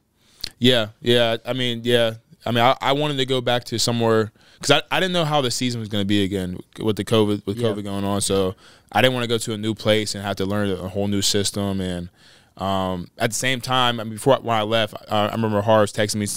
Yeah, 0.59 0.89
yeah. 1.01 1.37
I 1.45 1.53
mean, 1.53 1.81
yeah. 1.83 2.15
I 2.45 2.51
mean, 2.51 2.63
I, 2.63 2.75
I 2.81 2.91
wanted 2.93 3.17
to 3.17 3.25
go 3.25 3.39
back 3.41 3.63
to 3.65 3.77
somewhere 3.77 4.31
because 4.59 4.71
I, 4.71 4.95
I 4.95 4.99
didn't 4.99 5.13
know 5.13 5.25
how 5.25 5.41
the 5.41 5.51
season 5.51 5.79
was 5.79 5.89
going 5.89 6.01
to 6.01 6.07
be 6.07 6.23
again 6.23 6.57
with 6.79 6.95
the 6.95 7.03
COVID 7.05 7.45
with 7.45 7.57
Yeah. 7.57 7.69
COVID 7.69 7.83
going 7.83 8.03
on. 8.03 8.21
So 8.21 8.55
I 8.91 9.01
didn't 9.01 9.13
want 9.13 9.23
to 9.23 9.27
go 9.27 9.37
to 9.37 9.53
a 9.53 9.57
new 9.57 9.75
place 9.75 10.15
and 10.15 10.23
have 10.23 10.37
to 10.37 10.45
learn 10.45 10.69
a 10.71 10.87
whole 10.89 11.07
new 11.07 11.21
system. 11.21 11.79
And 11.81 12.09
um, 12.57 13.09
at 13.19 13.29
the 13.31 13.35
same 13.35 13.61
time, 13.61 13.99
I 13.99 14.03
mean, 14.03 14.13
before 14.13 14.37
when 14.41 14.55
I 14.57 14.63
left, 14.63 14.95
I, 15.09 15.27
I 15.27 15.31
remember 15.33 15.61
Harves 15.61 15.93
texting 15.93 16.15
me 16.15 16.27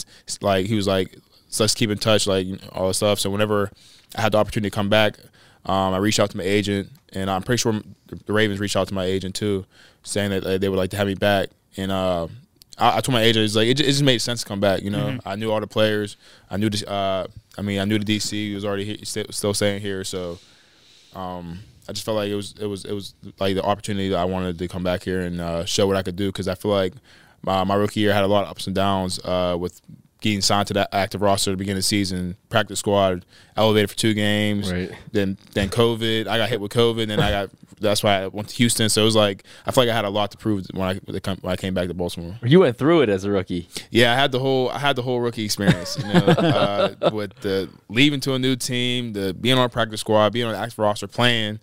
like 0.42 0.66
he 0.66 0.74
was 0.74 0.86
like, 0.86 1.16
"So 1.54 1.64
"Let's 1.64 1.74
keep 1.74 1.90
in 1.90 1.98
touch," 1.98 2.26
like 2.26 2.46
you 2.46 2.56
know, 2.56 2.68
all 2.72 2.88
this 2.88 2.98
stuff. 2.98 3.20
So 3.20 3.30
whenever 3.30 3.70
I 4.16 4.22
had 4.22 4.32
the 4.32 4.38
opportunity 4.38 4.70
to 4.70 4.74
come 4.74 4.88
back, 4.88 5.18
um, 5.66 5.94
I 5.94 5.98
reached 5.98 6.20
out 6.20 6.30
to 6.30 6.36
my 6.36 6.44
agent, 6.44 6.90
and 7.12 7.30
I'm 7.30 7.42
pretty 7.42 7.60
sure 7.60 7.80
the 8.26 8.32
Ravens 8.32 8.60
reached 8.60 8.76
out 8.76 8.88
to 8.88 8.94
my 8.94 9.04
agent 9.04 9.34
too, 9.34 9.64
saying 10.02 10.30
that 10.30 10.44
uh, 10.44 10.58
they 10.58 10.68
would 10.68 10.78
like 10.78 10.90
to 10.90 10.96
have 10.96 11.06
me 11.06 11.14
back. 11.14 11.50
And 11.76 11.90
uh, 11.90 12.28
I, 12.78 12.98
I 12.98 13.00
told 13.00 13.14
my 13.14 13.22
agent, 13.22 13.44
it's 13.44 13.56
like 13.56 13.68
it, 13.68 13.80
it 13.80 13.84
just 13.84 14.02
made 14.02 14.18
sense 14.18 14.42
to 14.42 14.46
come 14.46 14.60
back. 14.60 14.82
You 14.82 14.90
know, 14.90 15.18
I 15.24 15.36
knew 15.36 15.50
all 15.50 15.60
the 15.60 15.66
players. 15.66 16.16
I 16.50 16.56
knew 16.56 16.70
the. 16.70 16.90
Uh, 16.90 17.26
I 17.56 17.62
mean, 17.62 17.78
I 17.78 17.84
knew 17.84 17.98
the 17.98 18.16
DC. 18.16 18.30
He 18.30 18.54
was 18.54 18.64
already 18.64 18.84
here, 18.84 18.96
still, 19.04 19.26
still 19.30 19.54
staying 19.54 19.80
here, 19.80 20.04
so. 20.04 20.38
Um, 21.14 21.60
I 21.88 21.92
just 21.92 22.04
felt 22.04 22.16
like 22.16 22.30
it 22.30 22.34
was 22.34 22.54
it 22.58 22.66
was 22.66 22.84
it 22.86 22.92
was 22.92 23.14
like 23.38 23.54
the 23.54 23.62
opportunity 23.62 24.08
that 24.08 24.18
I 24.18 24.24
wanted 24.24 24.58
to 24.58 24.68
come 24.68 24.82
back 24.82 25.02
here 25.02 25.20
and 25.20 25.40
uh, 25.40 25.64
show 25.66 25.86
what 25.86 25.96
I 25.96 26.02
could 26.02 26.16
do 26.16 26.28
because 26.28 26.48
I 26.48 26.54
feel 26.54 26.70
like 26.70 26.94
my, 27.42 27.62
my 27.64 27.74
rookie 27.74 28.00
year 28.00 28.14
had 28.14 28.24
a 28.24 28.26
lot 28.26 28.44
of 28.44 28.50
ups 28.50 28.66
and 28.66 28.74
downs 28.74 29.20
uh, 29.22 29.56
with 29.58 29.82
getting 30.20 30.40
signed 30.40 30.66
to 30.68 30.74
that 30.74 30.88
active 30.92 31.20
roster 31.22 31.50
at 31.50 31.54
the 31.54 31.56
beginning 31.58 31.78
of 31.78 31.84
the 31.84 31.88
season, 31.88 32.36
practice 32.48 32.78
squad, 32.80 33.24
elevated 33.56 33.90
for 33.90 33.96
two 33.96 34.14
games, 34.14 34.72
Right. 34.72 34.90
then 35.12 35.36
then 35.52 35.68
COVID. 35.68 36.26
I 36.26 36.38
got 36.38 36.48
hit 36.48 36.60
with 36.60 36.72
COVID, 36.72 37.10
and 37.10 37.20
I 37.20 37.30
got 37.30 37.50
that's 37.80 38.02
why 38.02 38.22
I 38.22 38.26
went 38.28 38.48
to 38.48 38.54
Houston. 38.56 38.88
So 38.88 39.02
it 39.02 39.04
was 39.04 39.16
like 39.16 39.44
I 39.66 39.70
feel 39.72 39.84
like 39.84 39.90
I 39.92 39.94
had 39.96 40.04
a 40.06 40.10
lot 40.10 40.30
to 40.30 40.38
prove 40.38 40.64
when 40.72 40.88
I 40.88 40.94
when 40.94 41.52
I 41.52 41.56
came 41.56 41.74
back 41.74 41.88
to 41.88 41.94
Baltimore. 41.94 42.36
You 42.42 42.60
went 42.60 42.78
through 42.78 43.02
it 43.02 43.08
as 43.10 43.24
a 43.24 43.30
rookie. 43.30 43.68
Yeah, 43.90 44.12
I 44.12 44.16
had 44.16 44.32
the 44.32 44.38
whole 44.38 44.70
I 44.70 44.78
had 44.78 44.96
the 44.96 45.02
whole 45.02 45.20
rookie 45.20 45.44
experience, 45.44 45.98
you 45.98 46.04
know, 46.04 46.20
uh, 47.00 47.10
with 47.12 47.34
the 47.40 47.68
leaving 47.88 48.20
to 48.20 48.32
a 48.34 48.38
new 48.38 48.56
team, 48.56 49.12
the 49.12 49.34
being 49.34 49.58
on 49.58 49.68
practice 49.70 50.00
squad, 50.00 50.32
being 50.32 50.46
on 50.46 50.52
the 50.52 50.58
active 50.58 50.78
roster, 50.78 51.06
playing. 51.06 51.58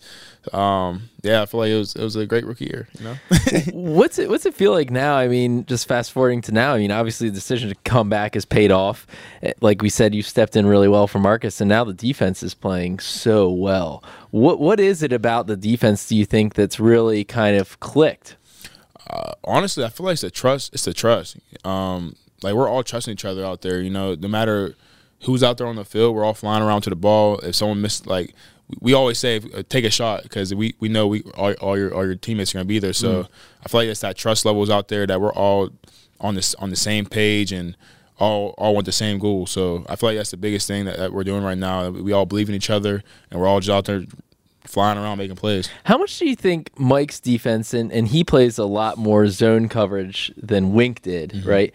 Um, 0.54 1.10
yeah, 1.22 1.44
I 1.44 1.46
feel 1.46 1.60
like 1.60 1.70
it 1.70 1.78
was 1.78 1.96
it 1.96 2.04
was 2.04 2.16
a 2.16 2.26
great 2.26 2.46
rookie 2.46 2.66
year. 2.66 2.88
You 2.98 3.06
know, 3.06 3.16
what's 3.74 4.18
it 4.18 4.28
What's 4.30 4.46
it 4.46 4.56
feel 4.56 4.72
like 4.72 4.90
now? 4.90 5.16
I 5.16 5.28
mean, 5.28 5.66
just 5.68 5.88
fast 5.88 6.12
forwarding 6.12 6.42
to 6.42 6.52
now. 6.52 6.74
I 6.74 6.80
mean, 6.80 6.92
obviously 6.92 7.30
the 7.30 7.36
decision 7.36 7.70
to 7.70 7.76
come 7.84 8.10
back 8.10 8.34
has 8.34 8.46
paid 8.46 8.72
off. 8.72 9.06
Eh, 9.44 9.54
Like 9.62 9.82
we 9.82 9.90
said, 9.90 10.16
you 10.16 10.24
stepped 10.24 10.56
in 10.56 10.66
really 10.66 10.88
well 10.88 11.08
for 11.08 11.20
Marcus, 11.20 11.62
and 11.62 11.70
now 11.70 11.84
the 11.84 11.94
defense 11.94 12.42
is 12.42 12.54
playing 12.56 13.00
so 13.00 13.50
well. 13.52 14.04
What 14.32 14.60
What 14.60 14.80
is 14.80 15.04
it 15.04 15.14
about 15.14 15.48
the 15.48 15.56
defense? 15.58 16.08
Do 16.08 16.16
you 16.16 16.26
think 16.26 16.56
that's 16.56 16.80
really 16.80 17.24
kind 17.24 17.56
of 17.58 17.80
clicked? 17.80 18.38
honestly, 19.44 19.84
I 19.84 19.90
feel 19.90 20.06
like 20.06 20.14
it's 20.14 20.22
the 20.22 20.32
trust. 20.32 20.74
It's 20.74 20.86
the 20.86 20.94
trust. 20.94 21.38
Um, 21.66 22.16
like 22.42 22.54
we're 22.56 22.70
all 22.70 22.84
trusting 22.84 23.12
each 23.12 23.26
other 23.26 23.46
out 23.46 23.62
there. 23.62 23.82
You 23.82 23.90
know, 23.90 24.16
no 24.16 24.28
matter 24.28 24.76
who's 25.24 25.44
out 25.44 25.58
there 25.58 25.68
on 25.68 25.76
the 25.76 25.86
field, 25.86 26.16
we're 26.16 26.24
all 26.24 26.34
flying 26.34 26.64
around 26.64 26.82
to 26.84 26.90
the 26.90 26.96
ball. 26.96 27.38
If 27.40 27.56
someone 27.56 27.82
missed, 27.82 28.08
like 28.08 28.34
we 28.80 28.94
always 28.94 29.18
say, 29.18 29.38
uh, 29.38 29.64
take 29.70 29.86
a 29.86 29.90
shot 29.90 30.24
because 30.24 30.54
we, 30.54 30.76
we 30.80 30.90
know 30.90 31.08
we 31.08 31.24
all, 31.36 31.54
all 31.54 31.78
your 31.78 31.94
all 31.94 32.06
your 32.06 32.16
teammates 32.16 32.54
are 32.54 32.60
gonna 32.60 32.66
be 32.66 32.80
there. 32.80 32.94
So 32.94 33.28
I 33.66 33.70
feel 33.70 33.82
like 33.82 33.90
it's 33.90 34.02
that 34.02 34.16
trust 34.16 34.46
levels 34.46 34.70
out 34.70 34.88
there 34.88 35.06
that 35.08 35.20
we're 35.20 35.34
all 35.34 35.70
on 36.20 36.36
this 36.36 36.56
on 36.56 36.70
the 36.70 36.76
same 36.76 37.06
page 37.06 37.52
and 37.52 37.76
all 38.20 38.54
all 38.58 38.74
want 38.74 38.86
the 38.86 38.92
same 38.92 39.20
goal. 39.20 39.46
So 39.48 39.86
I 39.90 39.96
feel 39.96 40.10
like 40.10 40.18
that's 40.18 40.32
the 40.32 40.38
biggest 40.38 40.68
thing 40.68 40.86
that, 40.86 40.98
that 40.98 41.14
we're 41.14 41.24
doing 41.24 41.44
right 41.44 41.58
now. 41.58 41.90
We 41.90 42.12
all 42.12 42.26
believe 42.26 42.50
in 42.50 42.56
each 42.56 42.70
other 42.70 43.04
and 43.30 43.40
we're 43.40 43.48
all 43.48 43.60
just 43.60 43.72
out 43.72 43.86
there 43.86 44.04
flying 44.66 44.98
around 44.98 45.18
making 45.18 45.36
plays. 45.36 45.70
How 45.86 45.98
much 45.98 46.18
do 46.20 46.28
you 46.28 46.36
think 46.36 46.70
Mike's 46.78 47.20
defense 47.20 47.74
and, 47.74 47.92
and 47.92 48.08
he 48.08 48.24
plays 48.24 48.58
a 48.58 48.66
lot 48.66 48.98
more 48.98 49.28
zone 49.28 49.70
coverage 49.70 50.32
than 50.38 50.74
Wink 50.74 51.02
did, 51.02 51.46
right? 51.46 51.74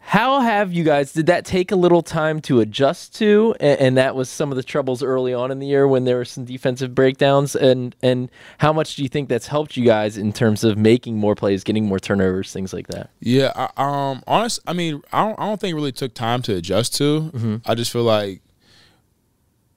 How 0.00 0.40
have 0.40 0.72
you 0.72 0.84
guys 0.84 1.12
did 1.12 1.26
that 1.26 1.44
take 1.44 1.70
a 1.70 1.76
little 1.76 2.00
time 2.00 2.40
to 2.42 2.60
adjust 2.60 3.14
to 3.16 3.54
and, 3.60 3.78
and 3.78 3.96
that 3.98 4.14
was 4.14 4.30
some 4.30 4.50
of 4.50 4.56
the 4.56 4.62
troubles 4.62 5.02
early 5.02 5.34
on 5.34 5.50
in 5.50 5.58
the 5.58 5.66
year 5.66 5.86
when 5.86 6.04
there 6.04 6.16
were 6.16 6.24
some 6.24 6.46
defensive 6.46 6.94
breakdowns 6.94 7.54
and 7.54 7.94
and 8.02 8.30
how 8.56 8.72
much 8.72 8.96
do 8.96 9.02
you 9.02 9.08
think 9.10 9.28
that's 9.28 9.48
helped 9.48 9.76
you 9.76 9.84
guys 9.84 10.16
in 10.16 10.32
terms 10.32 10.64
of 10.64 10.78
making 10.78 11.18
more 11.18 11.34
plays, 11.34 11.62
getting 11.62 11.84
more 11.84 11.98
turnovers, 11.98 12.52
things 12.52 12.72
like 12.72 12.86
that? 12.86 13.10
Yeah, 13.20 13.52
I, 13.54 13.68
um, 14.10 14.22
honest. 14.26 14.60
I 14.66 14.72
mean, 14.72 15.02
I 15.12 15.26
don't, 15.26 15.38
I 15.38 15.46
don't 15.46 15.60
think 15.60 15.72
it 15.72 15.74
really 15.74 15.92
took 15.92 16.14
time 16.14 16.40
to 16.42 16.54
adjust 16.54 16.96
to. 16.96 17.60
I 17.66 17.74
just 17.74 17.92
feel 17.92 18.04
like, 18.04 18.40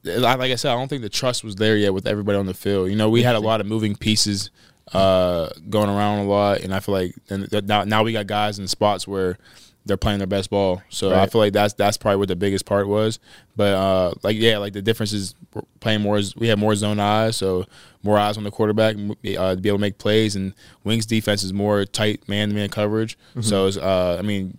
like 0.03 0.39
like 0.39 0.51
I 0.51 0.55
said, 0.55 0.71
I 0.71 0.75
don't 0.75 0.87
think 0.87 1.01
the 1.01 1.09
trust 1.09 1.43
was 1.43 1.55
there 1.55 1.77
yet 1.77 1.93
with 1.93 2.07
everybody 2.07 2.37
on 2.37 2.45
the 2.45 2.53
field. 2.53 2.89
You 2.89 2.95
know, 2.95 3.09
we 3.09 3.23
had 3.23 3.35
a 3.35 3.39
lot 3.39 3.61
of 3.61 3.67
moving 3.67 3.95
pieces 3.95 4.49
uh, 4.93 5.49
going 5.69 5.89
around 5.89 6.19
a 6.19 6.23
lot, 6.23 6.61
and 6.61 6.73
I 6.73 6.79
feel 6.79 6.93
like 6.93 7.15
now, 7.29 7.83
now 7.83 8.03
we 8.03 8.13
got 8.13 8.27
guys 8.27 8.59
in 8.59 8.67
spots 8.67 9.07
where 9.07 9.37
they're 9.85 9.97
playing 9.97 10.19
their 10.19 10.27
best 10.27 10.51
ball. 10.51 10.81
So 10.89 11.13
I 11.13 11.25
feel 11.27 11.41
like 11.41 11.53
that's 11.53 11.73
that's 11.73 11.97
probably 11.97 12.17
what 12.17 12.27
the 12.27 12.35
biggest 12.35 12.65
part 12.65 12.87
was. 12.87 13.19
But 13.55 13.73
uh, 13.73 14.13
like 14.23 14.37
yeah, 14.37 14.57
like 14.57 14.73
the 14.73 14.81
difference 14.81 15.13
is 15.13 15.33
playing 15.79 16.01
more. 16.01 16.19
We 16.35 16.47
have 16.49 16.59
more 16.59 16.75
zone 16.75 16.99
eyes, 16.99 17.37
so 17.37 17.65
more 18.03 18.17
eyes 18.17 18.37
on 18.37 18.43
the 18.43 18.51
quarterback 18.51 18.95
uh, 18.95 19.55
to 19.55 19.61
be 19.61 19.69
able 19.69 19.77
to 19.77 19.81
make 19.81 19.97
plays. 19.97 20.35
And 20.35 20.53
Wink's 20.83 21.05
defense 21.05 21.43
is 21.43 21.53
more 21.53 21.85
tight 21.85 22.27
man 22.27 22.49
to 22.49 22.55
man 22.55 22.69
coverage. 22.69 23.17
So 23.41 23.67
it's, 23.67 23.77
uh, 23.77 24.17
I 24.19 24.21
mean. 24.23 24.57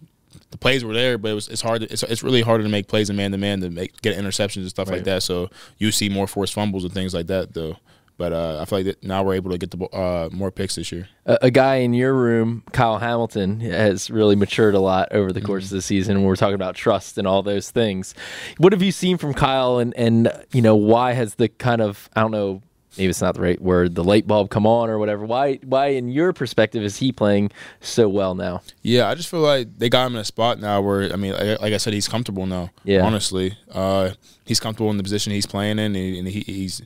The 0.52 0.58
plays 0.58 0.84
were 0.84 0.94
there, 0.94 1.18
but 1.18 1.30
it 1.32 1.34
was 1.34 1.48
it's 1.48 1.62
hard. 1.62 1.80
To, 1.80 1.92
it's 1.92 2.02
it's 2.04 2.22
really 2.22 2.42
harder 2.42 2.62
to 2.62 2.70
make 2.70 2.86
plays 2.86 3.10
in 3.10 3.16
man 3.16 3.32
to 3.32 3.38
man 3.38 3.60
to 3.62 3.70
make 3.70 4.00
get 4.02 4.16
interceptions 4.16 4.58
and 4.62 4.68
stuff 4.70 4.88
like 4.90 5.02
that. 5.04 5.22
So 5.24 5.48
you 5.78 5.90
see 5.90 6.08
more 6.08 6.26
forced 6.28 6.54
fumbles 6.54 6.84
and 6.84 6.92
things 6.94 7.12
like 7.14 7.26
that, 7.26 7.54
though. 7.54 7.76
But 8.18 8.32
uh, 8.34 8.58
I 8.60 8.66
feel 8.66 8.78
like 8.80 8.84
that 8.86 9.02
now 9.02 9.22
we're 9.24 9.34
able 9.34 9.50
to 9.50 9.58
get 9.58 9.70
the 9.70 9.82
uh, 9.86 10.28
more 10.30 10.50
picks 10.52 10.74
this 10.76 10.92
year. 10.92 11.08
a, 11.26 11.38
a 11.42 11.50
guy 11.50 11.76
in 11.76 11.94
your 11.94 12.12
room, 12.14 12.62
Kyle 12.72 12.98
Hamilton, 12.98 13.60
has 13.60 14.10
really 14.10 14.36
matured 14.36 14.74
a 14.74 14.80
lot 14.80 15.08
over 15.10 15.32
the 15.32 15.40
Mm-hmm. 15.40 15.46
course 15.46 15.64
of 15.64 15.70
the 15.70 15.82
season. 15.82 16.18
When 16.18 16.26
we're 16.26 16.36
talking 16.36 16.54
about 16.54 16.76
trust 16.76 17.16
and 17.18 17.26
all 17.26 17.42
those 17.42 17.70
things, 17.70 18.14
what 18.58 18.72
have 18.74 18.82
you 18.82 18.92
seen 18.92 19.16
from 19.16 19.32
Kyle, 19.34 19.78
and 19.78 19.94
and 19.96 20.30
you 20.52 20.60
know 20.62 20.76
why 20.76 21.14
has 21.14 21.36
the 21.36 21.48
kind 21.48 21.80
of 21.80 22.10
I 22.14 22.20
don't 22.20 22.30
know. 22.30 22.62
Maybe 22.98 23.08
it's 23.08 23.22
not 23.22 23.34
the 23.34 23.40
right 23.40 23.60
word. 23.60 23.94
The 23.94 24.04
light 24.04 24.26
bulb 24.26 24.50
come 24.50 24.66
on, 24.66 24.90
or 24.90 24.98
whatever. 24.98 25.24
Why? 25.24 25.56
Why, 25.64 25.88
in 25.88 26.10
your 26.10 26.32
perspective, 26.32 26.82
is 26.82 26.98
he 26.98 27.10
playing 27.12 27.50
so 27.80 28.08
well 28.08 28.34
now? 28.34 28.62
Yeah, 28.82 29.08
I 29.08 29.14
just 29.14 29.28
feel 29.28 29.40
like 29.40 29.78
they 29.78 29.88
got 29.88 30.06
him 30.06 30.14
in 30.14 30.20
a 30.20 30.24
spot 30.24 30.60
now 30.60 30.80
where 30.82 31.12
I 31.12 31.16
mean, 31.16 31.32
like, 31.32 31.60
like 31.60 31.72
I 31.72 31.78
said, 31.78 31.92
he's 31.94 32.08
comfortable 32.08 32.46
now. 32.46 32.70
Yeah. 32.84 33.04
honestly, 33.04 33.56
uh, 33.72 34.10
he's 34.44 34.60
comfortable 34.60 34.90
in 34.90 34.98
the 34.98 35.02
position 35.02 35.32
he's 35.32 35.46
playing 35.46 35.78
in, 35.78 35.96
and, 35.96 36.28
he, 36.28 36.40
he's 36.40 36.82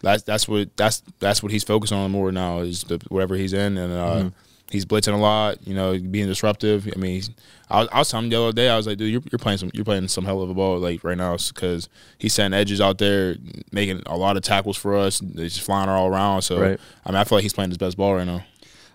that's 0.00 0.22
that's 0.22 0.46
what 0.46 0.76
that's 0.76 1.02
that's 1.18 1.42
what 1.42 1.50
he's 1.50 1.64
focused 1.64 1.92
on 1.92 2.10
more 2.10 2.30
now 2.30 2.60
is 2.60 2.84
the, 2.84 3.00
whatever 3.08 3.34
he's 3.34 3.52
in, 3.52 3.76
and 3.76 3.92
uh, 3.92 4.06
Mm-hmm. 4.06 4.28
He's 4.70 4.84
blitzing 4.84 5.14
a 5.14 5.16
lot. 5.16 5.66
You 5.66 5.74
know, 5.74 5.98
being 5.98 6.26
disruptive. 6.26 6.88
I 6.94 6.98
mean, 6.98 7.12
he's, 7.12 7.30
I, 7.70 7.80
was, 7.80 7.88
I 7.92 7.98
was 7.98 8.10
telling 8.10 8.26
him 8.26 8.30
the 8.30 8.42
other 8.42 8.52
day, 8.52 8.68
I 8.68 8.76
was 8.76 8.86
like, 8.86 8.98
dude, 8.98 9.10
you're, 9.12 9.22
you're 9.30 9.38
playing 9.38 9.58
some 9.58 9.70
you're 9.74 9.84
playing 9.84 10.08
some 10.08 10.24
hell 10.24 10.42
of 10.42 10.50
a 10.50 10.54
ball 10.54 10.78
like 10.78 11.04
right 11.04 11.16
now 11.16 11.36
because 11.36 11.88
he's 12.18 12.34
setting 12.34 12.54
edges 12.54 12.80
out 12.80 12.98
there, 12.98 13.36
making 13.72 14.02
a 14.06 14.16
lot 14.16 14.36
of 14.36 14.42
tackles 14.42 14.76
for 14.76 14.96
us. 14.96 15.20
He's 15.20 15.54
just 15.54 15.66
flying 15.66 15.88
all 15.88 16.08
around. 16.08 16.42
So 16.42 16.60
Right. 16.60 16.80
I 17.04 17.10
mean, 17.10 17.16
I 17.16 17.24
feel 17.24 17.38
like 17.38 17.42
he's 17.42 17.52
playing 17.52 17.70
his 17.70 17.78
best 17.78 17.96
ball 17.96 18.14
right 18.14 18.26
now. 18.26 18.44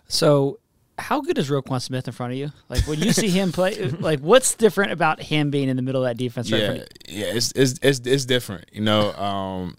So, 0.07 0.59
how 0.99 1.21
good 1.21 1.37
is 1.39 1.49
Roquan 1.49 1.81
Smith 1.81 2.07
in 2.07 2.13
front 2.13 2.33
of 2.33 2.37
you? 2.37 2.51
Like 2.69 2.85
when 2.87 2.99
you 2.99 3.13
see 3.13 3.29
him 3.29 3.51
play, 3.51 3.89
like 3.99 4.19
what's 4.19 4.53
different 4.55 4.91
about 4.91 5.21
him 5.21 5.49
being 5.49 5.69
in 5.69 5.75
the 5.75 5.81
middle 5.81 6.05
of 6.05 6.09
that 6.09 6.17
defense? 6.17 6.51
Right 6.51 6.61
in 6.61 6.67
front 6.67 6.91
yeah, 7.07 7.13
of 7.13 7.19
you? 7.19 7.25
yeah, 7.25 7.35
it's, 7.35 7.51
it's 7.55 7.79
it's 7.81 7.99
it's 8.05 8.25
different, 8.25 8.65
you 8.71 8.81
know. 8.81 9.11
Um, 9.13 9.77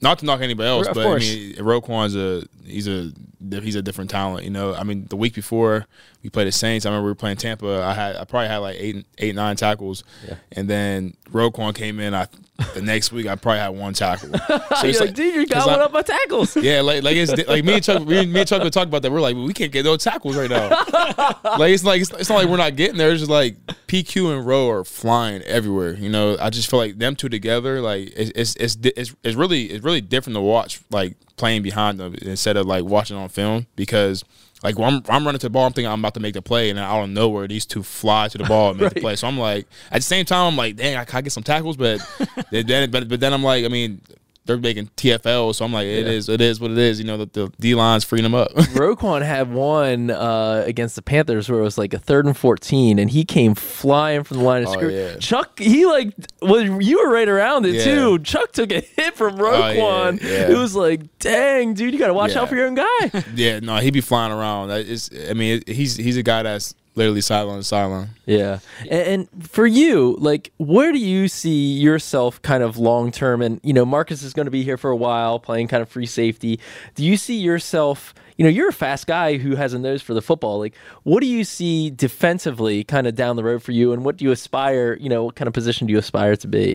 not 0.00 0.20
to 0.20 0.26
knock 0.26 0.40
anybody 0.40 0.68
else, 0.68 0.86
Of 0.86 0.94
but 0.94 1.04
course. 1.04 1.28
I 1.28 1.34
mean, 1.34 1.54
Roquan's 1.56 2.14
a 2.14 2.44
he's 2.68 2.88
a 2.88 3.12
he's 3.60 3.74
a 3.74 3.82
different 3.82 4.10
talent, 4.10 4.44
you 4.44 4.50
know. 4.50 4.74
I 4.74 4.84
mean, 4.84 5.06
the 5.06 5.16
week 5.16 5.34
before 5.34 5.86
we 6.22 6.30
played 6.30 6.46
the 6.46 6.52
Saints, 6.52 6.86
I 6.86 6.90
remember 6.90 7.06
we 7.06 7.10
were 7.10 7.16
playing 7.16 7.36
Tampa. 7.36 7.82
I 7.82 7.94
had 7.94 8.16
I 8.16 8.24
probably 8.24 8.48
had 8.48 8.58
like 8.58 8.76
eight 8.78 9.06
eight 9.18 9.34
nine 9.34 9.56
tackles, 9.56 10.04
and 10.52 10.68
then 10.68 11.14
Roquan 11.30 11.74
came 11.74 12.00
in. 12.00 12.14
I 12.14 12.28
the 12.74 12.82
next 12.82 13.12
week 13.12 13.26
I 13.26 13.36
probably 13.36 13.60
had 13.60 13.68
one 13.68 13.94
tackle. 13.94 14.30
So 14.78 14.84
You're 14.84 14.90
it's 14.90 15.00
like, 15.00 15.14
dude, 15.14 15.34
you 15.34 15.46
got 15.46 15.66
one 15.66 15.80
up 15.80 15.92
my 15.92 16.02
tackles. 16.02 16.56
yeah, 16.62 16.80
like 16.80 17.02
like 17.02 17.16
it's 17.16 17.32
like 17.48 17.64
me 17.64 17.74
and 17.74 17.82
Chuck, 17.82 18.06
me, 18.06 18.26
me 18.26 18.40
and 18.40 18.48
Chuck 18.48 18.62
would 18.62 18.72
talk 18.72 18.86
about 18.86 19.02
that. 19.02 19.10
We're 19.10 19.20
like, 19.20 19.34
we 19.34 19.52
can't 19.52 19.72
get 19.72 19.84
no 19.84 19.96
tackles 19.96 20.36
right 20.36 20.50
now. 20.50 20.68
like 21.58 21.72
it's 21.72 21.84
like 21.84 22.00
it's, 22.00 22.10
it's 22.12 22.28
not 22.28 22.36
like 22.36 22.48
we're 22.48 22.58
not 22.58 22.76
getting 22.76 22.96
there. 22.96 23.10
It's 23.10 23.20
just 23.20 23.30
like 23.30 23.56
PQ 23.86 24.36
and 24.36 24.46
Row 24.46 24.68
are 24.70 24.84
flying 24.84 25.42
everywhere. 25.42 25.94
You 25.94 26.08
know, 26.08 26.36
I 26.38 26.50
just 26.50 26.70
feel 26.70 26.78
like 26.78 26.98
them 26.98 27.16
two 27.16 27.28
together, 27.28 27.80
like 27.80 28.12
it's 28.14 28.30
it's 28.34 28.56
it's 28.56 28.76
it's, 28.96 29.14
it's 29.24 29.36
really 29.36 29.64
it's 29.64 29.84
really 29.84 30.00
different 30.00 30.34
to 30.36 30.40
watch 30.40 30.80
like 30.90 31.16
playing 31.38 31.62
behind 31.62 31.98
them 31.98 32.14
instead 32.22 32.56
of 32.56 32.66
like 32.66 32.84
watching 32.84 33.16
on 33.16 33.28
film 33.28 33.66
because. 33.76 34.24
Like 34.60 34.76
when 34.76 34.92
I'm, 34.92 35.02
I'm 35.08 35.24
running 35.24 35.38
to 35.38 35.46
the 35.46 35.50
ball, 35.50 35.66
I'm 35.66 35.72
thinking 35.72 35.88
I'm 35.88 36.00
about 36.00 36.14
to 36.14 36.20
make 36.20 36.34
the 36.34 36.42
play, 36.42 36.68
and 36.68 36.80
out 36.80 37.04
of 37.04 37.10
nowhere, 37.10 37.46
these 37.46 37.64
two 37.64 37.84
fly 37.84 38.26
to 38.26 38.38
the 38.38 38.42
ball 38.42 38.72
and 38.72 38.80
make 38.80 38.92
the 38.92 39.00
play. 39.00 39.14
So 39.14 39.28
I'm 39.28 39.38
like, 39.38 39.68
at 39.92 39.98
the 39.98 40.02
same 40.02 40.24
time, 40.24 40.48
I'm 40.48 40.56
like, 40.56 40.74
dang, 40.74 40.96
I 40.96 41.04
can 41.04 41.22
get 41.22 41.32
some 41.32 41.44
tackles, 41.44 41.76
but 41.76 42.00
then, 42.50 42.90
but, 42.90 43.08
but 43.08 43.20
then 43.20 43.32
I'm 43.32 43.44
like, 43.44 43.64
I 43.64 43.68
mean, 43.68 44.00
they're 44.48 44.56
making 44.58 44.88
TFL, 44.96 45.54
so 45.54 45.64
I'm 45.64 45.72
like, 45.72 45.86
it 45.86 46.08
is, 46.08 46.28
it 46.28 46.40
is 46.40 46.58
what 46.58 46.70
it 46.72 46.78
is. 46.78 46.98
You 46.98 47.04
know, 47.06 47.18
the, 47.18 47.26
the 47.26 47.52
D 47.60 47.74
line's 47.76 48.02
freeing 48.02 48.22
them 48.24 48.34
up. 48.34 48.50
Roquan 48.54 49.22
had 49.24 49.52
one 49.52 50.10
uh, 50.10 50.64
against 50.66 50.96
the 50.96 51.02
Panthers 51.02 51.48
where 51.48 51.60
it 51.60 51.62
was 51.62 51.78
like 51.78 51.92
a 51.94 51.98
third 51.98 52.24
and 52.26 52.36
fourteen, 52.36 52.98
and 52.98 53.10
he 53.10 53.24
came 53.24 53.54
flying 53.54 54.24
from 54.24 54.38
the 54.38 54.42
line 54.42 54.62
of 54.62 54.68
Oh, 54.70 54.72
scrimmage. 54.72 55.12
yeah. 55.14 55.18
Chuck, 55.20 55.58
he 55.58 55.84
like 55.86 56.12
was 56.42 56.64
you 56.64 56.98
were 57.04 57.12
right 57.12 57.28
around 57.28 57.66
it 57.66 57.74
Yeah. 57.76 57.84
too. 57.84 58.18
Chuck 58.20 58.50
took 58.52 58.72
a 58.72 58.80
hit 58.80 59.14
from 59.14 59.36
yeah, 59.36 59.42
Roquan. 59.42 60.22
yeah. 60.22 60.50
It 60.50 60.56
was 60.58 60.74
like, 60.74 61.18
dang, 61.18 61.74
dude, 61.74 61.92
you 61.92 61.98
got 61.98 62.08
to 62.08 62.14
watch 62.14 62.32
Yeah. 62.32 62.40
out 62.40 62.48
for 62.48 62.56
your 62.56 62.66
own 62.66 62.74
guy. 62.74 63.24
yeah, 63.34 63.60
no, 63.60 63.76
he'd 63.76 63.92
be 63.92 64.00
flying 64.00 64.32
around. 64.32 64.70
Is, 64.70 65.10
I 65.28 65.34
mean, 65.34 65.62
he's 65.66 65.96
he's 65.96 66.16
a 66.16 66.22
guy 66.22 66.42
that's 66.42 66.74
literally 66.98 67.22
sideline 67.22 67.56
to 67.56 67.64
sideline. 67.64 68.10
Yeah. 68.26 68.58
And, 68.82 69.28
and 69.32 69.48
for 69.48 69.66
you, 69.66 70.16
like, 70.18 70.52
where 70.58 70.92
do 70.92 70.98
you 70.98 71.28
see 71.28 71.72
yourself 71.72 72.42
kind 72.42 72.62
of 72.62 72.76
long 72.76 73.10
term? 73.10 73.40
And, 73.40 73.60
you 73.62 73.72
know, 73.72 73.86
Marcus 73.86 74.22
is 74.22 74.34
going 74.34 74.46
to 74.46 74.50
be 74.50 74.64
here 74.64 74.76
for 74.76 74.90
a 74.90 74.96
while 74.96 75.38
playing 75.38 75.68
kind 75.68 75.80
of 75.80 75.88
free 75.88 76.06
safety. 76.06 76.60
Do 76.94 77.04
you 77.04 77.16
see 77.16 77.38
yourself, 77.38 78.12
you 78.36 78.44
know, 78.44 78.50
you're 78.50 78.68
a 78.68 78.72
fast 78.72 79.06
guy 79.06 79.38
who 79.38 79.56
has 79.56 79.72
a 79.72 79.78
nose 79.78 80.02
for 80.02 80.12
the 80.12 80.22
football. 80.22 80.58
Like, 80.58 80.74
what 81.04 81.20
do 81.20 81.26
you 81.26 81.44
see 81.44 81.88
defensively 81.88 82.84
kind 82.84 83.06
of 83.06 83.14
down 83.14 83.36
the 83.36 83.44
road 83.44 83.62
for 83.62 83.72
you? 83.72 83.92
And 83.92 84.04
what 84.04 84.18
do 84.18 84.24
you 84.24 84.32
aspire, 84.32 84.98
you 85.00 85.08
know, 85.08 85.24
what 85.24 85.36
kind 85.36 85.46
of 85.46 85.54
position 85.54 85.86
do 85.86 85.92
you 85.92 85.98
aspire 85.98 86.36
to 86.36 86.48
be? 86.48 86.74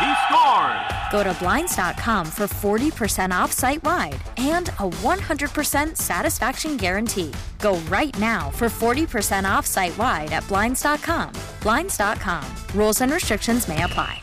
He 0.00 0.12
scores. 0.26 0.94
Go 1.12 1.22
to 1.22 1.34
Blinds.com 1.38 2.26
for 2.26 2.46
40% 2.48 3.30
off 3.30 3.52
site 3.52 3.82
wide 3.84 4.20
and 4.36 4.70
a 4.70 4.90
100% 4.90 5.96
satisfaction 5.96 6.76
guarantee. 6.76 7.32
Go 7.60 7.78
right 7.88 8.16
now 8.18 8.50
for 8.50 8.66
40% 8.68 9.44
off 9.44 9.64
site 9.64 9.96
wide 9.96 10.32
at 10.32 10.46
Blinds.com. 10.48 11.32
Blinds.com. 11.62 12.44
Rules 12.74 13.00
and 13.00 13.12
restrictions 13.12 13.68
may 13.68 13.82
apply. 13.84 14.20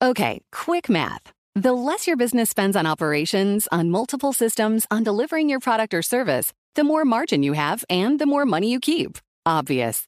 Okay, 0.00 0.40
quick 0.50 0.88
math. 0.88 1.32
The 1.54 1.72
less 1.72 2.06
your 2.06 2.16
business 2.16 2.48
spends 2.50 2.76
on 2.76 2.86
operations, 2.86 3.68
on 3.70 3.90
multiple 3.90 4.32
systems, 4.32 4.86
on 4.90 5.02
delivering 5.02 5.50
your 5.50 5.60
product 5.60 5.92
or 5.92 6.02
service, 6.02 6.52
the 6.74 6.84
more 6.84 7.04
margin 7.04 7.42
you 7.42 7.52
have 7.52 7.84
and 7.90 8.18
the 8.18 8.26
more 8.26 8.46
money 8.46 8.70
you 8.70 8.80
keep. 8.80 9.18
Obvious. 9.44 10.07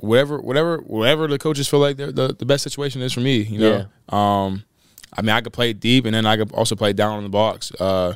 whatever, 0.00 0.40
whatever, 0.40 0.78
whatever 0.78 1.26
the 1.26 1.38
coaches 1.38 1.68
feel 1.68 1.80
like 1.80 1.96
the 1.96 2.34
the 2.38 2.46
best 2.46 2.62
situation 2.62 3.02
is 3.02 3.12
for 3.12 3.20
me. 3.20 3.38
You 3.38 3.58
know, 3.58 4.16
um, 4.16 4.64
I 5.12 5.22
mean, 5.22 5.30
I 5.30 5.40
could 5.40 5.52
play 5.52 5.72
deep, 5.72 6.04
and 6.04 6.14
then 6.14 6.26
I 6.26 6.36
could 6.36 6.52
also 6.52 6.76
play 6.76 6.92
down 6.92 7.18
in 7.18 7.24
the 7.24 7.30
box. 7.30 7.72
Uh, 7.80 8.14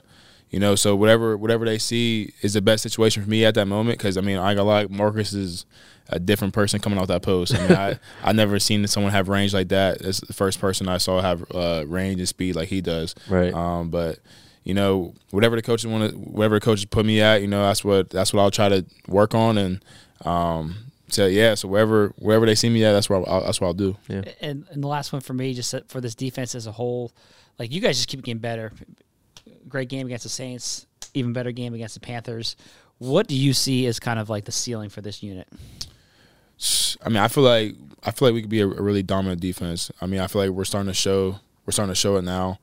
you 0.50 0.60
know, 0.60 0.74
so 0.74 0.94
whatever 0.94 1.36
whatever 1.36 1.64
they 1.64 1.78
see 1.78 2.34
is 2.42 2.52
the 2.52 2.60
best 2.60 2.82
situation 2.82 3.22
for 3.22 3.28
me 3.28 3.44
at 3.44 3.54
that 3.54 3.66
moment. 3.66 3.98
Because 3.98 4.16
I 4.18 4.20
mean, 4.20 4.38
I 4.38 4.54
got 4.54 4.64
like 4.64 4.90
Marcus 4.90 5.32
is 5.32 5.64
a 6.08 6.20
different 6.20 6.52
person 6.52 6.78
coming 6.78 6.98
off 6.98 7.08
that 7.08 7.22
post. 7.22 7.54
I 7.54 7.66
mean, 7.66 7.76
I 7.76 7.98
I 8.22 8.32
never 8.32 8.58
seen 8.58 8.86
someone 8.86 9.12
have 9.12 9.28
range 9.28 9.54
like 9.54 9.68
that. 9.68 10.02
It's 10.02 10.20
the 10.20 10.34
first 10.34 10.60
person 10.60 10.88
I 10.88 10.98
saw 10.98 11.22
have 11.22 11.44
uh, 11.54 11.84
range 11.86 12.18
and 12.18 12.28
speed 12.28 12.54
like 12.54 12.68
he 12.68 12.82
does. 12.82 13.14
Right. 13.28 13.52
Um, 13.54 13.88
but 13.88 14.18
you 14.62 14.74
know, 14.74 15.14
whatever 15.30 15.56
the 15.56 15.62
coaches 15.62 15.86
want 15.86 16.10
to, 16.10 16.16
whatever 16.16 16.56
the 16.56 16.60
coaches 16.60 16.84
put 16.84 17.06
me 17.06 17.20
at, 17.20 17.40
you 17.40 17.48
know, 17.48 17.62
that's 17.62 17.82
what 17.82 18.10
that's 18.10 18.34
what 18.34 18.42
I'll 18.42 18.50
try 18.50 18.68
to 18.68 18.84
work 19.08 19.34
on 19.34 19.58
and. 19.58 19.84
Um, 20.24 20.91
so 21.12 21.26
yeah, 21.26 21.54
so 21.54 21.68
wherever 21.68 22.12
wherever 22.18 22.46
they 22.46 22.54
see 22.54 22.70
me 22.70 22.84
at, 22.84 22.92
that's 22.92 23.10
what 23.10 23.28
I'll, 23.28 23.42
that's 23.42 23.60
what 23.60 23.68
I'll 23.68 23.74
do. 23.74 23.96
Yeah. 24.08 24.22
And, 24.40 24.64
and 24.70 24.82
the 24.82 24.88
last 24.88 25.12
one 25.12 25.20
for 25.20 25.34
me, 25.34 25.52
just 25.52 25.74
for 25.88 26.00
this 26.00 26.14
defense 26.14 26.54
as 26.54 26.66
a 26.66 26.72
whole, 26.72 27.12
like 27.58 27.70
you 27.72 27.80
guys 27.80 27.96
just 27.96 28.08
keep 28.08 28.22
getting 28.22 28.40
better. 28.40 28.72
Great 29.68 29.88
game 29.88 30.06
against 30.06 30.22
the 30.22 30.28
Saints, 30.28 30.86
even 31.14 31.32
better 31.32 31.52
game 31.52 31.74
against 31.74 31.94
the 31.94 32.00
Panthers. 32.00 32.56
What 32.98 33.26
do 33.26 33.36
you 33.36 33.52
see 33.52 33.86
as 33.86 34.00
kind 34.00 34.18
of 34.18 34.30
like 34.30 34.44
the 34.44 34.52
ceiling 34.52 34.88
for 34.88 35.00
this 35.00 35.22
unit? 35.22 35.48
I 37.04 37.08
mean, 37.08 37.18
I 37.18 37.28
feel 37.28 37.44
like 37.44 37.74
I 38.04 38.10
feel 38.10 38.28
like 38.28 38.34
we 38.34 38.40
could 38.42 38.50
be 38.50 38.60
a, 38.60 38.66
a 38.66 38.82
really 38.82 39.02
dominant 39.02 39.40
defense. 39.40 39.90
I 40.00 40.06
mean, 40.06 40.20
I 40.20 40.28
feel 40.28 40.42
like 40.42 40.50
we're 40.50 40.64
starting 40.64 40.88
to 40.88 40.94
show 40.94 41.40
we're 41.66 41.72
starting 41.72 41.92
to 41.92 41.98
show 41.98 42.16
it 42.16 42.22
now. 42.22 42.58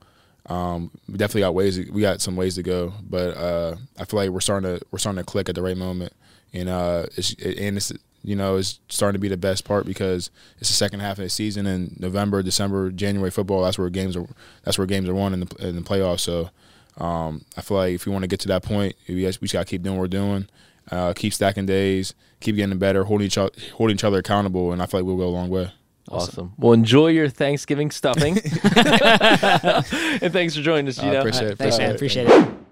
Um, 0.46 0.90
we 1.08 1.16
definitely 1.16 1.42
got 1.42 1.54
ways. 1.54 1.78
We 1.90 2.00
got 2.00 2.20
some 2.20 2.36
ways 2.36 2.56
to 2.56 2.62
go, 2.62 2.94
but 3.08 3.36
uh, 3.36 3.76
I 3.98 4.04
feel 4.04 4.18
like 4.18 4.30
we're 4.30 4.40
starting 4.40 4.78
to 4.78 4.84
we're 4.90 4.98
starting 4.98 5.22
to 5.22 5.24
click 5.24 5.48
at 5.48 5.54
the 5.54 5.62
right 5.62 5.76
moment, 5.76 6.12
and 6.52 6.68
uh, 6.68 7.06
it's, 7.16 7.34
and 7.34 7.76
it's 7.76 7.92
you 8.22 8.36
know 8.36 8.56
it's 8.56 8.80
starting 8.88 9.14
to 9.14 9.20
be 9.20 9.28
the 9.28 9.36
best 9.36 9.64
part 9.64 9.86
because 9.86 10.30
it's 10.58 10.68
the 10.68 10.76
second 10.76 11.00
half 11.00 11.18
of 11.18 11.24
the 11.24 11.30
season 11.30 11.66
in 11.66 11.96
November, 11.98 12.42
December, 12.42 12.90
January 12.90 13.30
football. 13.30 13.62
That's 13.62 13.78
where 13.78 13.90
games 13.90 14.16
are. 14.16 14.26
That's 14.64 14.78
where 14.78 14.86
games 14.86 15.08
are 15.08 15.14
won 15.14 15.34
in 15.34 15.40
the 15.40 15.68
in 15.68 15.76
the 15.76 15.82
playoffs. 15.82 16.20
So 16.20 16.50
um, 16.98 17.44
I 17.56 17.62
feel 17.62 17.76
like 17.78 17.94
if 17.94 18.06
we 18.06 18.12
want 18.12 18.22
to 18.22 18.28
get 18.28 18.40
to 18.40 18.48
that 18.48 18.62
point, 18.62 18.94
we 19.08 19.22
just, 19.22 19.40
we 19.40 19.46
just 19.46 19.54
got 19.54 19.66
to 19.66 19.70
keep 19.70 19.82
doing 19.82 19.96
what 19.96 20.02
we're 20.02 20.08
doing, 20.08 20.48
uh, 20.90 21.12
keep 21.14 21.32
stacking 21.32 21.66
days, 21.66 22.14
keep 22.40 22.56
getting 22.56 22.78
better, 22.78 23.04
holding 23.04 23.26
each 23.26 23.38
other, 23.38 23.52
holding 23.74 23.94
each 23.94 24.04
other 24.04 24.18
accountable, 24.18 24.72
and 24.72 24.82
I 24.82 24.86
feel 24.86 25.00
like 25.00 25.06
we'll 25.06 25.16
go 25.16 25.28
a 25.28 25.30
long 25.30 25.48
way. 25.48 25.72
Awesome. 26.08 26.52
Well, 26.58 26.72
enjoy 26.72 27.08
your 27.08 27.28
Thanksgiving 27.28 27.90
stuffing. 27.90 28.38
and 28.74 30.32
thanks 30.32 30.56
for 30.56 30.62
joining 30.62 30.88
us, 30.88 30.98
I 30.98 31.02
Geno. 31.04 31.20
appreciate 31.20 31.50
it. 31.52 31.58
Thanks, 31.58 31.78
man. 31.78 31.94
Appreciate 31.94 32.26
Appreciate 32.26 32.52
it. 32.52 32.69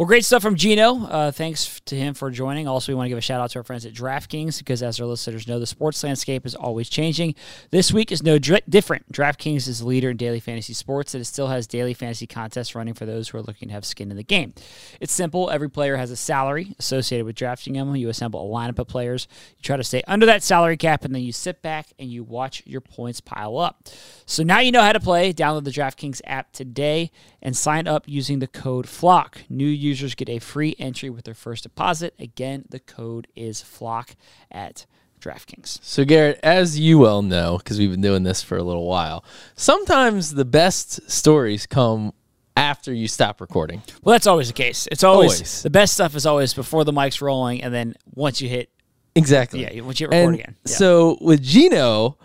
Well, 0.00 0.06
great 0.06 0.24
stuff 0.24 0.40
from 0.40 0.56
Geno. 0.56 1.04
Uh, 1.04 1.30
thanks 1.30 1.78
to 1.84 1.94
him 1.94 2.14
for 2.14 2.30
joining. 2.30 2.66
Also, 2.66 2.90
we 2.90 2.96
want 2.96 3.04
to 3.04 3.08
give 3.10 3.18
a 3.18 3.20
shout 3.20 3.38
out 3.38 3.50
to 3.50 3.58
our 3.58 3.62
friends 3.62 3.84
at 3.84 3.92
DraftKings 3.92 4.56
because, 4.56 4.82
as 4.82 4.98
our 4.98 5.06
listeners 5.06 5.46
know, 5.46 5.58
the 5.58 5.66
sports 5.66 6.02
landscape 6.02 6.46
is 6.46 6.54
always 6.54 6.88
changing. 6.88 7.34
This 7.70 7.92
week 7.92 8.10
is 8.10 8.22
no 8.22 8.38
dr- 8.38 8.62
different. 8.66 9.12
DraftKings 9.12 9.68
is 9.68 9.80
the 9.80 9.86
leader 9.86 10.08
in 10.08 10.16
daily 10.16 10.40
fantasy 10.40 10.72
sports, 10.72 11.12
and 11.12 11.20
it 11.20 11.26
still 11.26 11.48
has 11.48 11.66
daily 11.66 11.92
fantasy 11.92 12.26
contests 12.26 12.74
running 12.74 12.94
for 12.94 13.04
those 13.04 13.28
who 13.28 13.36
are 13.36 13.42
looking 13.42 13.68
to 13.68 13.74
have 13.74 13.84
skin 13.84 14.10
in 14.10 14.16
the 14.16 14.22
game. 14.22 14.54
It's 15.02 15.12
simple. 15.12 15.50
Every 15.50 15.68
player 15.68 15.98
has 15.98 16.10
a 16.10 16.16
salary 16.16 16.74
associated 16.78 17.26
with 17.26 17.36
drafting 17.36 17.74
them. 17.74 17.94
You 17.94 18.08
assemble 18.08 18.40
a 18.40 18.50
lineup 18.50 18.78
of 18.78 18.88
players. 18.88 19.28
You 19.58 19.62
try 19.62 19.76
to 19.76 19.84
stay 19.84 20.02
under 20.08 20.24
that 20.24 20.42
salary 20.42 20.78
cap, 20.78 21.04
and 21.04 21.14
then 21.14 21.24
you 21.24 21.32
sit 21.32 21.60
back 21.60 21.88
and 21.98 22.08
you 22.08 22.24
watch 22.24 22.62
your 22.64 22.80
points 22.80 23.20
pile 23.20 23.58
up. 23.58 23.86
So 24.24 24.44
now 24.44 24.60
you 24.60 24.72
know 24.72 24.80
how 24.80 24.94
to 24.94 25.00
play. 25.00 25.34
Download 25.34 25.64
the 25.64 25.70
DraftKings 25.70 26.22
app 26.24 26.52
today 26.52 27.10
and 27.42 27.54
sign 27.54 27.86
up 27.86 28.04
using 28.06 28.38
the 28.38 28.46
code 28.46 28.86
FLOCK. 28.86 29.42
New 29.50 29.66
users 29.90 30.14
get 30.14 30.28
a 30.28 30.38
free 30.38 30.74
entry 30.78 31.10
with 31.10 31.24
their 31.24 31.34
first 31.34 31.64
deposit. 31.64 32.14
Again, 32.18 32.64
the 32.70 32.80
code 32.80 33.26
is 33.36 33.60
FLOCK 33.62 34.14
at 34.50 34.86
DraftKings. 35.20 35.78
So, 35.82 36.04
Garrett, 36.04 36.40
as 36.42 36.78
you 36.78 36.98
well 36.98 37.20
know, 37.22 37.58
because 37.58 37.78
we've 37.78 37.90
been 37.90 38.00
doing 38.00 38.22
this 38.22 38.42
for 38.42 38.56
a 38.56 38.62
little 38.62 38.86
while, 38.86 39.22
sometimes 39.54 40.34
the 40.34 40.44
best 40.46 41.10
stories 41.10 41.66
come 41.66 42.12
after 42.56 42.92
you 42.92 43.06
stop 43.08 43.40
recording. 43.40 43.82
Well, 44.02 44.12
that's 44.14 44.26
always 44.26 44.48
the 44.48 44.54
case. 44.54 44.88
It's 44.90 45.04
always, 45.04 45.32
Always. 45.34 45.62
the 45.62 45.70
best 45.70 45.92
stuff 45.94 46.14
is 46.16 46.24
always 46.26 46.54
before 46.54 46.84
the 46.84 46.92
mic's 46.92 47.20
rolling, 47.20 47.62
and 47.62 47.72
then 47.74 47.94
once 48.14 48.40
you 48.40 48.48
hit, 48.48 48.70
Exactly. 49.14 49.62
yeah, 49.62 49.80
once 49.82 50.00
you 50.00 50.06
hit 50.08 50.16
record 50.16 50.26
And 50.30 50.34
again. 50.40 50.56
Yeah. 50.66 50.76
so 50.76 51.18
with 51.20 51.42
Geno, 51.42 52.16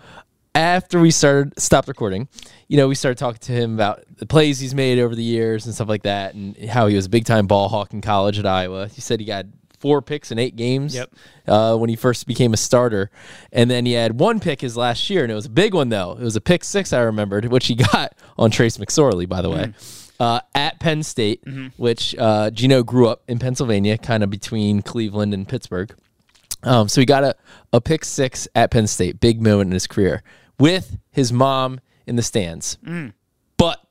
after 0.56 1.00
we 1.00 1.12
started 1.12 1.60
stopped 1.60 1.88
recording, 1.88 2.28
you 2.68 2.78
know, 2.78 2.88
we 2.88 2.96
started 2.96 3.18
talking 3.18 3.40
to 3.42 3.52
him 3.52 3.74
about 3.76 4.04
the 4.18 4.26
plays 4.26 4.60
he's 4.60 4.74
made 4.74 4.98
over 5.00 5.14
the 5.14 5.24
years 5.24 5.66
and 5.66 5.76
stuff 5.76 5.90
like 5.90 6.04
that, 6.04 6.34
and 6.34 6.58
how 6.70 6.88
he 6.88 6.96
was 6.96 7.06
a 7.06 7.10
big 7.10 7.26
time 7.26 7.46
ball 7.46 7.68
hawk 7.70 7.94
in 7.94 8.02
college 8.02 8.40
at 8.40 8.46
Iowa. 8.46 8.88
He 8.88 9.02
said 9.02 9.20
he 9.20 9.26
got 9.26 9.46
four 9.80 10.02
picks 10.02 10.32
in 10.32 10.40
eight 10.40 10.56
games 10.56 10.96
Yep. 10.96 11.14
uh, 11.48 11.78
when 11.78 11.90
he 11.90 11.96
first 11.96 12.26
became 12.26 12.54
a 12.54 12.58
starter, 12.58 13.12
and 13.52 13.70
then 13.70 13.86
he 13.86 13.92
had 13.92 14.20
one 14.20 14.40
pick 14.40 14.62
his 14.62 14.76
last 14.78 15.10
year, 15.10 15.24
and 15.24 15.32
it 15.32 15.36
was 15.36 15.46
a 15.46 15.50
big 15.50 15.74
one 15.74 15.90
though. 15.90 16.14
It 16.14 16.24
was 16.24 16.36
a 16.38 16.42
pick 16.42 16.64
six 16.64 16.94
I 16.94 17.02
remembered, 17.02 17.46
which 17.46 17.68
he 17.68 17.76
got 17.92 18.14
on 18.38 18.50
Trace 18.50 18.78
McSorley, 18.78 19.28
by 19.28 19.42
the 19.42 19.50
way. 19.50 19.74
Uh, 20.18 20.40
at 20.56 20.80
Penn 20.80 21.04
State, 21.04 21.44
which 21.76 22.16
uh, 22.18 22.50
Geno 22.50 22.84
grew 22.84 23.10
up 23.10 23.24
in 23.28 23.38
Pennsylvania, 23.38 23.98
kind 23.98 24.24
of 24.24 24.30
between 24.30 24.82
Cleveland 24.82 25.34
and 25.34 25.46
Pittsburgh. 25.46 25.94
Um, 26.64 26.88
so 26.88 27.02
he 27.02 27.06
got 27.06 27.26
a, 27.26 27.36
a 27.74 27.82
pick 27.82 28.06
six 28.06 28.48
at 28.56 28.72
Penn 28.72 28.88
State, 28.88 29.20
big 29.20 29.42
moment 29.42 29.68
in 29.68 29.74
his 29.74 29.88
career, 29.88 30.24
with 30.60 30.98
his 31.12 31.32
mom 31.32 31.80
in 32.06 32.16
the 32.16 32.22
stands. 32.22 32.78
Mm. 32.86 33.14
But 33.58 33.82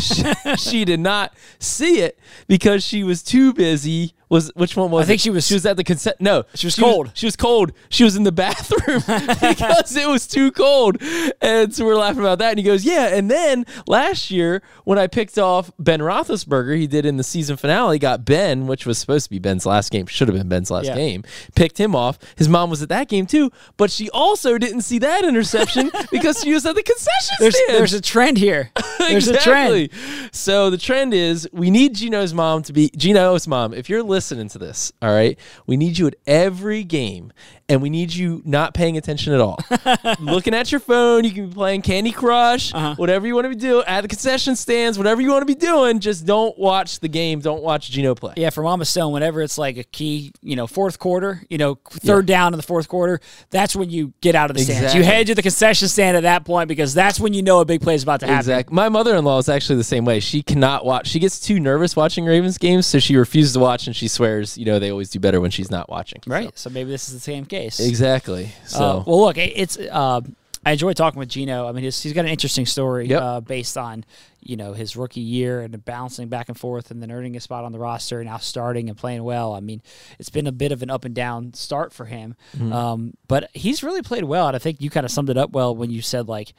she, 0.00 0.24
she 0.58 0.84
did 0.84 1.00
not 1.00 1.34
see 1.58 2.00
it 2.00 2.18
because 2.46 2.84
she 2.84 3.02
was 3.04 3.22
too 3.22 3.52
busy. 3.52 4.14
Was 4.30 4.50
which 4.54 4.76
one 4.76 4.90
was? 4.90 5.02
I 5.04 5.06
think 5.06 5.18
it? 5.18 5.22
she 5.22 5.30
was- 5.30 5.46
She 5.46 5.54
was 5.54 5.66
at 5.66 5.76
the 5.76 5.84
consent. 5.84 6.16
No, 6.20 6.44
She 6.54 6.66
was 6.66 6.76
cold. 6.76 7.10
she 7.14 7.26
was 7.26 7.34
cold. 7.36 7.72
She 7.90 8.04
was 8.04 8.14
in 8.16 8.22
the 8.22 8.32
bathroom 8.32 9.00
because 9.40 9.96
it 9.96 10.08
was 10.08 10.26
too 10.26 10.52
cold, 10.52 10.96
and 11.42 11.74
so 11.74 11.84
we're 11.84 11.96
laughing 11.96 12.20
about 12.20 12.38
that. 12.38 12.50
And 12.50 12.58
he 12.58 12.64
goes, 12.64 12.84
"Yeah." 12.84 13.08
And 13.08 13.28
then 13.30 13.66
last 13.88 14.30
year 14.30 14.62
when 14.84 14.98
I 15.00 15.08
picked 15.08 15.36
off 15.36 15.72
Ben 15.80 15.98
Roethlisberger, 16.00 16.76
he 16.78 16.86
did 16.86 17.04
in 17.04 17.16
the 17.16 17.24
season 17.24 17.56
finale. 17.56 17.98
Got 17.98 18.24
Ben, 18.24 18.68
which 18.68 18.86
was 18.86 18.98
supposed 18.98 19.24
to 19.24 19.30
be 19.30 19.40
Ben's 19.40 19.66
last 19.66 19.90
game, 19.90 20.06
should 20.06 20.28
have 20.28 20.36
been 20.36 20.48
Ben's 20.48 20.70
last 20.70 20.86
Yeah. 20.86 20.94
game. 20.94 21.24
Picked 21.56 21.78
him 21.80 21.96
off. 21.96 22.16
His 22.36 22.48
mom 22.48 22.70
was 22.70 22.82
at 22.82 22.88
that 22.88 23.08
game 23.08 23.26
too, 23.26 23.50
but 23.76 23.90
she 23.90 24.08
also 24.10 24.58
didn't 24.58 24.82
see 24.82 24.98
that 25.00 25.24
interception 25.24 25.90
because 26.12 26.40
she 26.40 26.52
was 26.54 26.64
at 26.66 26.76
the 26.76 26.84
concession 26.84 27.36
there's, 27.40 27.56
stand. 27.56 27.78
there's 27.78 27.94
a 27.94 28.00
trend 28.00 28.38
here. 28.38 28.70
There's 29.00 29.26
a 29.26 29.36
trend. 29.38 29.90
So 30.30 30.70
the 30.70 30.78
trend 30.78 31.14
is 31.14 31.48
we 31.52 31.70
need 31.70 31.96
Geno's 31.96 32.32
mom 32.32 32.62
to 32.62 32.72
be 32.72 32.90
Geno's 32.96 33.48
mom. 33.48 33.74
If 33.74 33.88
you're 33.90 34.02
listening 34.04 34.19
listening 34.20 34.48
to 34.50 34.58
this, 34.58 34.92
all 35.00 35.14
right, 35.14 35.38
we 35.66 35.78
need 35.78 35.96
you 35.96 36.06
at 36.06 36.14
every 36.26 36.84
game, 36.84 37.32
and 37.70 37.80
we 37.80 37.88
need 37.88 38.12
you 38.12 38.42
not 38.44 38.74
paying 38.74 38.96
attention 38.98 39.32
at 39.32 39.40
all. 39.40 39.58
Looking 40.20 40.54
at 40.54 40.70
your 40.72 40.80
phone, 40.80 41.24
you 41.24 41.30
can 41.30 41.48
be 41.48 41.54
playing 41.54 41.82
Candy 41.82 42.10
Crush, 42.12 42.74
Uh-huh. 42.74 42.94
whatever 42.96 43.26
you 43.26 43.34
want 43.34 43.44
to 43.46 43.48
be 43.50 43.54
doing 43.56 43.84
at 43.86 44.00
the 44.02 44.08
concession 44.08 44.56
stands, 44.56 44.98
whatever 44.98 45.20
you 45.22 45.30
want 45.30 45.42
to 45.42 45.46
be 45.46 45.54
doing. 45.54 46.00
Just 46.00 46.26
don't 46.26 46.58
watch 46.58 47.00
the 47.00 47.08
game. 47.08 47.40
Don't 47.40 47.62
watch 47.62 47.90
Geno 47.90 48.14
play. 48.14 48.34
Yeah, 48.36 48.50
for 48.50 48.62
Mama 48.62 48.84
Stone, 48.84 49.12
whenever 49.12 49.40
it's 49.42 49.56
like 49.56 49.76
a 49.76 49.84
key, 49.84 50.32
you 50.42 50.56
know, 50.56 50.66
fourth 50.66 50.98
quarter, 50.98 51.42
you 51.48 51.58
know, 51.58 51.76
third 51.90 52.26
down 52.26 52.52
in 52.52 52.56
the 52.56 52.62
fourth 52.62 52.88
quarter, 52.88 53.20
that's 53.50 53.74
when 53.76 53.88
you 53.90 54.12
get 54.20 54.34
out 54.34 54.50
of 54.50 54.56
the 54.56 54.62
stands. 54.64 54.94
You 54.94 55.02
head 55.04 55.28
to 55.28 55.34
the 55.34 55.42
concession 55.42 55.88
stand 55.88 56.16
at 56.16 56.24
that 56.24 56.44
point 56.44 56.68
because 56.68 56.92
that's 56.92 57.20
when 57.20 57.32
you 57.34 57.42
know 57.42 57.60
a 57.60 57.64
big 57.64 57.80
play 57.82 57.94
is 57.94 58.02
about 58.02 58.20
to 58.20 58.26
happen. 58.26 58.40
Exactly. 58.40 58.74
My 58.74 58.88
mother-in-law 58.88 59.38
is 59.38 59.48
actually 59.48 59.76
the 59.76 59.84
same 59.84 60.04
way. 60.04 60.20
She 60.20 60.42
cannot 60.42 60.84
watch. 60.84 61.06
She 61.06 61.18
gets 61.20 61.38
too 61.38 61.60
nervous 61.60 61.94
watching 61.96 62.24
Ravens 62.24 62.58
games, 62.58 62.86
so 62.86 62.98
she 62.98 63.16
refuses 63.16 63.52
to 63.54 63.60
watch, 63.60 63.86
and 63.86 63.94
she 63.94 64.08
swears, 64.08 64.58
you 64.58 64.64
know, 64.64 64.78
they 64.78 64.90
always 64.90 65.10
do 65.10 65.20
better 65.20 65.40
when 65.40 65.50
she's 65.50 65.70
not 65.70 65.88
watching. 65.88 66.20
Right. 66.26 66.50
So 66.58 66.70
maybe 66.70 66.90
this 66.90 67.08
is 67.08 67.14
the 67.14 67.20
same 67.20 67.44
case. 67.46 67.59
Exactly. 67.68 68.52
So. 68.64 68.78
Uh, 68.82 69.04
well, 69.06 69.20
look, 69.20 69.36
it- 69.38 69.52
it's. 69.56 69.76
Uh, 69.78 70.20
I 70.64 70.72
enjoy 70.72 70.92
talking 70.92 71.18
with 71.18 71.30
Geno. 71.30 71.66
I 71.66 71.72
mean, 71.72 71.84
he's, 71.84 72.02
he's 72.02 72.12
got 72.12 72.26
an 72.26 72.30
interesting 72.30 72.66
story 72.66 73.06
Yep. 73.08 73.22
uh, 73.22 73.40
based 73.40 73.78
on 73.78 74.04
you 74.42 74.56
know 74.58 74.74
his 74.74 74.94
rookie 74.94 75.20
year 75.22 75.62
and 75.62 75.82
bouncing 75.86 76.28
back 76.28 76.48
and 76.50 76.58
forth, 76.58 76.90
and 76.90 77.00
then 77.00 77.10
earning 77.10 77.34
a 77.34 77.40
spot 77.40 77.64
on 77.64 77.72
the 77.72 77.78
roster, 77.78 78.20
and 78.20 78.28
now 78.28 78.36
starting 78.36 78.90
and 78.90 78.98
playing 78.98 79.22
well. 79.24 79.54
I 79.54 79.60
mean, 79.60 79.80
it's 80.18 80.28
been 80.28 80.46
a 80.46 80.52
bit 80.52 80.70
of 80.70 80.82
an 80.82 80.90
up 80.90 81.06
and 81.06 81.14
down 81.14 81.54
start 81.54 81.94
for 81.94 82.04
him, 82.04 82.36
Mm-hmm. 82.54 82.72
um, 82.74 83.14
but 83.26 83.48
he's 83.54 83.82
really 83.82 84.02
played 84.02 84.24
well. 84.24 84.48
And 84.48 84.54
I 84.54 84.58
think 84.58 84.82
you 84.82 84.90
kind 84.90 85.06
of 85.06 85.10
summed 85.10 85.30
it 85.30 85.38
up 85.38 85.50
well 85.52 85.74
when 85.74 85.90
you 85.90 86.02
said 86.02 86.28
like. 86.28 86.52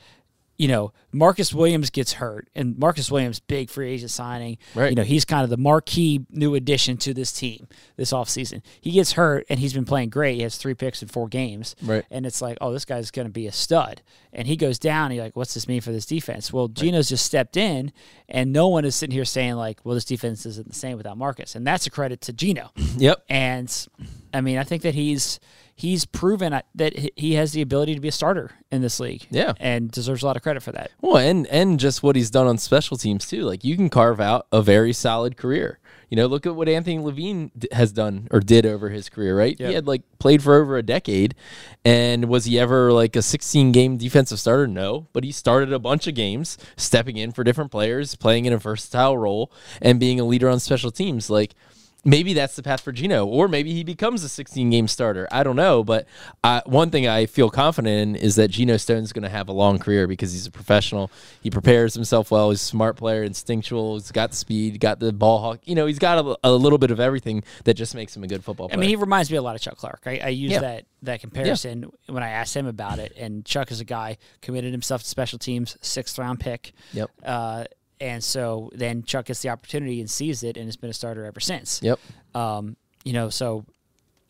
You 0.61 0.67
know, 0.67 0.93
Marcus 1.11 1.55
Williams 1.55 1.89
gets 1.89 2.13
hurt, 2.13 2.47
and 2.53 2.77
Marcus 2.77 3.09
Williams, 3.09 3.39
big 3.39 3.71
free 3.71 3.93
agent 3.93 4.11
signing. 4.11 4.59
Right. 4.75 4.91
You 4.91 4.95
know, 4.95 5.01
he's 5.01 5.25
kind 5.25 5.43
of 5.43 5.49
the 5.49 5.57
marquee 5.57 6.23
new 6.29 6.53
addition 6.53 6.97
to 6.97 7.15
this 7.15 7.31
team 7.31 7.67
this 7.95 8.13
offseason. 8.13 8.61
He 8.79 8.91
gets 8.91 9.13
hurt, 9.13 9.47
and 9.49 9.59
he's 9.59 9.73
been 9.73 9.85
playing 9.85 10.09
great. 10.09 10.35
He 10.35 10.43
has 10.43 10.57
three 10.57 10.75
picks 10.75 11.01
in 11.01 11.07
four 11.07 11.27
games. 11.27 11.75
Right. 11.81 12.05
And 12.11 12.27
it's 12.27 12.43
like, 12.43 12.59
oh, 12.61 12.71
this 12.71 12.85
guy's 12.85 13.09
going 13.09 13.25
to 13.25 13.33
be 13.33 13.47
a 13.47 13.51
stud. 13.51 14.03
And 14.33 14.47
he 14.47 14.55
goes 14.55 14.77
down. 14.77 15.11
You're 15.11 15.23
like, 15.23 15.35
what's 15.35 15.55
this 15.55 15.67
mean 15.67 15.81
for 15.81 15.91
this 15.91 16.05
defense? 16.05 16.53
Well, 16.53 16.67
Geno's 16.67 17.09
just 17.09 17.25
stepped 17.25 17.57
in, 17.57 17.91
and 18.29 18.53
no 18.53 18.67
one 18.67 18.85
is 18.85 18.95
sitting 18.95 19.15
here 19.15 19.25
saying, 19.25 19.55
like, 19.55 19.79
well, 19.83 19.95
this 19.95 20.05
defense 20.05 20.45
isn't 20.45 20.67
the 20.67 20.75
same 20.75 20.95
without 20.95 21.17
Marcus. 21.17 21.55
And 21.55 21.65
that's 21.65 21.87
a 21.87 21.89
credit 21.89 22.21
to 22.21 22.33
Geno. 22.33 22.69
Yep. 22.97 23.23
And 23.29 23.87
I 24.31 24.41
mean, 24.41 24.59
I 24.59 24.63
think 24.63 24.83
that 24.83 24.93
he's 24.93 25.39
he's 25.81 26.05
proven 26.05 26.61
that 26.75 26.93
he- 27.17 27.33
has 27.33 27.53
the 27.53 27.61
ability 27.61 27.95
to 27.95 27.99
be 27.99 28.07
a 28.07 28.11
starter 28.11 28.51
in 28.71 28.81
this 28.83 28.99
league. 28.99 29.25
Yeah. 29.31 29.53
And 29.59 29.89
deserves 29.89 30.21
a 30.21 30.25
lot 30.27 30.35
of 30.35 30.43
credit 30.43 30.61
for 30.61 30.71
that. 30.73 30.91
Well, 31.01 31.17
and 31.17 31.47
and 31.47 31.79
just 31.79 32.03
what 32.03 32.15
he's 32.15 32.29
done 32.29 32.45
on 32.45 32.57
special 32.59 32.97
teams 32.97 33.27
too. 33.27 33.43
Like 33.43 33.63
you 33.63 33.75
can 33.75 33.89
carve 33.89 34.19
out 34.19 34.45
a 34.51 34.61
very 34.61 34.93
solid 34.93 35.37
career. 35.37 35.79
You 36.09 36.17
know, 36.17 36.27
look 36.27 36.45
at 36.45 36.55
what 36.55 36.67
Anthony 36.67 36.99
Levine 36.99 37.51
has 37.71 37.93
done 37.93 38.27
or 38.31 38.41
did 38.41 38.65
over 38.65 38.89
his 38.89 39.07
career. 39.09 39.35
Right? 39.35 39.57
He 39.57 39.73
had 39.73 39.87
like 39.87 40.03
played 40.19 40.43
for 40.43 40.55
over 40.55 40.77
a 40.77 40.83
decade, 40.83 41.35
and 41.83 42.25
was 42.25 42.45
he 42.45 42.59
ever 42.59 42.91
like 42.91 43.15
a 43.15 43.21
16 43.21 43.71
game 43.71 43.97
defensive 43.97 44.39
starter? 44.39 44.67
No, 44.67 45.07
but 45.13 45.23
he 45.23 45.31
started 45.31 45.71
a 45.73 45.79
bunch 45.79 46.07
of 46.07 46.13
games, 46.13 46.57
stepping 46.75 47.17
in 47.17 47.31
for 47.31 47.43
different 47.43 47.71
players, 47.71 48.15
playing 48.15 48.45
in 48.45 48.53
a 48.53 48.57
versatile 48.57 49.17
role, 49.17 49.51
and 49.81 49.99
being 49.99 50.19
a 50.19 50.25
leader 50.25 50.49
on 50.49 50.59
special 50.59 50.91
teams. 50.91 51.29
Like. 51.29 51.55
Maybe 52.03 52.33
that's 52.33 52.55
the 52.55 52.63
path 52.63 52.81
for 52.81 52.91
Geno, 52.91 53.27
or 53.27 53.47
maybe 53.47 53.73
he 53.73 53.83
becomes 53.83 54.23
a 54.23 54.29
16 54.29 54.71
game 54.71 54.87
starter. 54.87 55.27
I 55.31 55.43
don't 55.43 55.55
know, 55.55 55.83
but 55.83 56.07
I, 56.43 56.63
one 56.65 56.89
thing 56.89 57.07
I 57.07 57.27
feel 57.27 57.51
confident 57.51 57.93
in 57.95 58.15
is 58.15 58.37
that 58.37 58.47
Geno 58.47 58.77
Stone's 58.77 59.13
going 59.13 59.21
to 59.21 59.29
have 59.29 59.49
a 59.49 59.51
long 59.51 59.77
career 59.77 60.07
because 60.07 60.31
he's 60.33 60.47
a 60.47 60.51
professional. 60.51 61.11
He 61.43 61.51
prepares 61.51 61.93
himself 61.93 62.31
well. 62.31 62.49
He's 62.49 62.61
a 62.61 62.65
smart 62.65 62.97
player, 62.97 63.21
instinctual. 63.23 63.95
He's 63.95 64.11
got 64.11 64.31
the 64.31 64.35
speed, 64.35 64.79
got 64.79 64.99
the 64.99 65.13
ball 65.13 65.39
hawk. 65.41 65.59
You 65.65 65.75
know, 65.75 65.85
he's 65.85 65.99
got 65.99 66.25
a, 66.25 66.37
a 66.43 66.51
little 66.51 66.79
bit 66.79 66.89
of 66.89 66.99
everything 66.99 67.43
that 67.65 67.75
just 67.75 67.93
makes 67.93 68.17
him 68.17 68.23
a 68.23 68.27
good 68.27 68.43
football 68.43 68.67
player. 68.69 68.79
I 68.79 68.81
mean, 68.81 68.89
he 68.89 68.95
reminds 68.95 69.29
me 69.29 69.37
a 69.37 69.41
lot 69.43 69.53
of 69.55 69.61
Chuck 69.61 69.77
Clark. 69.77 70.01
I, 70.07 70.21
I 70.23 70.27
use 70.29 70.53
Yeah. 70.53 70.61
that 70.61 70.85
that 71.03 71.19
comparison 71.21 71.91
when 72.07 72.23
I 72.23 72.29
asked 72.29 72.55
him 72.55 72.65
about 72.67 72.97
it. 72.99 73.13
And 73.17 73.45
Chuck 73.45 73.71
is 73.71 73.79
a 73.79 73.85
guy 73.85 74.17
committed 74.41 74.71
himself 74.71 75.03
to 75.03 75.07
special 75.07 75.37
teams, 75.39 75.77
sixth 75.81 76.17
round 76.17 76.39
pick. 76.39 76.73
Yep. 76.93 77.09
Uh, 77.23 77.63
and 78.01 78.23
so 78.23 78.69
then 78.73 79.03
Chuck 79.03 79.25
gets 79.25 79.41
the 79.41 79.49
opportunity 79.49 80.01
and 80.01 80.09
sees 80.09 80.43
it, 80.43 80.57
and 80.57 80.65
has 80.65 80.75
been 80.75 80.89
a 80.89 80.93
starter 80.93 81.23
ever 81.23 81.39
since. 81.39 81.79
Yep. 81.81 81.99
Um, 82.35 82.75
you 83.05 83.13
know, 83.13 83.29
so 83.29 83.65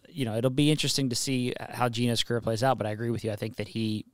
you 0.10 0.25
know 0.25 0.36
it'll 0.36 0.49
be 0.51 0.69
interesting 0.69 1.10
to 1.10 1.15
see 1.15 1.53
how 1.60 1.89
Geno's 1.89 2.21
career 2.21 2.41
plays 2.41 2.63
out. 2.63 2.77
But 2.77 2.86
I 2.86 2.91
agree 2.91 3.10
with 3.10 3.23
you. 3.23 3.31
I 3.31 3.36
think 3.36 3.55
that 3.55 3.69
he 3.69 4.05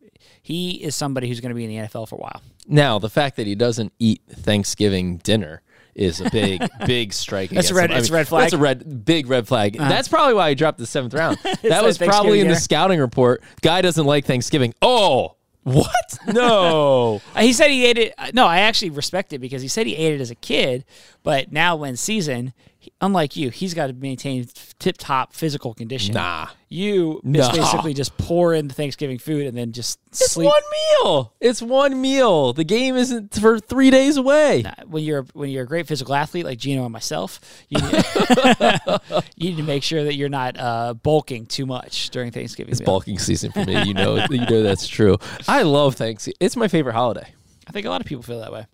he 0.41 0.71
is 0.83 0.95
somebody 0.95 1.27
who's 1.27 1.41
going 1.41 1.49
to 1.49 1.55
be 1.55 1.63
in 1.63 1.69
the 1.69 1.87
NFL 1.87 2.07
for 2.07 2.15
a 2.15 2.19
while. 2.19 2.41
Now, 2.67 2.99
the 2.99 3.09
fact 3.09 3.35
that 3.37 3.47
he 3.47 3.55
doesn't 3.55 3.93
eat 3.99 4.21
Thanksgiving 4.29 5.17
dinner 5.17 5.61
is 5.95 6.21
a 6.21 6.29
big, 6.29 6.61
big 6.85 7.13
strike. 7.13 7.49
That's 7.49 7.71
a 7.71 7.73
red- 7.73 7.89
him. 7.89 7.97
I 7.97 7.99
it's 7.99 8.09
a 8.09 8.13
red 8.13 8.27
flag? 8.27 8.43
That's 8.43 8.53
a 8.53 8.57
red, 8.57 9.05
big 9.05 9.27
red 9.27 9.47
flag. 9.47 9.77
That's 9.77 10.07
probably 10.07 10.35
why 10.35 10.49
he 10.49 10.55
dropped 10.55 10.77
the 10.77 10.85
seventh 10.85 11.13
round. 11.15 11.37
that 11.63 11.83
was 11.83 11.97
probably 11.97 12.39
in 12.39 12.47
the 12.47 12.55
scouting 12.55 12.99
report. 12.99 13.41
Guy 13.61 13.81
doesn't 13.81 14.05
like 14.05 14.25
Thanksgiving. 14.25 14.73
Oh, 14.81 15.36
what? 15.73 16.17
No. 16.33 17.21
He 17.37 17.53
said 17.53 17.69
he 17.71 17.85
ate 17.85 17.97
it. 17.97 18.13
uh, 18.17 18.31
No, 18.33 18.45
I 18.47 18.59
actually 18.59 18.89
respect 18.91 19.33
it 19.33 19.39
because 19.39 19.61
he 19.61 19.67
said 19.67 19.85
he 19.85 19.95
ate 19.95 20.13
it 20.13 20.21
as 20.21 20.31
a 20.31 20.35
kid, 20.35 20.85
but 21.23 21.51
now 21.51 21.75
when 21.75 21.95
season, 21.97 22.53
he- 22.76 22.76
unlike 23.01 23.35
you, 23.35 23.49
he's 23.49 23.73
got 23.73 23.87
to 23.87 23.93
maintain 23.93 24.47
tip 24.79 24.95
top 24.97 25.33
physical 25.33 25.73
condition. 25.73 26.13
Nah. 26.13 26.47
You 26.69 27.21
Nah. 27.23 27.51
basically 27.51 27.93
just 27.93 28.17
pour 28.17 28.53
in 28.53 28.67
the 28.67 28.73
Thanksgiving 28.73 29.17
food 29.19 29.47
and 29.47 29.57
then 29.57 29.71
just 29.71 29.99
It's 30.09 30.31
sleep. 30.31 30.47
one 30.47 30.61
meal. 31.03 31.33
It's 31.39 31.61
one 31.61 32.01
meal. 32.01 32.53
The 32.53 32.63
game 32.63 32.95
isn't 32.95 33.33
for 33.39 33.59
three 33.59 33.89
days 33.89 34.17
away. 34.17 34.63
Nah, 34.63 34.73
When 34.85 35.03
you're 35.03 35.25
when 35.33 35.49
you're 35.49 35.63
a 35.63 35.67
great 35.67 35.87
physical 35.87 36.13
athlete 36.13 36.45
like 36.45 36.57
Geno 36.57 36.83
and 36.83 36.91
myself, 36.93 37.39
you 37.69 37.79
need, 37.81 38.03
you 39.37 39.49
need 39.49 39.57
to 39.57 39.63
make 39.63 39.83
sure 39.83 40.03
that 40.03 40.15
you're 40.15 40.29
not 40.29 40.59
uh, 40.59 40.93
bulking 40.93 41.45
too 41.45 41.65
much 41.65 42.09
during 42.09 42.31
Thanksgiving. 42.31 42.71
It's 42.71 42.81
meal. 42.81 42.85
bulking 42.87 43.19
season 43.19 43.51
for 43.51 43.63
me. 43.63 43.81
You 43.83 43.93
know, 43.93 44.25
you 44.29 44.45
know 44.45 44.63
that's 44.63 44.87
true. 44.87 45.17
I 45.47 45.61
love 45.63 45.95
Thanksgiving. 45.95 46.37
It's 46.39 46.55
my 46.55 46.67
favorite 46.67 46.93
holiday. 46.93 47.31
I 47.67 47.71
think 47.71 47.85
a 47.85 47.89
lot 47.89 48.01
of 48.01 48.07
people 48.07 48.23
feel 48.23 48.39
that 48.41 48.51
way. 48.51 48.65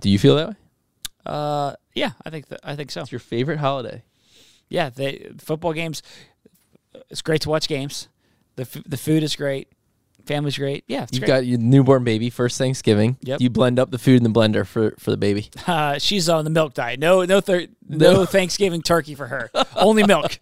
Do 0.00 0.08
you 0.10 0.18
feel 0.18 0.36
that 0.36 0.48
way? 0.50 0.54
Uh, 1.24 1.74
yeah, 1.94 2.12
I 2.24 2.30
think 2.30 2.48
that, 2.48 2.60
I 2.62 2.76
think 2.76 2.90
so. 2.90 3.00
It's 3.02 3.12
your 3.12 3.18
favorite 3.18 3.58
holiday. 3.58 4.02
yeah, 4.68 4.90
they 4.90 5.30
football 5.38 5.72
games. 5.72 6.02
It's 7.10 7.22
great 7.22 7.40
to 7.42 7.48
watch 7.50 7.68
games. 7.68 8.08
the 8.56 8.62
f- 8.62 8.82
The 8.86 8.96
food 8.96 9.22
is 9.22 9.36
great. 9.36 9.68
Family's 10.26 10.56
great. 10.56 10.84
Yeah, 10.86 11.02
it's 11.04 11.12
You've 11.12 11.20
great. 11.22 11.28
got 11.28 11.46
your 11.46 11.58
newborn 11.58 12.04
baby 12.04 12.30
first 12.30 12.58
Thanksgiving. 12.58 13.16
Yep. 13.22 13.40
You 13.40 13.50
blend 13.50 13.78
up 13.78 13.90
the 13.90 13.98
food 13.98 14.16
in 14.18 14.22
the 14.22 14.30
blender 14.30 14.66
for 14.66 14.94
for 14.98 15.10
the 15.10 15.16
baby. 15.16 15.50
uh, 15.66 15.98
she's 15.98 16.28
on 16.28 16.44
the 16.44 16.50
milk 16.50 16.74
diet. 16.74 17.00
No, 17.00 17.24
no, 17.24 17.40
thir- 17.40 17.66
no 17.88 18.24
Thanksgiving 18.26 18.82
turkey 18.82 19.14
for 19.14 19.26
her. 19.26 19.50
Only 19.76 20.04
milk. 20.04 20.38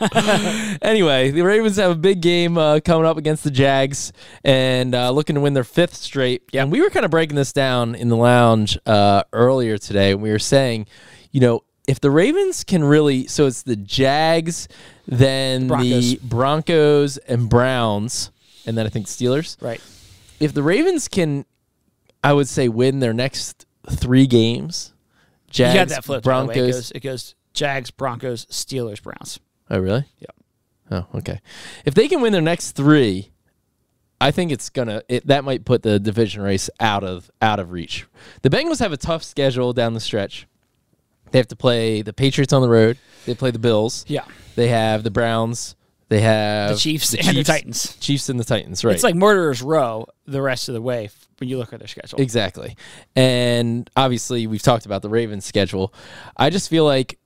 anyway, 0.82 1.30
the 1.30 1.42
Ravens 1.42 1.76
have 1.76 1.90
a 1.90 1.96
big 1.96 2.20
game 2.20 2.58
uh, 2.58 2.80
coming 2.80 3.06
up 3.06 3.16
against 3.16 3.44
the 3.44 3.50
Jags 3.50 4.12
and 4.44 4.94
uh, 4.94 5.10
looking 5.10 5.34
to 5.34 5.40
win 5.40 5.54
their 5.54 5.64
fifth 5.64 5.94
straight. 5.94 6.42
Yeah. 6.52 6.62
And 6.62 6.72
we 6.72 6.80
were 6.80 6.90
kind 6.90 7.04
of 7.04 7.10
breaking 7.10 7.36
this 7.36 7.52
down 7.52 7.94
in 7.94 8.08
the 8.08 8.16
lounge 8.16 8.78
uh, 8.86 9.24
earlier 9.32 9.78
today. 9.78 10.12
And 10.12 10.22
we 10.22 10.30
were 10.30 10.38
saying, 10.38 10.86
you 11.32 11.40
know, 11.40 11.62
if 11.86 12.00
the 12.00 12.10
Ravens 12.10 12.64
can 12.64 12.82
really, 12.82 13.26
so 13.28 13.46
it's 13.46 13.62
the 13.62 13.76
Jags, 13.76 14.66
then 15.06 15.68
Broncos. 15.68 16.10
the 16.10 16.16
Broncos 16.22 17.16
and 17.18 17.48
Browns, 17.48 18.30
and 18.66 18.76
then 18.76 18.86
I 18.86 18.88
think 18.88 19.06
Steelers. 19.06 19.60
right. 19.62 19.80
If 20.38 20.52
the 20.52 20.62
Ravens 20.62 21.08
can, 21.08 21.46
I 22.22 22.32
would 22.34 22.48
say, 22.48 22.68
win 22.68 22.98
their 23.00 23.14
next 23.14 23.64
three 23.90 24.26
games, 24.26 24.92
Jags, 25.48 25.74
you 25.74 25.80
got 25.80 25.88
that 25.88 26.04
flip. 26.04 26.22
by 26.22 26.40
the 26.42 26.46
way. 26.46 26.54
Broncos. 26.54 26.66
It 26.66 26.72
goes, 26.72 26.90
it 26.92 27.00
goes 27.00 27.34
Jags, 27.54 27.90
Broncos, 27.90 28.44
Steelers, 28.46 29.02
Browns. 29.02 29.40
Oh, 29.70 29.78
really? 29.78 30.04
Yeah. 30.18 30.26
Oh, 30.90 31.06
okay. 31.16 31.40
If 31.84 31.94
they 31.94 32.06
can 32.06 32.20
win 32.20 32.32
their 32.32 32.42
next 32.42 32.72
three, 32.72 33.30
I 34.20 34.30
think 34.30 34.52
it's 34.52 34.70
gonna. 34.70 35.02
It, 35.08 35.26
that 35.26 35.44
might 35.44 35.64
put 35.64 35.82
the 35.82 35.98
division 35.98 36.42
race 36.42 36.70
out 36.80 37.02
of 37.02 37.30
out 37.42 37.58
of 37.58 37.72
reach. 37.72 38.06
The 38.42 38.50
Bengals 38.50 38.78
have 38.78 38.92
a 38.92 38.96
tough 38.96 39.22
schedule 39.22 39.72
down 39.72 39.94
the 39.94 40.00
stretch. 40.00 40.46
They 41.32 41.38
have 41.38 41.48
to 41.48 41.56
play 41.56 42.02
the 42.02 42.12
Patriots 42.12 42.52
on 42.52 42.62
the 42.62 42.68
road. 42.68 42.98
They 43.24 43.34
play 43.34 43.50
the 43.50 43.58
Bills. 43.58 44.04
Yeah. 44.06 44.24
They 44.54 44.68
have 44.68 45.02
the 45.02 45.10
Browns. 45.10 45.74
They 46.08 46.20
have 46.20 46.70
The 46.70 46.76
Chiefs 46.76 47.14
and 47.14 47.36
the 47.36 47.42
Titans. 47.42 47.96
Chiefs 47.98 48.28
and 48.28 48.38
the 48.38 48.44
Titans. 48.44 48.84
Right. 48.84 48.94
It's 48.94 49.02
like 49.02 49.14
murderers 49.16 49.60
row 49.62 50.06
the 50.26 50.40
rest 50.40 50.68
of 50.68 50.74
the 50.74 50.80
way 50.82 51.10
when 51.38 51.48
you 51.48 51.58
look 51.58 51.72
at 51.72 51.80
their 51.80 51.88
schedule. 51.88 52.20
Exactly. 52.20 52.76
And 53.16 53.90
obviously, 53.96 54.46
we've 54.46 54.62
talked 54.62 54.86
about 54.86 55.02
the 55.02 55.08
Ravens 55.08 55.44
schedule. 55.44 55.92
I 56.36 56.50
just 56.50 56.70
feel 56.70 56.84
like 56.84 57.18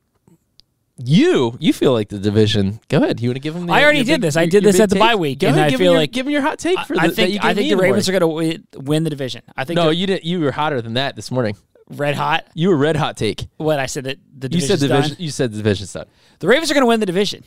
you 1.03 1.57
you 1.61 1.73
feel 1.73 1.93
like 1.93 2.09
the 2.11 2.19
division. 2.19 2.81
Go 2.89 2.99
ahead. 3.03 3.21
You 3.21 3.31
want 3.31 3.37
to 3.37 3.41
give 3.41 3.55
them? 3.55 3.67
The, 3.67 3.73
I 3.73 3.83
already 3.83 4.01
did 4.05 4.15
big- 4.15 4.21
this. 4.23 4.37
I 4.37 4.47
did 4.47 4.63
this 4.65 4.79
at 4.81 4.91
the 4.91 4.97
take? 4.97 5.01
bye 5.01 5.15
week, 5.15 5.39
Go 5.39 5.49
and 5.49 5.57
ahead, 5.57 5.67
I 5.69 5.71
give 5.71 5.79
feel 5.79 5.87
me 5.89 5.93
your, 5.93 6.01
like- 6.01 6.13
give 6.13 6.27
me 6.27 6.33
your 6.33 6.43
hot 6.43 6.59
take 6.59 6.79
for 6.81 6.95
the, 6.95 7.01
I 7.01 7.07
that 7.09 7.15
think 7.17 7.33
you 7.35 7.41
I 7.43 7.55
think 7.55 7.71
the 7.71 7.77
Ravens 7.77 8.09
are 8.09 8.19
going 8.19 8.61
to 8.73 8.81
win 8.81 9.05
the 9.05 9.11
division. 9.11 9.43
I 9.57 9.65
think 9.65 9.77
No, 9.77 9.89
you 9.91 10.07
didn't. 10.07 10.25
You 10.25 10.41
were 10.41 10.53
hotter 10.53 10.83
than 10.83 10.95
that 10.95 11.17
this 11.17 11.31
morning. 11.31 11.57
red 11.91 12.15
hot. 12.17 12.47
You 12.55 12.69
were 12.69 12.77
red 12.77 12.97
hot 12.97 13.17
take. 13.17 13.47
What 13.57 13.79
I 13.79 13.87
said 13.87 14.05
that 14.05 14.19
the 14.37 14.49
You 14.51 14.61
said 14.61 14.79
division. 14.81 15.11
done. 15.11 15.17
You 15.19 15.31
said 15.31 15.53
the 15.53 15.57
division's 15.57 15.93
done. 15.93 16.07
The 16.39 16.49
Ravens 16.49 16.71
are 16.71 16.75
going 16.75 16.83
to 16.83 16.89
win 16.89 17.01
the 17.01 17.07
division. 17.07 17.45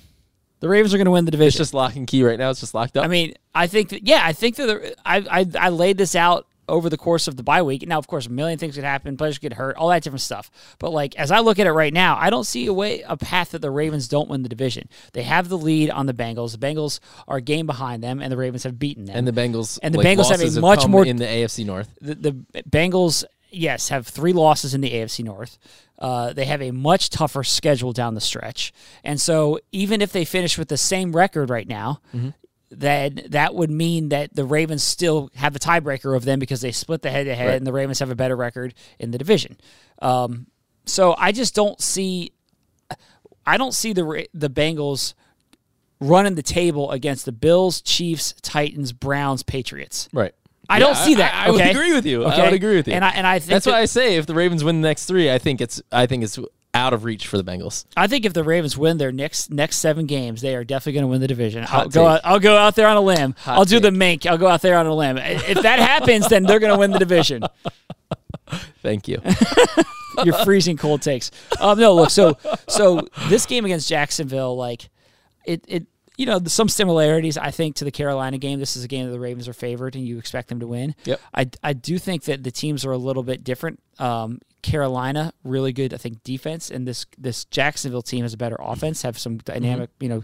The 0.64 0.70
Ravens 0.70 0.94
are 0.94 0.98
going 0.98 1.06
to 1.06 1.12
win 1.12 1.26
the 1.26 1.32
division. 1.32 1.50
It's 1.50 1.58
just 1.58 1.74
lock 1.74 1.98
and 1.98 2.08
key 2.08 2.24
right 2.24 2.40
now. 2.40 2.50
It's 2.50 2.62
just 2.62 2.74
locked 2.74 2.96
up. 2.96 3.04
I 3.04 3.10
mean, 3.10 3.34
I 3.54 3.68
think 3.68 3.90
that 3.90 4.08
yeah, 4.08 4.22
I 4.24 4.32
think 4.32 4.56
that 4.56 4.68
the, 4.68 4.96
I, 5.06 5.18
I 5.30 5.46
I 5.60 5.70
laid 5.70 5.98
this 5.98 6.16
out 6.16 6.48
over 6.70 6.90
the 6.90 6.96
course 6.96 7.28
of 7.28 7.36
the 7.36 7.44
bye 7.44 7.62
week. 7.62 7.86
Now, 7.86 7.98
of 7.98 8.08
course, 8.08 8.28
a 8.28 8.30
million 8.30 8.58
things 8.58 8.76
could 8.76 8.86
happen. 8.86 9.18
Players 9.18 9.40
could 9.40 9.50
get 9.50 9.58
hurt, 9.58 9.76
all 9.76 9.90
that 9.90 10.04
different 10.04 10.22
stuff. 10.22 10.50
But 10.80 10.92
like 10.92 11.18
as 11.18 11.32
I 11.32 11.40
look 11.40 11.60
at 11.60 11.68
it 11.68 11.74
right 11.74 11.92
now, 11.92 12.16
I 12.18 12.30
don't 12.30 12.46
see 12.46 12.66
a 12.68 12.74
way, 12.74 13.02
a 13.02 13.18
path 13.18 13.52
that 13.52 13.60
the 13.60 13.72
Ravens 13.72 14.08
don't 14.08 14.30
win 14.30 14.44
the 14.44 14.48
division. 14.48 14.88
They 15.12 15.24
have 15.24 15.50
the 15.50 15.58
lead 15.58 15.90
on 15.90 16.06
the 16.06 16.14
Bengals. 16.14 16.58
The 16.58 16.66
Bengals 16.66 17.02
are 17.28 17.38
a 17.38 17.42
game 17.42 17.66
behind 17.66 18.02
them, 18.02 18.22
and 18.22 18.32
the 18.32 18.38
Ravens 18.38 18.64
have 18.64 18.80
beaten 18.80 19.04
them. 19.04 19.18
And 19.18 19.28
the 19.28 19.34
Bengals 19.34 19.80
and 19.84 19.94
the 19.94 19.98
like, 19.98 20.08
Bengals 20.08 20.30
have 20.30 20.42
a 20.42 20.62
much 20.62 20.88
more 20.88 21.06
in 21.06 21.18
the 21.18 21.26
AFC 21.26 21.66
North. 21.66 21.90
the, 22.00 22.16
the 22.16 22.32
Bengals, 22.70 23.26
yes, 23.54 23.90
have 23.90 24.08
three 24.08 24.34
losses 24.34 24.74
in 24.74 24.82
the 24.82 24.92
AFC 24.92 25.24
North. 25.24 25.58
Uh, 26.00 26.34
they 26.34 26.46
have 26.46 26.62
a 26.62 26.72
much 26.72 27.10
tougher 27.10 27.44
schedule 27.44 27.94
down 27.94 28.14
the 28.16 28.22
stretch, 28.22 28.74
and 29.04 29.22
so 29.22 29.60
even 29.72 30.02
if 30.02 30.12
they 30.12 30.26
finish 30.26 30.58
with 30.58 30.68
the 30.68 30.78
same 30.78 31.16
record 31.16 31.50
right 31.50 31.68
now, 31.68 32.02
then 32.70 33.22
that 33.30 33.54
would 33.56 33.70
mean 33.70 34.10
that 34.10 34.36
the 34.36 34.44
Ravens 34.44 34.84
still 34.84 35.30
have 35.36 35.54
the 35.54 35.60
tiebreaker 35.60 36.16
of 36.16 36.26
them 36.26 36.40
because 36.40 36.62
they 36.62 36.72
split 36.72 37.04
the 37.04 37.12
head 37.12 37.26
to 37.26 37.36
head, 37.36 37.56
and 37.58 37.68
the 37.68 37.72
Ravens 37.74 38.00
have 38.00 38.10
a 38.10 38.16
better 38.16 38.36
record 38.36 38.74
in 39.00 39.12
the 39.12 39.18
division. 39.18 39.58
Um, 40.02 40.48
so 40.86 41.16
I 41.18 41.32
just 41.32 41.56
don't 41.56 41.80
see, 41.80 42.32
I 43.46 43.58
don't 43.58 43.74
see 43.74 43.94
the 43.94 44.28
the 44.34 44.50
Bengals 44.50 45.14
running 46.00 46.36
the 46.36 46.44
table 46.44 46.92
against 46.92 47.26
the 47.26 47.32
Bills, 47.32 47.82
Chiefs, 47.82 48.34
Titans, 48.42 48.92
Browns, 48.92 49.44
Patriots. 49.44 50.10
Right. 50.12 50.34
I 50.70 50.80
don't 50.80 50.96
see 50.96 51.16
that. 51.16 51.34
I, 51.34 51.48
I 51.48 51.52
would 51.52 51.62
okay? 51.62 51.72
agree 51.72 51.94
with 51.94 52.06
you. 52.06 52.24
I 52.26 52.34
Okay? 52.34 52.44
would 52.44 52.54
agree 52.54 52.76
with 52.76 52.88
you. 52.88 52.94
And 52.94 53.04
I 53.04 53.10
and 53.10 53.28
I 53.28 53.40
think 53.40 53.50
that's 53.52 53.66
that- 53.66 53.72
why 53.72 53.80
I 53.82 53.86
say 53.86 54.16
if 54.16 54.26
the 54.26 54.34
Ravens 54.36 54.64
win 54.64 54.82
the 54.82 54.88
next 54.88 55.06
three, 55.06 55.32
I 55.32 55.38
think 55.38 55.60
it's 55.62 55.82
I 55.92 56.06
think 56.06 56.24
it's 56.24 56.40
out 56.76 56.92
of 56.94 57.04
reach 57.04 57.28
for 57.28 57.38
the 57.38 57.44
Bengals. 57.44 57.86
I 57.96 58.08
think 58.08 58.26
if 58.26 58.34
the 58.34 58.44
Ravens 58.44 58.76
win 58.78 58.98
their 58.98 59.12
next 59.12 59.52
next 59.52 59.78
seven 59.78 60.06
games, 60.08 60.42
they 60.42 60.56
are 60.56 60.64
definitely 60.64 60.94
going 60.94 61.04
to 61.04 61.08
win 61.08 61.22
the 61.22 61.28
division. 61.28 61.62
I'll 61.64 61.68
Hot 61.68 61.92
go. 61.92 62.08
Out, 62.08 62.22
I'll 62.24 62.40
go 62.40 62.58
out 62.58 62.76
there 62.76 62.88
on 62.88 62.98
a 62.98 63.02
limb. 63.02 63.36
Hot 63.40 63.58
I'll 63.60 63.66
do 63.66 63.80
the 63.80 63.92
take. 63.92 63.98
mink. 64.00 64.26
I'll 64.26 64.38
go 64.38 64.48
out 64.48 64.62
there 64.62 64.78
on 64.78 64.86
a 64.88 64.96
limb. 64.96 65.18
If 65.18 65.62
that 65.62 65.80
happens, 65.80 66.30
then 66.30 66.44
they're 66.44 66.60
going 66.60 66.74
to 66.74 66.80
win 66.80 66.92
the 66.92 67.00
division. 67.00 67.44
Thank 68.82 69.08
you. 69.08 69.22
Your 70.24 70.34
freezing 70.46 70.78
cold 70.78 71.02
takes. 71.02 71.32
Um, 71.60 71.80
no, 71.80 71.94
look. 71.96 72.10
So 72.10 72.38
so 72.68 73.08
this 73.28 73.46
game 73.46 73.66
against 73.66 73.90
Jacksonville, 73.90 74.56
like 74.56 74.90
it 75.46 75.64
it 75.68 75.86
you 76.24 76.28
know 76.28 76.40
some 76.46 76.70
similarities 76.70 77.38
I 77.38 77.52
think 77.52 77.76
to 77.76 77.84
the 77.86 77.92
Carolina 77.92 78.38
game. 78.38 78.58
This 78.60 78.78
is 78.78 78.86
a 78.86 78.88
game 78.88 79.06
that 79.08 79.12
the 79.12 79.20
Ravens 79.20 79.50
are 79.50 79.54
favored, 79.54 79.94
and 79.96 80.06
you 80.08 80.18
expect 80.18 80.48
them 80.48 80.62
to 80.62 80.68
win. 80.68 80.96
Yep. 81.04 81.20
I 81.36 81.50
I 81.62 81.74
do 81.74 82.00
think 82.00 82.24
that 82.24 82.44
the 82.44 82.52
teams 82.52 82.86
are 82.86 82.92
a 82.94 82.98
little 82.98 83.24
bit 83.24 83.44
different. 83.44 83.82
Um, 84.00 84.40
Carolina 84.62 85.34
really 85.44 85.74
good, 85.74 85.94
I 85.94 85.98
think, 85.98 86.24
defense, 86.24 86.72
and 86.72 86.88
this 86.88 87.06
this 87.18 87.44
Jacksonville 87.46 88.02
team 88.02 88.24
has 88.24 88.34
a 88.34 88.38
better 88.38 88.56
offense. 88.58 89.02
Have 89.02 89.20
some 89.20 89.38
dynamic, 89.40 89.90
you 90.00 90.08
know, 90.08 90.24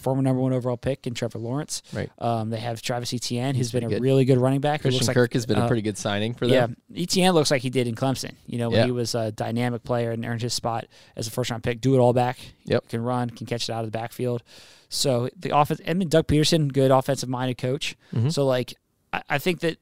former 0.00 0.20
number 0.20 0.42
one 0.42 0.52
overall 0.52 0.76
pick 0.76 1.06
in 1.06 1.14
Trevor 1.14 1.38
Lawrence. 1.38 1.82
Right. 1.94 2.10
Um, 2.18 2.50
they 2.50 2.58
have 2.60 2.82
Travis 2.82 3.14
Etienne, 3.14 3.54
who's 3.54 3.72
been 3.72 3.84
a 3.84 3.88
good. 3.88 4.02
really 4.02 4.26
good 4.26 4.36
running 4.36 4.60
back. 4.60 4.82
Christian 4.82 4.98
looks 4.98 5.08
like, 5.08 5.14
Kirk 5.14 5.32
has 5.32 5.46
been 5.46 5.58
uh, 5.58 5.64
a 5.64 5.66
pretty 5.66 5.80
good 5.80 5.96
signing 5.96 6.34
for 6.34 6.46
them. 6.46 6.76
yeah. 6.90 7.02
Etienne 7.02 7.32
looks 7.32 7.50
like 7.50 7.62
he 7.62 7.70
did 7.70 7.86
in 7.86 7.94
Clemson. 7.94 8.34
You 8.46 8.58
know, 8.58 8.68
when 8.68 8.80
Yeah. 8.80 8.84
he 8.84 8.90
was 8.92 9.14
a 9.14 9.32
dynamic 9.32 9.82
player 9.84 10.10
and 10.10 10.22
earned 10.22 10.42
his 10.42 10.52
spot 10.52 10.86
as 11.16 11.26
a 11.26 11.30
first 11.30 11.50
round 11.50 11.62
pick. 11.62 11.80
Do 11.80 11.94
it 11.94 11.98
all 11.98 12.12
back. 12.12 12.38
Yep. 12.66 12.88
Can 12.88 13.02
run, 13.02 13.30
can 13.30 13.46
catch 13.46 13.70
it 13.70 13.72
out 13.72 13.86
of 13.86 13.90
the 13.90 13.98
backfield. 13.98 14.42
So 14.88 15.28
the 15.36 15.56
offense, 15.56 15.80
I 15.86 15.94
mean, 15.94 16.08
Doug 16.08 16.26
Pederson, 16.26 16.72
good 16.72 16.90
offensive 16.90 17.28
minded 17.28 17.58
coach. 17.58 17.96
Mm-hmm. 18.14 18.30
So 18.30 18.46
like, 18.46 18.74
I, 19.12 19.22
I 19.28 19.38
think 19.38 19.60
that 19.60 19.78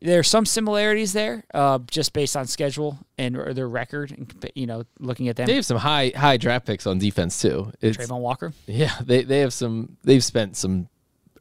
there 0.00 0.18
are 0.18 0.24
some 0.24 0.44
similarities 0.44 1.12
there, 1.12 1.44
uh, 1.54 1.78
just 1.90 2.12
based 2.12 2.36
on 2.36 2.46
schedule 2.46 2.98
and 3.16 3.36
or 3.36 3.54
their 3.54 3.68
record, 3.68 4.10
and 4.10 4.50
you 4.54 4.66
know, 4.66 4.84
looking 4.98 5.28
at 5.28 5.36
them. 5.36 5.46
They 5.46 5.54
have 5.54 5.66
some 5.66 5.78
high 5.78 6.12
high 6.14 6.36
draft 6.36 6.66
picks 6.66 6.86
on 6.86 6.98
defense 6.98 7.40
too. 7.40 7.72
It's, 7.80 7.96
Travon 7.96 8.20
Walker. 8.20 8.52
Yeah, 8.66 8.92
they 9.00 9.22
they 9.22 9.40
have 9.40 9.52
some. 9.52 9.96
They've 10.02 10.24
spent 10.24 10.56
some 10.56 10.88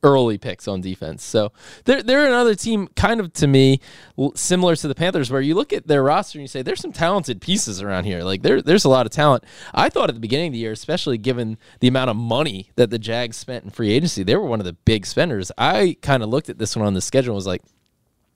early 0.03 0.37
picks 0.37 0.67
on 0.67 0.81
defense, 0.81 1.23
so 1.23 1.51
they're 1.85 2.03
they're 2.03 2.25
another 2.25 2.55
team 2.55 2.87
kind 2.95 3.19
of 3.19 3.31
to 3.33 3.47
me 3.47 3.79
similar 4.35 4.75
to 4.75 4.87
the 4.87 4.95
Panthers, 4.95 5.31
where 5.31 5.41
you 5.41 5.55
look 5.55 5.71
at 5.73 5.87
their 5.87 6.03
roster 6.03 6.39
and 6.39 6.43
you 6.43 6.47
say 6.47 6.61
there's 6.61 6.81
some 6.81 6.91
talented 6.91 7.41
pieces 7.41 7.81
around 7.81 8.05
here. 8.05 8.23
Like 8.23 8.41
there 8.41 8.61
there's 8.61 8.85
a 8.85 8.89
lot 8.89 9.05
of 9.05 9.11
talent. 9.11 9.43
I 9.73 9.89
thought 9.89 10.09
at 10.09 10.15
the 10.15 10.21
beginning 10.21 10.47
of 10.47 10.53
the 10.53 10.59
year, 10.59 10.71
especially 10.71 11.17
given 11.17 11.57
the 11.79 11.87
amount 11.87 12.09
of 12.09 12.15
money 12.15 12.71
that 12.75 12.89
the 12.89 12.99
Jags 12.99 13.37
spent 13.37 13.63
in 13.63 13.69
free 13.69 13.91
agency, 13.91 14.23
they 14.23 14.35
were 14.35 14.45
one 14.45 14.59
of 14.59 14.65
the 14.65 14.73
big 14.73 15.05
spenders. 15.05 15.51
I 15.57 15.97
kind 16.01 16.23
of 16.23 16.29
looked 16.29 16.49
at 16.49 16.57
this 16.57 16.75
one 16.75 16.85
on 16.85 16.93
the 16.93 17.01
schedule 17.01 17.31
and 17.31 17.35
was 17.35 17.47
like. 17.47 17.61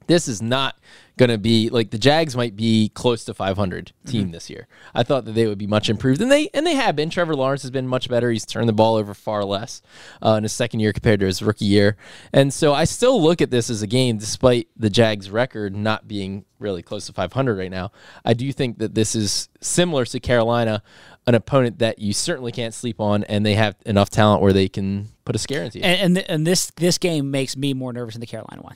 This 0.07 0.27
is 0.27 0.41
not 0.41 0.77
going 1.17 1.29
to 1.29 1.37
be 1.37 1.69
like 1.69 1.91
the 1.91 1.97
Jags 1.97 2.35
might 2.35 2.55
be 2.55 2.89
close 2.89 3.23
to 3.25 3.33
500 3.33 3.93
team 4.05 4.31
this 4.31 4.49
year. 4.49 4.67
I 4.93 5.03
thought 5.03 5.25
that 5.25 5.31
they 5.31 5.47
would 5.47 5.57
be 5.57 5.67
much 5.67 5.89
improved, 5.89 6.21
and 6.21 6.31
they 6.31 6.49
and 6.53 6.65
they 6.65 6.75
have 6.75 6.95
been. 6.95 7.09
Trevor 7.09 7.35
Lawrence 7.35 7.61
has 7.61 7.71
been 7.71 7.87
much 7.87 8.09
better. 8.09 8.31
He's 8.31 8.45
turned 8.45 8.67
the 8.67 8.73
ball 8.73 8.95
over 8.95 9.13
far 9.13 9.43
less 9.45 9.81
uh, 10.21 10.31
in 10.33 10.43
his 10.43 10.51
second 10.51 10.81
year 10.81 10.91
compared 10.91 11.19
to 11.21 11.25
his 11.25 11.41
rookie 11.41 11.65
year, 11.65 11.95
and 12.33 12.53
so 12.53 12.73
I 12.73 12.83
still 12.83 13.21
look 13.21 13.41
at 13.41 13.51
this 13.51 13.69
as 13.69 13.81
a 13.81 13.87
game, 13.87 14.17
despite 14.17 14.67
the 14.75 14.89
Jags' 14.89 15.29
record 15.29 15.75
not 15.75 16.07
being 16.07 16.45
really 16.59 16.81
close 16.81 17.05
to 17.07 17.13
500 17.13 17.57
right 17.57 17.71
now. 17.71 17.91
I 18.23 18.33
do 18.33 18.51
think 18.51 18.79
that 18.79 18.95
this 18.95 19.15
is 19.15 19.49
similar 19.61 20.05
to 20.05 20.19
Carolina, 20.19 20.83
an 21.27 21.35
opponent 21.35 21.79
that 21.79 21.99
you 21.99 22.13
certainly 22.13 22.51
can't 22.51 22.73
sleep 22.73 22.99
on, 22.99 23.23
and 23.25 23.45
they 23.45 23.55
have 23.55 23.75
enough 23.85 24.09
talent 24.09 24.41
where 24.41 24.53
they 24.53 24.67
can 24.67 25.09
put 25.23 25.35
a 25.35 25.39
scare 25.39 25.63
into 25.63 25.79
you. 25.79 25.85
And 25.85 26.17
and, 26.17 26.29
and 26.29 26.47
this 26.47 26.71
this 26.75 26.97
game 26.97 27.31
makes 27.31 27.55
me 27.55 27.73
more 27.73 27.93
nervous 27.93 28.15
than 28.15 28.21
the 28.21 28.27
Carolina 28.27 28.61
one. 28.61 28.75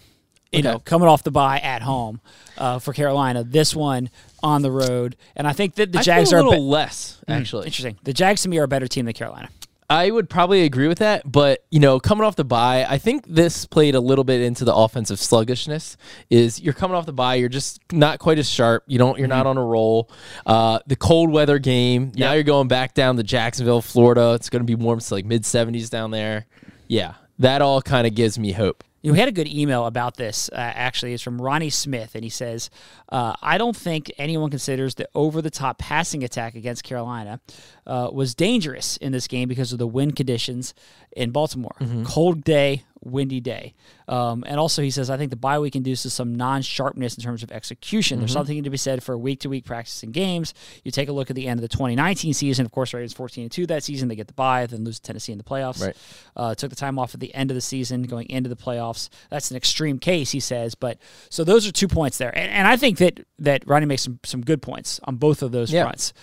You 0.52 0.60
Okay. 0.60 0.68
know, 0.68 0.80
coming 0.80 1.08
off 1.08 1.22
the 1.24 1.32
bye 1.32 1.60
at 1.60 1.82
home 1.84 2.22
uh, 2.58 2.80
for 2.80 2.92
Carolina, 2.94 3.44
this 3.44 3.76
one 3.76 4.10
on 4.42 4.62
the 4.64 4.72
road, 4.72 5.16
and 5.36 5.48
I 5.48 5.54
think 5.54 5.76
that 5.76 5.92
the 5.92 6.00
I 6.00 6.02
Jags 6.02 6.34
are 6.34 6.38
a 6.38 6.40
little 6.40 6.54
bit 6.54 6.62
less 6.62 7.22
actually. 7.28 7.68
interesting. 7.68 7.98
The 8.04 8.14
Jags 8.14 8.42
to 8.44 8.50
me 8.50 8.58
are 8.58 8.64
a 8.64 8.68
better 8.68 8.88
team 8.88 9.06
than 9.06 9.14
Carolina. 9.14 9.50
I 9.92 10.12
would 10.12 10.30
probably 10.30 10.64
agree 10.66 10.88
with 10.88 11.00
that, 11.00 11.24
but 11.32 11.66
you 11.72 11.80
know, 11.80 12.00
coming 12.00 12.24
off 12.24 12.36
the 12.36 12.44
bye, 12.44 12.86
I 12.88 12.98
think 13.00 13.26
this 13.28 13.66
played 13.66 13.96
a 13.96 14.00
little 14.00 14.24
bit 14.24 14.40
into 14.42 14.64
the 14.64 14.74
offensive 14.74 15.20
sluggishness. 15.20 15.98
Is 16.30 16.60
you're 16.62 16.74
coming 16.76 16.96
off 16.96 17.06
the 17.08 17.14
bye, 17.14 17.36
you're 17.36 17.50
just 17.50 17.80
not 17.92 18.20
quite 18.20 18.38
as 18.40 18.48
sharp. 18.48 18.84
You 18.88 18.98
don't, 19.00 19.18
you're 19.18 19.28
not 19.28 19.48
on 19.48 19.58
a 19.58 19.64
roll. 19.64 20.10
Uh, 20.46 20.80
the 20.86 20.96
cold 20.96 21.32
weather 21.32 21.58
game. 21.60 22.12
Now 22.16 22.34
you're 22.34 22.44
going 22.44 22.68
back 22.68 22.94
down 22.94 23.18
to 23.18 23.24
Jacksonville, 23.24 23.82
Florida. 23.82 24.34
It's 24.36 24.50
going 24.50 24.62
to 24.62 24.66
be 24.66 24.76
warm. 24.76 24.98
It's 25.00 25.12
like 25.12 25.26
mid 25.26 25.42
70s 25.44 25.90
down 25.90 26.12
there. 26.12 26.46
Yeah, 26.88 27.14
that 27.40 27.62
all 27.62 27.82
kind 27.82 28.06
of 28.06 28.14
gives 28.14 28.38
me 28.38 28.52
hope. 28.52 28.84
You 29.02 29.10
know, 29.10 29.14
we 29.14 29.20
had 29.20 29.30
a 29.30 29.32
good 29.32 29.48
email 29.48 29.86
about 29.86 30.18
this. 30.18 30.50
Uh, 30.52 30.56
actually, 30.58 31.14
it's 31.14 31.24
from 31.24 31.42
Ronnie 31.42 31.70
Smith, 31.70 32.16
and 32.16 32.24
he 32.24 32.30
says, 32.30 32.70
uh, 33.08 33.34
"I 33.42 33.58
don't 33.58 33.76
think 33.76 34.12
anyone 34.18 34.50
considers 34.50 34.96
the 34.96 35.08
over-the-top 35.16 35.78
passing 35.78 36.22
attack 36.22 36.54
against 36.54 36.84
Carolina 36.84 37.40
uh, 37.88 38.10
was 38.12 38.36
dangerous 38.36 38.98
in 38.98 39.14
this 39.14 39.28
game 39.28 39.48
because 39.48 39.72
of 39.72 39.80
the 39.80 39.88
wind 39.88 40.18
conditions 40.18 40.74
in 41.16 41.32
Baltimore. 41.32 41.78
Cold 42.04 42.44
day, 42.44 42.84
windy 43.04 43.40
day, 43.40 43.74
um, 44.08 44.44
and 44.48 44.60
also 44.60 44.82
he 44.82 44.92
says 44.92 45.10
I 45.10 45.18
think 45.18 45.30
the 45.30 45.36
bye 45.38 45.60
week 45.60 45.76
induces 45.76 46.14
some 46.14 46.36
non-sharpness 46.36 47.16
in 47.18 47.24
terms 47.24 47.44
of 47.44 47.52
execution. 47.52 48.20
There's 48.20 48.34
something 48.34 48.64
to 48.64 48.70
be 48.70 48.78
said 48.78 49.02
for 49.04 49.18
week-to-week 49.18 49.66
practice 49.66 50.04
in 50.04 50.12
games. 50.12 50.54
You 50.84 50.92
take 50.92 51.10
a 51.10 51.12
look 51.12 51.30
at 51.30 51.36
the 51.36 51.48
end 51.48 51.60
of 51.60 51.62
the 51.62 51.68
2019 51.68 52.34
season. 52.34 52.66
Of 52.66 52.72
course, 52.72 52.94
Ravens 52.94 53.14
14 53.14 53.44
and 53.44 53.52
two 53.52 53.66
that 53.68 53.84
season. 53.84 54.08
They 54.08 54.16
get 54.16 54.28
the 54.28 54.34
bye, 54.34 54.66
then 54.66 54.84
lose 54.84 55.00
to 55.00 55.04
Tennessee 55.04 55.32
in 55.32 55.38
the 55.38 55.44
playoffs. 55.44 55.82
Right. 55.86 55.98
Uh, 56.36 56.56
took 56.56 56.70
the 56.70 56.76
time 56.76 56.98
off 57.00 57.14
at 57.14 57.20
the 57.20 57.34
end 57.34 57.52
of 57.52 57.56
the 57.56 57.62
season, 57.62 58.04
going 58.04 58.30
into 58.30 58.50
the 58.50 58.56
playoffs. 58.56 59.10
That's 59.30 59.52
an 59.52 59.58
extreme 59.58 60.00
case, 60.00 60.32
he 60.32 60.40
says. 60.40 60.76
But 60.76 60.98
so 61.30 61.44
those 61.44 61.68
are 61.68 61.72
two 61.72 61.88
points 61.88 62.18
there, 62.18 62.36
and, 62.38 62.50
and 62.52 62.68
I 62.68 62.78
think 62.78 62.98
that 63.00 63.20
that 63.40 63.68
Ronnie 63.68 63.86
makes 63.86 64.02
some 64.04 64.20
some 64.26 64.42
good 64.42 64.62
points 64.62 65.00
on 65.04 65.16
both 65.16 65.42
of 65.42 65.52
those 65.52 65.72
Yeah. 65.72 65.84
fronts. 65.84 66.14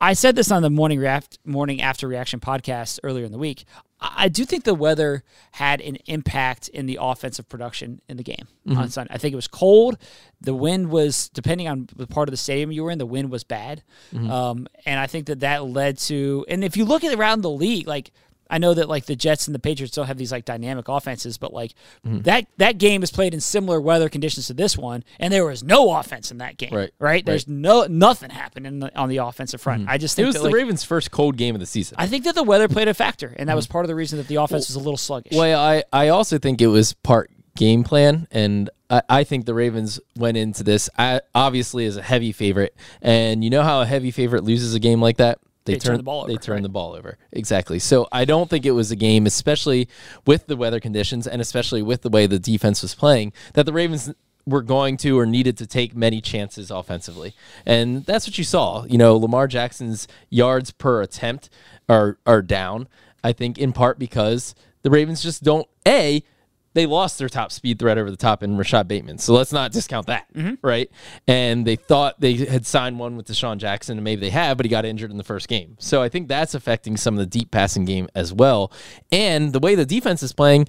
I 0.00 0.14
said 0.14 0.34
this 0.34 0.50
on 0.50 0.62
the 0.62 0.70
morning 0.70 0.98
react, 0.98 1.38
morning 1.44 1.80
after 1.80 2.08
reaction 2.08 2.40
podcast 2.40 2.98
earlier 3.04 3.24
in 3.24 3.30
the 3.30 3.38
week. 3.38 3.64
I 4.04 4.28
do 4.28 4.44
think 4.44 4.64
the 4.64 4.74
weather 4.74 5.22
had 5.52 5.80
an 5.80 5.96
impact 6.06 6.68
in 6.68 6.86
the 6.86 6.98
offensive 7.00 7.48
production 7.48 8.00
in 8.08 8.16
the 8.16 8.24
game 8.24 8.48
on 8.76 8.88
Sunday. 8.90 9.14
I 9.14 9.18
think 9.18 9.32
it 9.32 9.36
was 9.36 9.46
cold. 9.48 9.96
The 10.40 10.54
wind 10.54 10.90
was, 10.90 11.28
depending 11.28 11.68
on 11.68 11.88
the 11.94 12.06
part 12.06 12.28
of 12.28 12.32
the 12.32 12.36
stadium 12.36 12.72
you 12.72 12.82
were 12.82 12.90
in, 12.90 12.98
the 12.98 13.06
wind 13.06 13.30
was 13.30 13.44
bad, 13.44 13.82
um, 14.12 14.66
and 14.84 14.98
I 14.98 15.06
think 15.06 15.26
that 15.26 15.40
that 15.40 15.64
led 15.64 15.98
to. 15.98 16.44
And 16.48 16.64
if 16.64 16.76
you 16.76 16.84
look 16.84 17.04
at 17.04 17.14
around 17.16 17.42
the 17.42 17.50
league, 17.50 17.86
like 17.86 18.10
I 18.52 18.58
know 18.58 18.74
that 18.74 18.88
like 18.88 19.06
the 19.06 19.16
Jets 19.16 19.48
and 19.48 19.54
the 19.54 19.58
Patriots 19.58 19.94
don't 19.96 20.06
have 20.06 20.18
these 20.18 20.30
like 20.30 20.44
dynamic 20.44 20.86
offenses, 20.88 21.38
but 21.38 21.52
like 21.52 21.72
Mm-hmm. 22.06 22.20
that 22.22 22.46
that 22.58 22.78
game 22.78 23.02
is 23.02 23.10
played 23.10 23.32
in 23.34 23.40
similar 23.40 23.80
weather 23.80 24.08
conditions 24.08 24.46
to 24.48 24.54
this 24.54 24.76
one, 24.76 25.02
and 25.18 25.32
there 25.32 25.44
was 25.44 25.62
no 25.62 25.96
offense 25.96 26.30
in 26.30 26.38
that 26.38 26.56
game. 26.56 26.72
Right. 26.74 26.90
Right. 26.98 27.24
There's 27.24 27.48
no 27.48 27.86
nothing 27.88 28.30
happened 28.30 28.66
in 28.66 28.80
the, 28.80 28.96
on 28.98 29.08
the 29.08 29.16
offensive 29.18 29.60
front. 29.60 29.88
I 29.88 29.98
just 29.98 30.18
It 30.18 30.24
was 30.24 30.34
that, 30.34 30.40
the 30.40 30.44
like, 30.46 30.54
Ravens' 30.54 30.84
first 30.84 31.10
cold 31.10 31.36
game 31.36 31.54
of 31.54 31.60
the 31.60 31.66
season. 31.66 31.96
I 31.98 32.06
think 32.06 32.24
that 32.24 32.34
the 32.34 32.42
weather 32.42 32.68
played 32.68 32.88
a 32.88 32.94
factor, 32.94 33.34
and 33.38 33.48
that 33.48 33.56
was 33.56 33.66
part 33.66 33.84
of 33.84 33.88
the 33.88 33.94
reason 33.94 34.18
that 34.18 34.28
the 34.28 34.36
offense 34.36 34.68
was 34.68 34.76
a 34.76 34.80
little 34.80 34.96
sluggish. 34.98 35.32
Well, 35.36 35.58
I, 35.58 35.84
I 35.92 36.08
also 36.08 36.38
think 36.38 36.60
it 36.60 36.66
was 36.66 36.92
part 36.92 37.30
game 37.56 37.84
plan, 37.84 38.26
and 38.30 38.68
I, 38.90 39.02
I 39.08 39.24
think 39.24 39.46
the 39.46 39.54
Ravens 39.54 39.98
went 40.16 40.36
into 40.36 40.62
this 40.62 40.90
obviously 41.34 41.86
as 41.86 41.96
a 41.96 42.02
heavy 42.02 42.32
favorite. 42.32 42.74
And 43.00 43.42
you 43.42 43.50
know 43.50 43.62
how 43.62 43.80
a 43.80 43.86
heavy 43.86 44.10
favorite 44.10 44.44
loses 44.44 44.74
a 44.74 44.80
game 44.80 45.00
like 45.00 45.16
that? 45.18 45.38
They 45.64 45.76
turn 45.76 45.96
the 45.96 46.02
ball 46.02 46.26
They 46.26 46.32
over, 46.32 46.42
turn 46.42 46.54
right. 46.56 46.62
the 46.62 46.68
ball 46.68 46.94
over. 46.94 47.18
Exactly. 47.30 47.78
So 47.78 48.08
I 48.10 48.24
don't 48.24 48.50
think 48.50 48.66
it 48.66 48.72
was 48.72 48.90
a 48.90 48.96
game, 48.96 49.26
especially 49.26 49.88
with 50.26 50.46
the 50.46 50.56
weather 50.56 50.80
conditions 50.80 51.26
and 51.26 51.40
especially 51.40 51.82
with 51.82 52.02
the 52.02 52.10
way 52.10 52.26
the 52.26 52.38
defense 52.38 52.82
was 52.82 52.94
playing, 52.94 53.32
that 53.54 53.66
the 53.66 53.72
Ravens 53.72 54.12
were 54.44 54.62
going 54.62 54.96
to 54.98 55.18
or 55.18 55.24
needed 55.24 55.56
to 55.58 55.66
take 55.66 55.94
many 55.94 56.20
chances 56.20 56.70
offensively. 56.70 57.34
And 57.64 58.04
that's 58.04 58.26
what 58.26 58.38
you 58.38 58.44
saw. 58.44 58.84
You 58.84 58.98
know, 58.98 59.16
Lamar 59.16 59.46
Jackson's 59.46 60.08
yards 60.30 60.72
per 60.72 61.00
attempt 61.00 61.48
are 61.88 62.18
are 62.26 62.42
down. 62.42 62.88
I 63.22 63.32
think 63.32 63.56
in 63.58 63.72
part 63.72 63.98
because 63.98 64.54
the 64.82 64.90
Ravens 64.90 65.22
just 65.22 65.44
don't 65.44 65.68
a 65.86 66.24
they 66.74 66.86
lost 66.86 67.18
their 67.18 67.28
top 67.28 67.52
speed 67.52 67.78
threat 67.78 67.98
over 67.98 68.10
the 68.10 68.16
top 68.16 68.42
in 68.42 68.56
Rashod 68.56 68.88
Bateman. 68.88 69.18
So 69.18 69.34
let's 69.34 69.52
not 69.52 69.72
discount 69.72 70.06
that, 70.06 70.32
mm-hmm. 70.34 70.54
right? 70.62 70.90
And 71.26 71.66
they 71.66 71.76
thought 71.76 72.20
they 72.20 72.34
had 72.34 72.66
signed 72.66 72.98
one 72.98 73.16
with 73.16 73.26
DeSean 73.26 73.58
Jackson, 73.58 73.98
and 73.98 74.04
maybe 74.04 74.20
they 74.20 74.30
have, 74.30 74.56
but 74.56 74.66
he 74.66 74.70
got 74.70 74.84
injured 74.84 75.10
in 75.10 75.18
the 75.18 75.24
first 75.24 75.48
game. 75.48 75.76
So 75.78 76.02
I 76.02 76.08
think 76.08 76.28
that's 76.28 76.54
affecting 76.54 76.96
some 76.96 77.14
of 77.14 77.18
the 77.18 77.26
deep 77.26 77.50
passing 77.50 77.84
game 77.84 78.08
as 78.14 78.32
well. 78.32 78.72
And 79.10 79.52
the 79.52 79.60
way 79.60 79.74
the 79.74 79.86
defense 79.86 80.22
is 80.22 80.32
playing, 80.32 80.68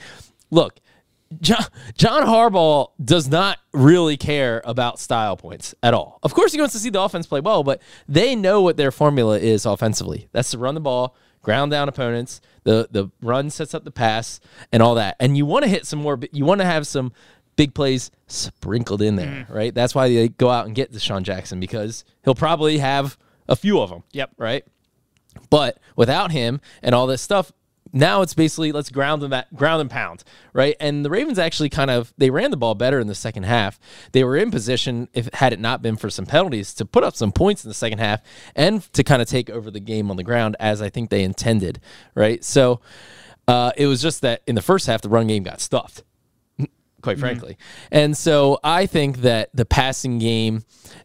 look, 0.51 0.79
John, 1.41 1.65
John 1.97 2.23
Harbaugh 2.23 2.89
does 3.03 3.27
not 3.27 3.57
really 3.73 4.17
care 4.17 4.61
about 4.65 4.99
style 4.99 5.35
points 5.35 5.73
at 5.81 5.93
all. 5.93 6.19
Of 6.21 6.33
course, 6.33 6.51
he 6.51 6.59
wants 6.59 6.73
to 6.73 6.79
see 6.79 6.89
the 6.89 7.01
offense 7.01 7.25
play 7.25 7.39
well, 7.39 7.63
but 7.63 7.81
they 8.07 8.35
know 8.35 8.61
what 8.61 8.77
their 8.77 8.91
formula 8.91 9.39
is 9.39 9.65
offensively. 9.65 10.27
That's 10.31 10.51
to 10.51 10.57
run 10.57 10.75
the 10.75 10.81
ball, 10.81 11.15
ground 11.43 11.69
down 11.69 11.87
opponents. 11.87 12.41
The 12.63 12.87
the 12.89 13.09
run 13.21 13.51
sets 13.51 13.75
up 13.75 13.83
the 13.83 13.91
pass 13.91 14.39
and 14.71 14.81
all 14.81 14.95
that. 14.95 15.15
And 15.19 15.37
you 15.37 15.45
want 15.45 15.63
to 15.63 15.69
hit 15.69 15.85
some 15.85 15.99
more. 15.99 16.19
You 16.31 16.45
want 16.45 16.61
to 16.61 16.65
have 16.65 16.87
some 16.87 17.13
big 17.55 17.75
plays 17.75 18.09
sprinkled 18.25 19.03
in 19.03 19.15
there, 19.15 19.45
mm. 19.47 19.49
right? 19.49 19.75
That's 19.75 19.93
why 19.93 20.09
they 20.09 20.29
go 20.29 20.49
out 20.49 20.65
and 20.65 20.73
get 20.73 20.91
DeSean 20.91 21.21
Jackson 21.21 21.59
because 21.59 22.03
he'll 22.23 22.33
probably 22.33 22.79
have 22.79 23.17
a 23.47 23.55
few 23.55 23.79
of 23.79 23.91
them. 23.91 24.03
Yep. 24.11 24.31
Right. 24.37 24.65
But 25.51 25.77
without 25.95 26.31
him 26.31 26.61
and 26.81 26.95
all 26.95 27.05
this 27.05 27.21
stuff, 27.21 27.51
now 27.93 28.23
it's 28.23 28.33
basically 28.33 28.71
let's 28.71 28.89
ground 28.89 29.21
them 29.21 29.31
at 29.31 29.55
ground 29.55 29.81
and 29.81 29.89
pound, 29.89 30.23
right? 30.51 30.75
And 30.79 31.05
the 31.05 31.09
Ravens 31.09 31.39
actually 31.39 31.69
kind 31.69 31.91
of 31.91 32.13
they 32.17 32.29
ran 32.31 32.51
the 32.51 32.57
ball 32.57 32.75
better 32.75 32.99
in 32.99 33.07
the 33.07 33.15
second 33.15 33.43
half. 33.43 33.79
They 34.11 34.23
were 34.23 34.35
in 34.35 34.51
position, 34.51 35.07
if 35.13 35.29
had 35.33 35.53
it 35.53 35.59
not 35.59 35.81
been 35.81 35.95
for 35.95 36.09
some 36.09 36.25
penalties, 36.25 36.73
to 36.75 36.85
put 36.85 37.03
up 37.03 37.15
some 37.15 37.31
points 37.31 37.63
in 37.63 37.69
the 37.69 37.75
second 37.75 37.99
half 37.99 38.21
and 38.55 38.81
to 38.93 39.03
kind 39.03 39.21
of 39.21 39.27
take 39.27 39.49
over 39.49 39.69
the 39.69 39.79
game 39.79 40.09
on 40.09 40.17
the 40.17 40.23
ground 40.23 40.57
as 40.59 40.81
I 40.81 40.89
think 40.89 41.11
they 41.11 41.23
intended, 41.23 41.79
right? 42.15 42.43
So 42.43 42.81
uh, 43.47 43.71
it 43.77 43.85
was 43.85 44.01
just 44.01 44.21
that 44.21 44.41
in 44.47 44.55
the 44.55 44.61
first 44.61 44.87
half 44.87 45.01
the 45.01 45.09
run 45.09 45.27
game 45.27 45.43
got 45.43 45.61
stuffed 45.61 46.03
quite 47.03 47.19
frankly. 47.19 47.57
And 47.91 48.17
so 48.17 48.59
I 48.63 48.85
think 48.85 49.17
that 49.17 49.49
the 49.53 49.65
passing 49.65 50.17
game 50.17 50.63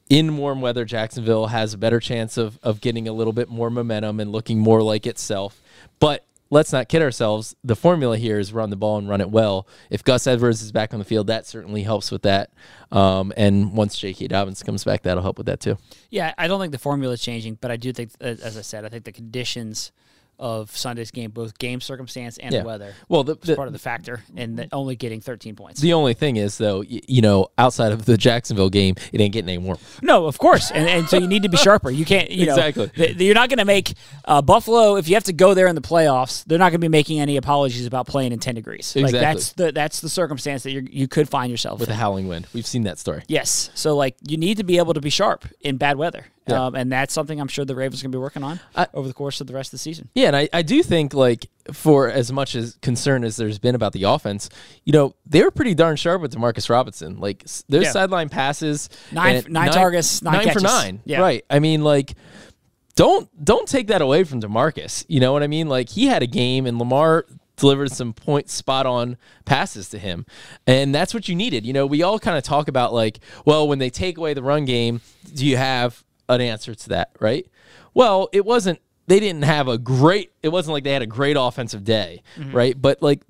in 0.09 0.36
warm 0.39 0.61
weather 0.62 0.84
Jacksonville 0.84 1.49
has 1.49 1.74
a 1.74 1.78
better 1.78 2.01
chance 2.01 2.39
of 2.39 2.59
of 2.62 2.80
getting 2.80 3.09
a 3.09 3.12
little 3.12 3.32
bit 3.32 3.51
more 3.51 3.68
momentum 3.68 4.20
and 4.20 4.32
looking 4.32 4.59
more 4.59 4.82
like 4.82 5.07
itself. 5.07 5.61
But 5.99 6.24
let's 6.51 6.73
not 6.73 6.89
kid 6.89 7.03
ourselves. 7.03 7.55
The 7.63 7.77
formula 7.77 8.17
here 8.17 8.39
is 8.39 8.53
run 8.53 8.71
the 8.71 8.77
ball 8.77 8.99
and 8.99 9.09
run 9.09 9.21
it 9.21 9.31
well. 9.31 9.67
If 9.91 10.05
Gus 10.05 10.27
Edwards 10.27 10.63
is 10.63 10.73
back 10.73 10.93
on 10.93 10.99
the 10.99 11.05
field, 11.05 11.27
that 11.27 11.47
certainly 11.47 11.83
helps 11.83 12.11
with 12.11 12.23
that. 12.23 12.51
Um, 12.91 13.33
and 13.37 13.73
once 13.73 13.99
J.K. 13.99 14.29
Dobbins 14.29 14.63
comes 14.63 14.85
back, 14.85 15.03
that'll 15.03 15.23
help 15.23 15.39
with 15.39 15.47
that 15.47 15.61
too. 15.61 15.77
Yeah, 16.11 16.35
I 16.39 16.49
don't 16.49 16.61
think 16.61 16.73
the 16.73 16.79
formula 16.79 17.15
is 17.15 17.23
changing, 17.23 17.59
but 17.61 17.71
I 17.71 17.77
do 17.77 17.93
think, 17.93 18.13
as 18.21 18.57
I 18.57 18.63
said, 18.63 18.85
I 18.85 18.89
think 18.89 19.05
the 19.05 19.13
conditions 19.13 19.93
of 20.39 20.76
Sunday's 20.76 21.11
game, 21.11 21.30
both 21.30 21.59
game 21.59 21.80
circumstance 21.80 22.39
and 22.39 22.53
Yeah. 22.55 22.62
weather, 22.64 22.95
Well, 23.09 23.24
the, 23.24 23.34
the, 23.36 23.57
part 23.57 23.68
of 23.68 23.72
the 23.72 23.78
factor, 23.78 24.22
and 24.36 24.68
only 24.72 24.97
getting 24.97 25.20
13 25.20 25.57
points. 25.57 25.80
the 25.80 25.93
only 25.93 26.14
thing 26.14 26.36
is 26.36 26.59
though, 26.59 26.78
y- 26.80 27.01
you 27.09 27.22
know, 27.22 27.49
outside 27.59 27.93
of 27.93 28.05
the 28.05 28.16
Jacksonville 28.16 28.70
game, 28.70 28.95
it 29.12 29.20
ain't 29.20 29.32
getting 29.32 29.49
any 29.49 29.59
warmer. 29.59 29.80
No, 30.03 30.26
of 30.26 30.39
course, 30.39 30.70
and, 30.70 30.89
and 30.89 31.09
so 31.09 31.18
you 31.18 31.26
need 31.26 31.43
to 31.43 31.49
be 31.49 31.57
sharper. 31.57 31.91
You 31.91 32.05
can't, 32.05 32.30
you 32.30 32.47
know, 32.47 32.55
Exactly. 32.55 32.89
th- 32.89 33.16
you're 33.16 33.34
not 33.34 33.49
going 33.49 33.59
to 33.59 33.64
make 33.64 33.95
uh, 34.24 34.43
Buffalo 34.43 34.97
if 34.97 35.09
you 35.09 35.14
have 35.14 35.24
to 35.24 35.32
go 35.32 35.55
there 35.55 35.66
in 35.66 35.74
the 35.74 35.80
playoffs. 35.80 36.45
They're 36.45 36.59
not 36.59 36.70
going 36.70 36.80
to 36.80 36.84
be 36.84 36.89
making 36.89 37.20
any 37.20 37.36
apologies 37.36 37.86
about 37.86 38.07
playing 38.07 38.32
in 38.32 38.39
10 38.39 38.55
degrees. 38.55 38.95
Like 38.95 39.07
Exactly. 39.07 39.20
that's 39.20 39.53
the 39.53 39.72
that's 39.72 40.01
the 40.01 40.09
circumstance 40.09 40.62
that 40.62 40.70
you 40.72 40.86
you 40.91 41.09
could 41.09 41.28
find 41.28 41.51
yourself 41.51 41.80
with 41.80 41.89
in. 41.89 41.95
a 41.95 41.99
howling 41.99 42.28
wind. 42.28 42.47
We've 42.53 42.66
seen 42.66 42.84
that 42.84 42.99
story. 42.99 43.22
Yes, 43.28 43.70
so 43.74 43.97
like 43.97 44.16
you 44.26 44.36
need 44.36 44.57
to 44.59 44.64
be 44.64 44.78
able 44.78 44.95
to 44.95 45.01
be 45.01 45.11
sharp 45.11 45.47
in 45.61 45.76
bad 45.76 45.97
weather, 45.97 46.26
Yeah. 46.49 46.65
um, 46.67 46.75
and 46.75 46.91
that's 46.91 47.13
something 47.15 47.41
I'm 47.41 47.49
sure 47.49 47.65
the 47.65 47.75
Ravens 47.75 48.01
are 48.01 48.05
going 48.05 48.13
to 48.13 48.19
be 48.19 48.21
working 48.23 48.43
on 48.43 48.59
I- 48.75 48.89
over 48.95 49.07
the 49.07 49.15
course 49.15 49.41
of 49.41 49.47
the 49.47 49.55
rest 49.55 49.69
of 49.69 49.73
the 49.73 49.79
season. 49.79 50.09
Yeah, 50.15 50.29
and 50.29 50.37
I, 50.37 50.49
I 50.53 50.63
do 50.63 50.83
think 50.83 51.15
like 51.15 51.49
for 51.73 52.11
as 52.11 52.33
much 52.33 52.55
as 52.55 52.77
concern 52.83 53.25
as 53.25 53.37
there's 53.37 53.59
been 53.59 53.75
about 53.75 53.93
the 53.93 54.05
offense, 54.05 54.49
you 54.85 54.93
know, 54.93 55.15
they 55.27 55.43
were 55.43 55.51
pretty 55.51 55.75
darn 55.75 55.97
sharp 55.97 56.23
with 56.23 56.35
Demarcus 56.35 56.69
Robinson. 56.71 57.19
Like 57.19 57.45
those 57.69 57.85
Yeah. 57.85 57.91
sideline 57.93 58.29
passes, 58.29 58.89
Nine- 59.13 59.37
and 59.37 59.51
nine 59.51 59.71
targets, 59.73 60.23
nine 60.23 60.51
for 60.51 60.61
nine. 60.61 61.01
Yeah. 61.05 61.21
Right. 61.21 61.45
I 61.51 61.59
mean, 61.59 61.83
like 61.85 62.15
don't 62.97 63.29
don't 63.45 63.69
take 63.69 63.89
that 63.89 64.03
away 64.03 64.25
from 64.25 64.41
Demarcus. 64.41 65.05
You 65.09 65.21
know 65.21 65.33
what 65.33 65.43
I 65.43 65.47
mean? 65.47 65.69
Like 65.69 65.89
he 65.91 66.07
had 66.07 66.23
a 66.23 66.27
game 66.27 66.67
and 66.67 66.79
Lamar 66.79 67.27
delivered 67.57 67.91
some 67.91 68.13
point 68.13 68.49
spot 68.49 68.87
on 68.87 69.17
passes 69.45 69.89
to 69.91 69.99
him. 69.99 70.25
And 70.67 70.95
that's 70.95 71.13
what 71.13 71.29
you 71.29 71.35
needed. 71.35 71.67
You 71.67 71.73
know, 71.73 71.87
we 71.87 72.03
all 72.03 72.19
kind 72.19 72.37
of 72.39 72.45
talk 72.45 72.69
about 72.69 72.93
like, 72.95 73.19
well, 73.45 73.67
when 73.67 73.79
they 73.81 73.91
take 73.91 74.17
away 74.17 74.33
the 74.35 74.43
run 74.45 74.65
game, 74.65 75.01
do 75.35 75.45
you 75.45 75.57
have 75.57 76.05
an 76.29 76.41
answer 76.41 76.74
to 76.74 76.89
that, 76.91 77.11
right? 77.20 77.47
Well, 77.95 78.29
it 78.33 78.45
wasn't 78.45 78.81
they 79.07 79.20
didn't 79.20 79.43
have 79.45 79.68
a 79.68 79.79
great 79.79 80.33
it 80.43 80.49
wasn't 80.51 80.74
like 80.74 80.85
they 80.85 80.93
had 80.93 81.03
a 81.03 81.07
great 81.07 81.37
offensive 81.39 81.85
day, 81.85 82.22
right? 82.53 82.81
But 82.81 83.03
like 83.03 83.22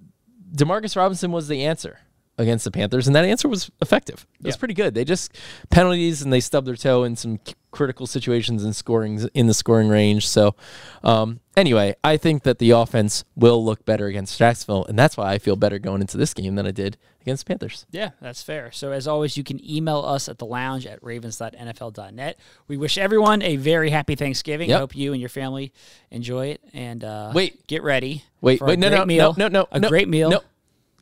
Demarcus 0.54 0.96
Robinson 0.96 1.30
was 1.32 1.48
the 1.48 1.64
answer 1.64 1.98
against 2.36 2.64
the 2.64 2.70
Panthers, 2.70 3.06
and 3.08 3.16
that 3.16 3.24
answer 3.24 3.48
was 3.48 3.70
effective. 3.82 4.24
It 4.40 4.46
was 4.46 4.56
pretty 4.56 4.74
good. 4.74 4.94
They 4.94 5.04
just 5.04 5.36
penalties 5.70 6.22
and 6.22 6.32
they 6.32 6.40
stubbed 6.40 6.66
their 6.66 6.76
toe 6.76 7.02
in 7.04 7.16
some 7.16 7.40
c- 7.44 7.54
critical 7.72 8.06
situations 8.06 8.62
and 8.64 8.74
scoring 8.74 9.28
in 9.34 9.46
the 9.48 9.54
scoring 9.54 9.88
range. 9.88 10.26
So, 10.26 10.54
um, 11.02 11.40
anyway, 11.56 11.96
I 12.04 12.16
think 12.16 12.44
that 12.44 12.58
the 12.58 12.70
offense 12.70 13.24
will 13.34 13.64
look 13.64 13.84
better 13.84 14.06
against 14.06 14.38
Jacksonville, 14.38 14.84
and 14.86 14.98
that's 14.98 15.16
why 15.16 15.32
I 15.32 15.38
feel 15.38 15.56
better 15.56 15.78
going 15.78 16.00
into 16.00 16.16
this 16.16 16.32
game 16.32 16.54
than 16.54 16.66
I 16.66 16.70
did 16.70 16.96
against 17.28 17.44
the 17.44 17.50
Panthers. 17.50 17.86
Yeah, 17.90 18.10
that's 18.20 18.42
fair. 18.42 18.72
So 18.72 18.92
as 18.92 19.06
always, 19.06 19.36
you 19.36 19.44
can 19.44 19.62
email 19.68 19.98
us 19.98 20.28
at 20.28 20.38
the 20.38 20.46
lounge 20.46 20.86
at 20.86 21.02
ravens.nfl.net. 21.02 22.38
We 22.66 22.76
wish 22.78 22.96
everyone 22.96 23.42
a 23.42 23.56
very 23.56 23.90
happy 23.90 24.14
Thanksgiving. 24.14 24.70
Yep. 24.70 24.80
Hope 24.80 24.96
you 24.96 25.12
and 25.12 25.20
your 25.20 25.28
family 25.28 25.72
enjoy 26.10 26.48
it 26.48 26.62
and 26.72 27.04
uh, 27.04 27.32
Wait. 27.34 27.66
get 27.66 27.82
ready. 27.82 28.24
Wait, 28.40 28.62
wait, 28.62 28.78
no, 28.78 28.88
no, 28.88 29.04
meal. 29.04 29.34
no, 29.36 29.48
no, 29.48 29.60
no, 29.60 29.68
a 29.70 29.78
no, 29.78 29.88
great 29.88 30.08
meal. 30.08 30.30
No, 30.30 30.40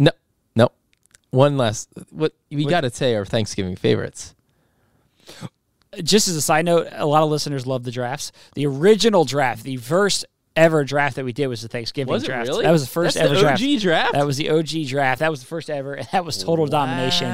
no, 0.01 0.11
no. 0.57 0.72
One 1.31 1.57
last. 1.57 1.89
What 2.11 2.35
we 2.51 2.66
got 2.66 2.81
to 2.81 2.91
say 2.91 3.14
our 3.14 3.24
Thanksgiving 3.24 3.77
favorites. 3.77 4.35
Just 6.03 6.29
as 6.29 6.35
a 6.35 6.43
side 6.43 6.64
note, 6.64 6.89
a 6.91 7.07
lot 7.07 7.22
of 7.22 7.31
listeners 7.31 7.66
love 7.66 7.85
the 7.85 7.91
drafts. 7.93 8.33
The 8.55 8.66
original 8.66 9.24
draft, 9.24 9.62
the 9.62 9.77
first 9.77 10.24
ever 10.57 10.84
draft 10.84 11.16
that 11.16 11.24
we 11.24 11.32
did 11.32 11.46
was 11.48 11.62
the 11.62 11.68
Thanksgiving 11.68 12.11
Was 12.12 12.24
draft. 12.24 12.48
really? 12.48 12.64
That 12.64 12.70
was 12.72 12.82
the 12.82 12.90
first 12.90 13.14
That's 13.14 13.26
ever 13.26 13.34
the 13.34 13.40
draft. 13.40 13.62
OG 13.62 13.80
draft? 13.80 14.12
That 14.14 14.26
was 14.26 14.36
the 14.36 14.50
OG 14.50 14.86
draft. 14.88 15.18
That 15.20 15.30
was 15.30 15.40
the 15.40 15.46
first 15.46 15.68
ever, 15.70 16.00
that 16.12 16.24
was 16.24 16.42
total 16.42 16.66
domination. 16.66 17.28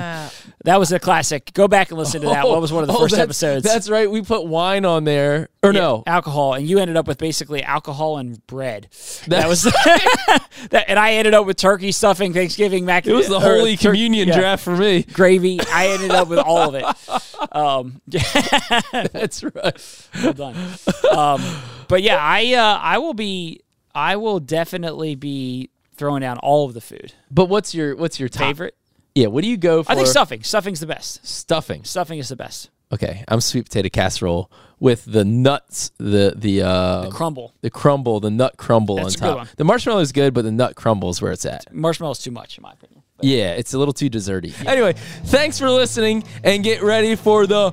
That 0.65 0.79
was 0.79 0.93
a 0.93 0.99
classic. 0.99 1.53
Go 1.55 1.69
back 1.69 1.91
and 1.91 1.99
listen 1.99 2.21
to 2.23 2.29
that. 2.29 2.47
What 2.47 2.61
was 2.61 2.73
one 2.73 2.83
of 2.83 2.89
the 2.89 2.95
Oh, 2.95 3.01
first 3.01 3.13
that's- 3.13 3.25
episodes? 3.27 3.65
That's 3.65 3.89
right. 3.89 4.11
We 4.11 4.23
put 4.23 4.47
wine 4.47 4.85
on 4.85 5.05
there, 5.05 5.49
or 5.63 5.73
Yeah, 5.73 5.81
no? 5.81 6.03
alcohol, 6.07 6.55
and 6.55 6.67
you 6.69 6.79
ended 6.79 6.97
up 6.97 7.07
with 7.07 7.19
basically 7.19 7.63
alcohol 7.63 8.19
and 8.19 8.45
bread. 8.47 8.89
That 9.29 9.49
was 9.49 9.63
that, 10.71 10.85
and 10.89 10.99
I 10.99 11.15
ended 11.15 11.35
up 11.35 11.47
with 11.47 11.57
turkey 11.57 11.93
stuffing, 11.93 12.33
Thanksgiving 12.33 12.85
mac. 12.85 13.07
It 13.07 13.13
was 13.15 13.29
the 13.29 13.41
Holy 13.41 13.77
tur- 13.77 13.91
Communion 13.91 14.29
yeah, 14.29 14.39
draft 14.39 14.65
for 14.65 14.77
me. 14.77 15.03
gravy. 15.03 15.61
I 15.73 15.89
ended 15.89 16.11
up 16.11 16.29
with 16.29 16.39
all 16.41 16.59
of 16.59 16.75
it. 16.75 16.85
Um, 17.51 18.01
That's 18.93 19.43
right. 19.43 20.09
well 20.23 20.33
done. 20.33 20.57
Um, 21.11 21.43
but 21.93 22.03
yeah, 22.03 22.17
I 22.19 22.55
uh, 22.55 22.79
I 22.81 22.97
will 22.97 23.13
be. 23.13 23.61
I 23.95 24.17
will 24.17 24.41
definitely 24.41 25.15
be 25.15 25.69
throwing 25.95 26.23
down 26.23 26.39
all 26.39 26.65
of 26.65 26.73
the 26.73 26.81
food. 26.81 27.13
But 27.31 27.51
what's 27.51 27.75
your 27.75 27.95
what's 27.97 28.19
your 28.19 28.31
top? 28.31 28.47
Favorite? 28.47 28.75
Yeah. 29.15 29.27
What 29.27 29.45
do 29.45 29.51
you 29.51 29.59
go 29.59 29.83
for? 29.83 29.93
I 29.93 29.95
think 29.95 30.07
stuffing. 30.07 30.43
Stuffing's 30.43 30.81
the 30.81 30.87
best. 30.87 31.27
Stuffing. 31.27 31.85
Stuffing 31.85 32.19
is 32.19 32.31
the 32.31 32.37
best. 32.37 32.71
Okay, 32.95 33.25
I'm 33.29 33.43
sweet 33.43 33.65
potato 33.67 33.91
casserole 33.91 34.51
with 34.81 35.05
the 35.05 35.23
nuts, 35.23 35.93
the 35.99 36.33
the 36.35 36.63
uh, 36.63 37.11
Crumble. 37.11 37.53
the 37.61 37.69
crumble, 37.69 38.21
the 38.21 38.31
nut 38.31 38.57
crumble 38.57 38.97
That's 38.97 39.17
a 39.17 39.19
on 39.19 39.21
good 39.21 39.29
top. 39.29 39.37
one. 39.37 39.49
The 39.59 39.65
marshmallow 39.65 40.01
is 40.01 40.13
good, 40.13 40.33
but 40.33 40.45
the 40.45 40.51
nut 40.53 40.77
crumble 40.77 41.11
is 41.11 41.21
where 41.21 41.33
it's 41.33 41.45
at. 41.45 41.75
Marshmallow's 41.75 42.21
too 42.21 42.31
much, 42.31 42.57
in 42.57 42.63
my 42.63 42.73
opinion. 42.73 43.03
Yeah, 43.21 43.53
it's 43.53 43.75
a 43.75 43.79
little 43.79 43.95
too 43.95 44.09
desserty. 44.11 44.53
Anyway, 44.67 44.95
thanks 45.25 45.59
for 45.59 45.71
listening, 45.71 46.25
and 46.43 46.65
get 46.65 46.83
ready 46.83 47.17
for 47.17 47.47
the 47.47 47.73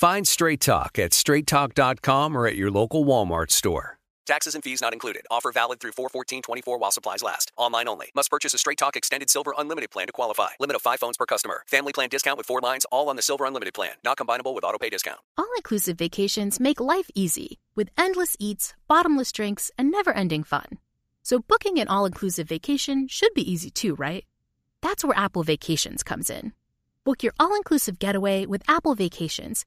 Find 0.00 0.26
Straight 0.26 0.62
Talk 0.62 0.98
at 0.98 1.10
straighttalk.com 1.10 2.34
or 2.34 2.46
at 2.46 2.56
your 2.56 2.70
local 2.70 3.04
Walmart 3.04 3.50
store. 3.50 3.98
Taxes 4.26 4.54
and 4.54 4.64
fees 4.64 4.80
not 4.80 4.94
included. 4.94 5.26
Offer 5.30 5.52
valid 5.52 5.78
through 5.78 5.92
41424 5.92 6.78
while 6.78 6.90
supplies 6.90 7.22
last. 7.22 7.52
Online 7.58 7.86
only. 7.86 8.06
Must 8.14 8.30
purchase 8.30 8.54
a 8.54 8.58
Straight 8.58 8.78
Talk 8.78 8.96
Extended 8.96 9.28
Silver 9.28 9.52
Unlimited 9.58 9.90
plan 9.90 10.06
to 10.06 10.12
qualify. 10.14 10.52
Limit 10.58 10.76
of 10.76 10.80
5 10.80 11.00
phones 11.00 11.18
per 11.18 11.26
customer. 11.26 11.64
Family 11.66 11.92
plan 11.92 12.08
discount 12.08 12.38
with 12.38 12.46
4 12.46 12.62
lines 12.62 12.86
all 12.90 13.10
on 13.10 13.16
the 13.16 13.20
Silver 13.20 13.44
Unlimited 13.44 13.74
plan. 13.74 13.92
Not 14.02 14.16
combinable 14.16 14.54
with 14.54 14.64
auto 14.64 14.78
pay 14.78 14.88
discount. 14.88 15.18
All 15.36 15.50
inclusive 15.58 15.98
vacations 15.98 16.58
make 16.58 16.80
life 16.80 17.10
easy 17.14 17.58
with 17.76 17.90
endless 17.98 18.36
eats, 18.38 18.72
bottomless 18.88 19.30
drinks, 19.32 19.70
and 19.76 19.90
never 19.90 20.14
ending 20.14 20.44
fun. 20.44 20.78
So, 21.22 21.40
booking 21.40 21.78
an 21.78 21.88
all 21.88 22.06
inclusive 22.06 22.48
vacation 22.48 23.06
should 23.06 23.34
be 23.34 23.52
easy 23.52 23.68
too, 23.68 23.96
right? 23.96 24.24
That's 24.80 25.04
where 25.04 25.18
Apple 25.18 25.42
Vacations 25.42 26.02
comes 26.02 26.30
in. 26.30 26.54
Book 27.04 27.22
your 27.22 27.34
all 27.38 27.54
inclusive 27.54 27.98
getaway 27.98 28.46
with 28.46 28.62
Apple 28.66 28.94
Vacations 28.94 29.66